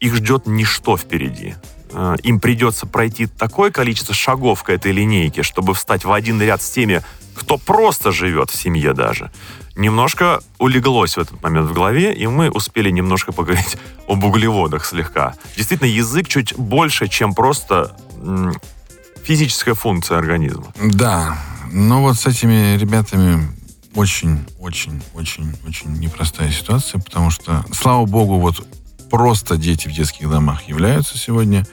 их 0.00 0.14
ждет 0.14 0.46
ничто 0.46 0.96
впереди. 0.96 1.54
Э, 1.92 2.16
Им 2.22 2.40
придется 2.40 2.86
пройти 2.86 3.26
такое 3.26 3.70
количество 3.70 4.14
шагов 4.14 4.62
к 4.62 4.70
этой 4.70 4.92
линейке, 4.92 5.42
чтобы 5.42 5.74
встать 5.74 6.04
в 6.04 6.12
один 6.12 6.40
ряд 6.40 6.62
с 6.62 6.70
теми, 6.70 7.02
кто 7.34 7.58
просто 7.58 8.12
живет 8.12 8.50
в 8.50 8.56
семье 8.56 8.92
даже. 8.92 9.30
Немножко 9.76 10.40
улеглось 10.58 11.16
в 11.16 11.20
этот 11.20 11.42
момент 11.42 11.68
в 11.70 11.74
голове, 11.74 12.14
и 12.14 12.26
мы 12.26 12.50
успели 12.50 12.90
немножко 12.90 13.32
поговорить 13.32 13.76
об 14.08 14.24
углеводах 14.24 14.84
слегка. 14.84 15.34
Действительно, 15.56 15.88
язык 15.88 16.28
чуть 16.28 16.54
больше, 16.56 17.08
чем 17.08 17.34
просто 17.34 17.94
физическая 19.24 19.74
функция 19.74 20.18
организма. 20.18 20.72
Да, 20.82 21.36
но 21.72 22.00
вот 22.00 22.16
с 22.16 22.26
этими 22.26 22.76
ребятами 22.78 23.42
очень, 23.94 24.44
очень, 24.60 25.02
очень, 25.14 25.54
очень 25.66 25.92
непростая 25.98 26.50
ситуация, 26.50 27.00
потому 27.00 27.30
что, 27.30 27.64
слава 27.72 28.06
богу, 28.06 28.38
вот 28.38 28.66
просто 29.10 29.56
дети 29.56 29.88
в 29.88 29.92
детских 29.92 30.30
домах 30.30 30.68
являются 30.68 31.18
сегодня 31.18 31.66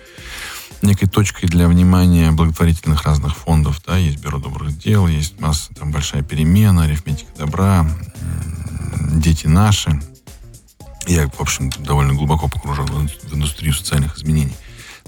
некой 0.81 1.07
точкой 1.07 1.47
для 1.47 1.67
внимания 1.67 2.31
благотворительных 2.31 3.03
разных 3.03 3.37
фондов, 3.37 3.81
да, 3.85 3.97
есть 3.97 4.19
Бюро 4.19 4.37
добрых 4.39 4.77
дел, 4.77 5.07
есть 5.07 5.39
масса, 5.39 5.73
там 5.73 5.91
большая 5.91 6.23
перемена, 6.23 6.83
арифметика 6.83 7.31
добра, 7.37 7.87
дети 9.15 9.47
наши. 9.47 10.01
Я, 11.07 11.27
в 11.27 11.39
общем, 11.39 11.69
довольно 11.79 12.13
глубоко 12.13 12.47
погружен 12.49 12.85
в 12.85 13.01
ин- 13.01 13.09
в 13.29 13.33
индустрию 13.33 13.73
социальных 13.73 14.17
изменений. 14.17 14.55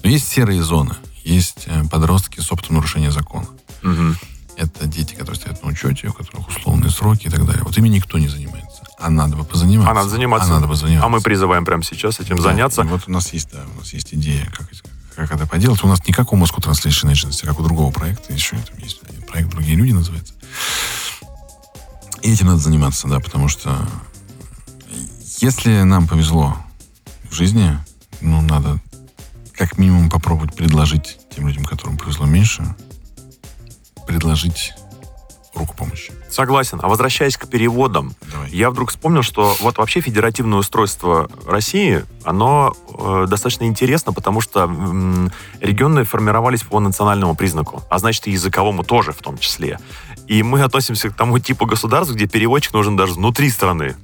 Но 0.03 0.09
есть 0.09 0.27
серые 0.27 0.61
зоны, 0.63 0.95
есть 1.23 1.63
э, 1.67 1.83
подростки 1.89 2.39
с 2.41 2.51
опытом 2.51 2.75
нарушения 2.75 3.11
закона. 3.11 3.47
Мгм. 3.81 4.17
Это 4.57 4.87
дети, 4.87 5.13
которые 5.15 5.35
стоят 5.35 5.63
на 5.63 5.69
учете, 5.69 6.07
у 6.07 6.13
которых 6.13 6.47
условные 6.47 6.91
сроки 6.91 7.27
и 7.27 7.29
так 7.29 7.45
далее. 7.45 7.63
Вот 7.63 7.77
ими 7.77 7.89
никто 7.89 8.17
не 8.17 8.27
занимается. 8.27 8.64
А 8.97 9.09
надо 9.09 9.35
бы 9.35 9.43
позаниматься. 9.43 9.91
А 9.91 9.93
надо 9.93 10.09
заниматься. 10.09 10.47
А 10.47 10.53
надо 10.55 10.67
бы 10.67 10.75
заниматься. 10.75 11.05
А 11.05 11.09
мы 11.09 11.21
призываем 11.21 11.65
прямо 11.65 11.83
сейчас 11.83 12.19
этим 12.19 12.37
Да, 12.37 12.43
заняться. 12.43 12.81
и 12.81 12.85
вот 12.85 13.03
у 13.07 13.11
нас 13.11 13.31
есть, 13.33 13.51
да, 13.51 13.59
у 13.75 13.79
нас 13.79 13.91
есть 13.93 14.13
идея, 14.13 14.45
как, 14.55 14.71
это- 14.71 14.81
как 15.15 15.31
это 15.31 15.45
поделать. 15.47 15.83
У 15.83 15.87
нас 15.87 16.05
не 16.07 16.13
как 16.13 16.31
у 16.33 16.37
Moscow 16.37 16.59
Translation 16.59 17.11
Agency, 17.11 17.45
как 17.45 17.59
у 17.59 17.63
другого 17.63 17.91
проекта. 17.91 18.31
Еще 18.33 18.55
там 18.57 18.77
есть 18.79 18.99
один 19.07 19.21
проект 19.23 19.49
«Другие 19.49 19.75
люди» 19.75 19.91
называется. 19.91 20.33
И 22.21 22.31
этим 22.33 22.47
надо 22.47 22.59
заниматься, 22.59 23.07
да, 23.07 23.19
потому 23.19 23.47
что 23.49 23.87
если 25.39 25.81
нам 25.83 26.07
повезло 26.07 26.57
в 27.29 27.33
жизни, 27.33 27.77
ну, 28.21 28.41
надо 28.41 28.79
как 29.53 29.77
минимум 29.77 30.09
попробовать 30.09 30.55
предложить 30.55 31.17
тем 31.35 31.47
людям, 31.47 31.65
которым 31.65 31.97
повезло 31.97 32.25
меньше, 32.25 32.75
предложить 34.07 34.73
руку 35.55 35.75
помощи. 35.75 36.11
Согласен. 36.29 36.79
А 36.83 36.87
возвращаясь 36.87 37.37
к 37.37 37.47
переводам, 37.47 38.13
Давай. 38.31 38.49
я 38.51 38.69
вдруг 38.69 38.89
вспомнил, 38.89 39.21
что 39.23 39.55
вот 39.61 39.77
вообще 39.77 40.01
федеративное 40.01 40.59
устройство 40.59 41.29
России, 41.47 42.03
оно 42.23 42.73
э, 42.97 43.25
достаточно 43.29 43.63
интересно, 43.65 44.11
потому 44.13 44.41
что 44.41 44.61
м, 44.63 45.31
регионы 45.61 46.03
формировались 46.03 46.63
по 46.63 46.79
национальному 46.79 47.35
признаку, 47.35 47.83
а 47.89 47.99
значит 47.99 48.27
и 48.27 48.31
языковому 48.31 48.83
тоже 48.83 49.11
в 49.11 49.17
том 49.17 49.37
числе. 49.37 49.79
И 50.27 50.41
мы 50.43 50.61
относимся 50.63 51.09
к 51.09 51.13
тому 51.15 51.37
типу 51.39 51.65
государств, 51.67 52.13
где 52.15 52.25
переводчик 52.27 52.73
нужен 52.73 52.95
даже 52.97 53.13
внутри 53.13 53.49
страны. 53.49 53.95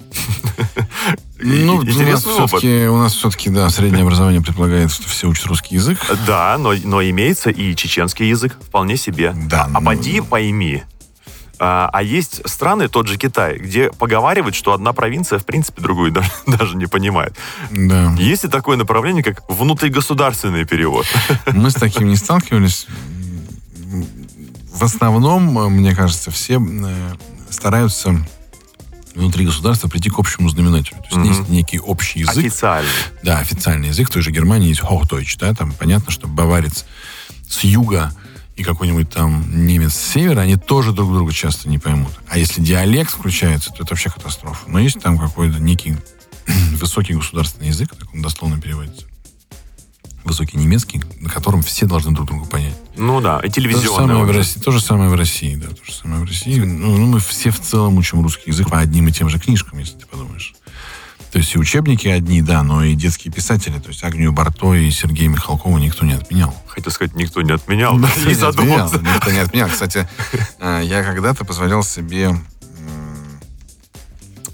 Ну, 1.44 1.76
у 1.78 1.82
нас 1.82 1.96
Интересный 1.96 2.34
опыт. 2.34 2.50
все-таки, 2.50 2.88
у 2.88 2.98
нас 2.98 3.14
все-таки, 3.16 3.50
да, 3.50 3.68
среднее 3.72 4.04
образование 4.04 4.42
предполагает, 4.42 4.92
что 4.92 5.10
все 5.10 5.28
учат 5.28 5.48
русский 5.48 5.74
язык. 5.76 5.98
Да, 6.28 6.56
но, 6.60 6.74
но 6.84 7.02
имеется 7.02 7.50
и 7.50 7.76
чеченский 7.76 8.30
язык 8.30 8.56
вполне 8.62 8.96
себе. 8.96 9.34
Да, 9.50 9.64
А 9.74 9.80
ну- 9.80 9.86
поди 9.86 10.22
пойми, 10.22 10.84
А, 11.64 11.92
а 11.94 12.02
есть 12.02 12.42
страны, 12.50 12.88
тот 12.88 13.08
же 13.08 13.18
Китай, 13.18 13.60
где 13.60 13.92
поговаривают, 13.92 14.56
что 14.56 14.74
одна 14.74 14.94
провинция, 14.94 15.38
в 15.38 15.46
принципе, 15.46 15.80
другую 15.80 16.12
даже, 16.12 16.32
даже 16.48 16.76
не 16.76 16.88
понимает. 16.88 17.36
Да. 17.70 18.16
Есть 18.18 18.46
ли 18.46 18.50
такое 18.50 18.78
направление, 18.78 19.24
как 19.24 19.44
внутригосударственный 19.48 20.66
перевод? 20.66 21.06
Мы 21.54 21.70
с 21.70 21.76
таким 21.76 22.08
не 22.08 22.16
сталкивались. 22.16 22.88
В 24.74 24.84
основном, 24.84 25.54
мне 25.76 25.94
кажется, 25.94 26.32
все 26.32 26.60
э, 26.60 27.14
стараются 27.52 28.26
внутри 29.14 29.46
государства 29.46 29.88
прийти 29.88 30.10
к 30.10 30.18
общему 30.18 30.50
знаменателю. 30.50 30.98
То 30.98 31.04
есть 31.04 31.18
Мгм. 31.18 31.28
есть 31.28 31.50
некий 31.50 31.80
общий 31.80 32.22
язык. 32.22 32.38
Официально. 32.38 32.90
Да, 33.22 33.38
официальный 33.38 33.90
язык. 33.90 34.10
В 34.10 34.14
той 34.14 34.24
же 34.24 34.32
Германии 34.32 34.70
есть 34.70 34.82
Hochdeutsch, 34.82 35.38
да, 35.38 35.54
там 35.54 35.74
понятно, 35.74 36.12
что 36.12 36.28
баварец 36.28 36.86
с 37.48 37.64
юга 37.64 38.12
и 38.62 38.64
какой-нибудь 38.64 39.10
там 39.10 39.66
немец 39.66 39.94
с 39.94 40.12
севера, 40.14 40.42
они 40.42 40.56
тоже 40.56 40.92
друг 40.92 41.12
друга 41.12 41.34
часто 41.34 41.68
не 41.68 41.80
поймут. 41.80 42.12
А 42.28 42.38
если 42.38 42.62
диалект 42.62 43.12
включается, 43.12 43.72
то 43.72 43.84
это 43.84 43.94
вообще 43.94 44.10
катастрофа. 44.10 44.70
Но 44.70 44.80
есть 44.80 45.02
там 45.02 45.18
какой-то 45.18 45.60
некий 45.60 45.98
высокий 46.74 47.14
государственный 47.14 47.70
язык, 47.70 47.96
так 47.96 48.14
он 48.14 48.22
дословно 48.22 48.62
переводится. 48.62 49.06
Высокий 50.24 50.58
немецкий, 50.58 51.02
на 51.20 51.30
котором 51.30 51.64
все 51.64 51.88
должны 51.88 52.12
друг 52.12 52.28
друга 52.28 52.46
понять. 52.46 52.76
Ну 52.96 53.20
да, 53.20 53.40
и 53.40 53.42
То 53.42 53.48
же, 53.48 53.54
телевизионный. 53.54 54.08
самое 54.08 54.24
в. 54.26 54.32
России, 54.32 54.60
то 54.60 54.72
же 54.72 54.80
самое 54.80 55.10
в 55.10 55.16
России, 55.16 55.56
да, 55.56 55.70
то 55.70 55.84
же 55.84 55.92
самое 55.92 56.22
в 56.22 56.26
России. 56.26 56.60
Ну, 56.60 56.98
ну, 56.98 57.08
мы 57.08 57.20
все 57.20 57.50
в 57.50 57.60
целом 57.60 57.98
учим 57.98 58.22
русский 58.22 58.52
язык 58.52 58.70
по 58.70 58.78
одним 58.78 59.08
и 59.08 59.12
тем 59.12 59.30
же 59.30 59.40
книжкам, 59.40 59.80
если 59.80 59.98
ты 59.98 60.06
подумаешь. 60.06 60.54
То 61.32 61.38
есть 61.38 61.56
и 61.56 61.58
учебники 61.58 62.08
одни, 62.10 62.42
да, 62.42 62.62
но 62.62 62.84
и 62.84 62.94
детские 62.94 63.34
писатели, 63.34 63.80
то 63.80 63.88
есть 63.88 64.04
Агнию 64.04 64.34
Барто 64.34 64.74
и 64.74 64.92
Сергея 64.92 65.30
Михалкова 65.30 65.78
никто 65.78 66.06
не 66.06 66.14
отменял. 66.14 66.54
Хотел 66.68 66.92
сказать, 66.92 67.16
никто 67.16 67.42
не 67.42 67.52
отменял. 67.54 67.98
Никто 67.98 68.20
Не 68.20 68.26
не 68.26 68.32
отменял, 68.34 68.52
задумался. 68.90 69.00
никто 69.00 69.32
не 69.32 69.40
отменял. 69.40 69.70
Кстати, 69.70 70.08
э, 70.60 70.82
я 70.84 71.04
когда-то 71.04 71.46
позволял 71.46 71.84
себе 71.84 72.36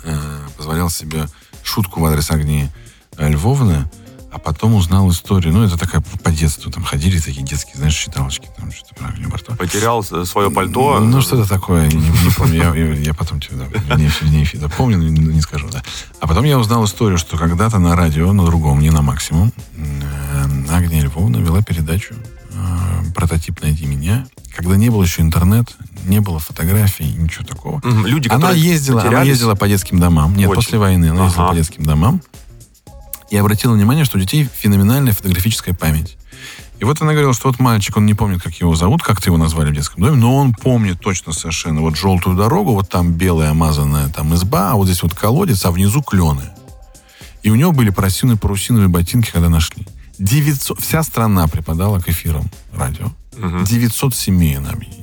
э, 0.03 0.39
позволял 0.55 0.89
себе 0.89 1.25
шутку 1.63 1.99
в 2.01 2.05
адрес 2.05 2.29
Агнии 2.31 2.69
Львовны, 3.17 3.89
а 4.37 4.39
потом 4.39 4.75
узнал 4.75 5.09
историю. 5.09 5.51
Ну, 5.51 5.63
это 5.63 5.77
такая 5.79 6.01
по 6.23 6.29
детству. 6.31 6.71
Там 6.71 6.83
ходили 6.83 7.19
такие 7.19 7.43
детские, 7.43 7.75
знаешь, 7.77 7.95
считалочки, 7.95 8.47
там 8.55 8.71
что-то 8.71 9.03
Барто. 9.27 9.55
Потерял 9.55 10.03
свое 10.03 10.51
пальто. 10.51 10.99
Ну, 10.99 11.21
что-то 11.21 11.49
такое, 11.49 11.87
не, 11.87 11.95
не 11.95 12.29
помню. 12.35 12.73
Я, 12.75 12.93
я- 12.93 13.13
потом 13.15 13.39
тебе, 13.41 13.57
да, 13.57 13.95
эфира 13.97 14.69
помню, 14.69 14.97
но 14.99 15.07
не, 15.09 15.19
не 15.21 15.41
скажу, 15.41 15.67
да. 15.71 15.81
А 16.21 16.27
потом 16.27 16.43
я 16.45 16.59
узнал 16.59 16.85
историю, 16.85 17.17
что 17.17 17.35
когда-то 17.37 17.79
на 17.79 17.95
радио, 17.95 18.31
на 18.31 18.45
другом, 18.45 18.79
не 18.79 18.91
на 18.91 19.01
максимум, 19.01 19.51
э, 19.75 20.43
Агния 20.71 21.01
Львовна 21.03 21.37
вела 21.37 21.63
передачу 21.63 22.13
э, 22.51 23.11
«Прототип 23.15 23.61
найди 23.63 23.85
меня», 23.87 24.27
когда 24.55 24.75
не 24.75 24.89
было 24.89 25.03
еще 25.03 25.21
интернет, 25.23 25.75
не 26.05 26.19
было 26.21 26.39
фотографий, 26.39 27.11
ничего 27.11 27.43
такого. 27.45 27.81
Люди, 28.05 28.29
Она 28.29 28.51
ездила, 28.51 29.01
она 29.01 29.09
потерялись. 29.09 29.29
ездила 29.29 29.55
по 29.55 29.67
детским 29.67 29.99
домам. 29.99 30.35
Нет, 30.35 30.47
Очень. 30.49 30.55
после 30.55 30.77
войны 30.79 31.05
она 31.09 31.25
ездила 31.25 31.43
Ага. 31.45 31.51
по 31.51 31.55
детским 31.55 31.83
домам. 31.83 32.21
И 33.29 33.37
обратила 33.37 33.73
внимание, 33.73 34.05
что 34.05 34.17
у 34.17 34.21
детей 34.21 34.47
феноменальная 34.53 35.13
фотографическая 35.13 35.73
память. 35.73 36.17
И 36.79 36.85
вот 36.85 37.01
она 37.01 37.11
говорила, 37.13 37.33
что 37.33 37.47
вот 37.47 37.59
мальчик, 37.59 37.97
он 37.97 38.05
не 38.05 38.13
помнит, 38.13 38.41
как 38.41 38.53
его 38.55 38.75
зовут, 38.75 39.01
как-то 39.01 39.29
его 39.29 39.37
назвали 39.37 39.71
в 39.71 39.73
детском 39.73 40.03
доме, 40.03 40.17
но 40.17 40.35
он 40.35 40.53
помнит 40.53 40.99
точно 40.99 41.33
совершенно 41.33 41.81
вот 41.81 41.95
желтую 41.95 42.35
дорогу, 42.35 42.73
вот 42.73 42.87
там 42.89 43.13
белая 43.13 43.53
мазанная 43.53 44.09
там 44.09 44.35
изба, 44.35 44.71
а 44.71 44.75
вот 44.75 44.85
здесь 44.85 45.01
вот 45.01 45.15
колодец, 45.15 45.65
а 45.65 45.71
внизу 45.71 46.03
клены. 46.03 46.43
И 47.41 47.49
у 47.49 47.55
него 47.55 47.71
были 47.71 47.89
парусиновые, 47.89 48.37
парусиновые 48.37 48.89
ботинки, 48.89 49.31
когда 49.31 49.49
нашли. 49.49 49.87
900, 50.19 50.79
вся 50.79 51.01
страна 51.03 51.47
преподала 51.47 51.99
к 51.99 52.09
эфирам 52.09 52.45
радио. 52.73 53.11
Мгм. 53.37 53.63
900 53.63 54.15
семей 54.15 54.57
она 54.57 54.71
объединила. 54.71 54.96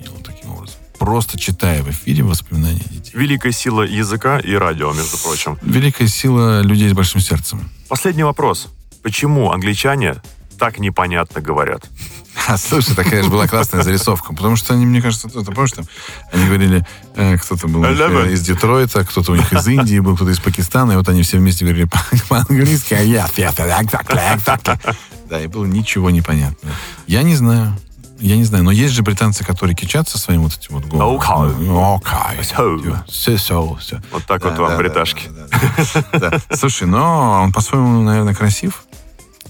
Просто 1.04 1.38
читая 1.38 1.82
в 1.82 1.90
эфире 1.90 2.22
воспоминания 2.22 2.80
детей. 2.88 3.10
Великая 3.12 3.52
сила 3.52 3.82
языка 3.82 4.38
и 4.38 4.54
радио, 4.54 4.90
между 4.94 5.18
прочим. 5.18 5.58
Великая 5.60 6.06
сила 6.06 6.62
людей 6.62 6.88
с 6.88 6.94
большим 6.94 7.20
сердцем. 7.20 7.68
Последний 7.90 8.22
вопрос. 8.22 8.68
Почему 9.02 9.52
англичане 9.52 10.14
так 10.58 10.78
непонятно 10.78 11.42
говорят? 11.42 11.84
А, 12.48 12.58
слушай, 12.58 12.94
такая 12.96 13.22
же 13.22 13.30
была 13.30 13.46
классная 13.46 13.82
зарисовка. 13.82 14.34
Потому 14.34 14.56
что 14.56 14.74
они, 14.74 14.84
мне 14.86 15.00
кажется, 15.00 15.28
ты 15.28 15.44
помнишь, 15.44 15.72
там, 15.72 15.84
они 16.32 16.46
говорили, 16.46 16.84
э, 17.14 17.38
кто-то 17.38 17.68
был 17.68 17.84
них, 17.90 17.98
э, 18.26 18.32
из 18.32 18.42
Детройта, 18.42 19.04
кто-то 19.04 19.32
у 19.32 19.36
них 19.36 19.52
из 19.52 19.66
Индии 19.68 19.98
был, 20.00 20.16
кто-то 20.16 20.30
из 20.32 20.40
Пакистана, 20.40 20.92
и 20.92 20.96
вот 20.96 21.08
они 21.08 21.22
все 21.22 21.38
вместе 21.38 21.64
говорили 21.64 21.84
по- 21.84 22.02
по-английски, 22.28 22.94
а 22.94 23.00
я... 23.00 23.28
Да, 25.30 25.40
и 25.40 25.46
было 25.46 25.64
ничего 25.64 26.10
непонятно. 26.10 26.70
Я 27.06 27.22
не 27.22 27.36
знаю. 27.36 27.78
Я 28.24 28.36
не 28.38 28.44
знаю, 28.44 28.64
но 28.64 28.70
есть 28.70 28.94
же 28.94 29.02
британцы, 29.02 29.44
которые 29.44 29.76
кичатся 29.76 30.18
своим 30.18 30.44
вот 30.44 30.56
этим 30.56 30.76
вот 30.76 30.86
голосом. 30.86 31.42
Окей. 31.94 32.40
So. 32.40 32.96
Все, 33.06 33.36
все, 33.36 33.76
все. 33.78 34.00
Вот 34.12 34.24
так 34.24 34.42
вот 34.44 34.56
вам, 34.56 34.78
бриташки. 34.78 35.28
Да. 36.12 36.30
Слушай, 36.56 36.86
но 36.88 37.42
он 37.42 37.52
по-своему, 37.52 38.00
наверное, 38.00 38.34
красив. 38.34 38.83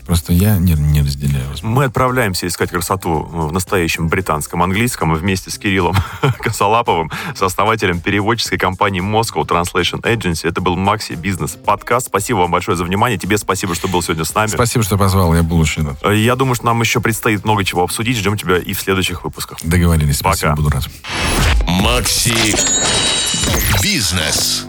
Просто 0.07 0.33
я 0.35 0.59
не, 0.59 0.75
не 0.75 1.01
разделяю. 1.01 1.49
возможно. 1.49 1.69
Мы 1.71 1.85
отправляемся 1.85 2.47
искать 2.47 2.71
красоту 2.71 3.21
в 3.23 3.53
настоящем 3.53 4.09
британском 4.09 4.63
английском 4.63 5.15
вместе 5.15 5.51
с 5.51 5.59
Кириллом 5.59 5.97
Косолаповым, 6.41 7.11
сооснователем 7.35 8.01
переводческой 8.01 8.59
компании 8.59 9.01
Moscow 9.03 9.47
Translation 9.47 10.03
Agency. 10.03 10.47
Это 10.49 10.61
был 10.61 10.77
Макси 10.77 11.15
Бизнес 11.15 11.53
подкаст. 11.53 12.07
Спасибо 12.09 12.39
вам 12.39 12.51
большое 12.51 12.77
за 12.77 12.85
внимание. 12.85 13.19
Тебе 13.19 13.39
спасибо, 13.39 13.75
что 13.75 13.89
был 13.89 14.03
сегодня 14.03 14.25
с 14.25 14.35
нами. 14.35 14.49
Спасибо, 14.49 14.85
что 14.85 14.99
позвал. 14.99 15.35
Я 15.35 15.43
был 15.43 15.59
очень 15.61 15.87
рад. 15.87 15.97
Э, 16.03 16.15
Я 16.15 16.37
думаю, 16.37 16.55
что 16.55 16.67
нам 16.67 16.81
еще 16.81 17.01
предстоит 17.01 17.45
много 17.45 17.65
чего 17.65 17.83
обсудить. 17.83 18.19
Ждем 18.19 18.37
тебя 18.37 18.59
и 18.59 18.73
в 18.75 18.81
следующих 18.81 19.25
выпусках. 19.25 19.59
Договорились. 19.63 20.19
Спасибо, 20.19 20.51
Пока. 20.51 20.57
буду 20.63 20.71
рад. 20.71 20.89
Макси 21.67 22.55
Бизнес. 23.83 24.67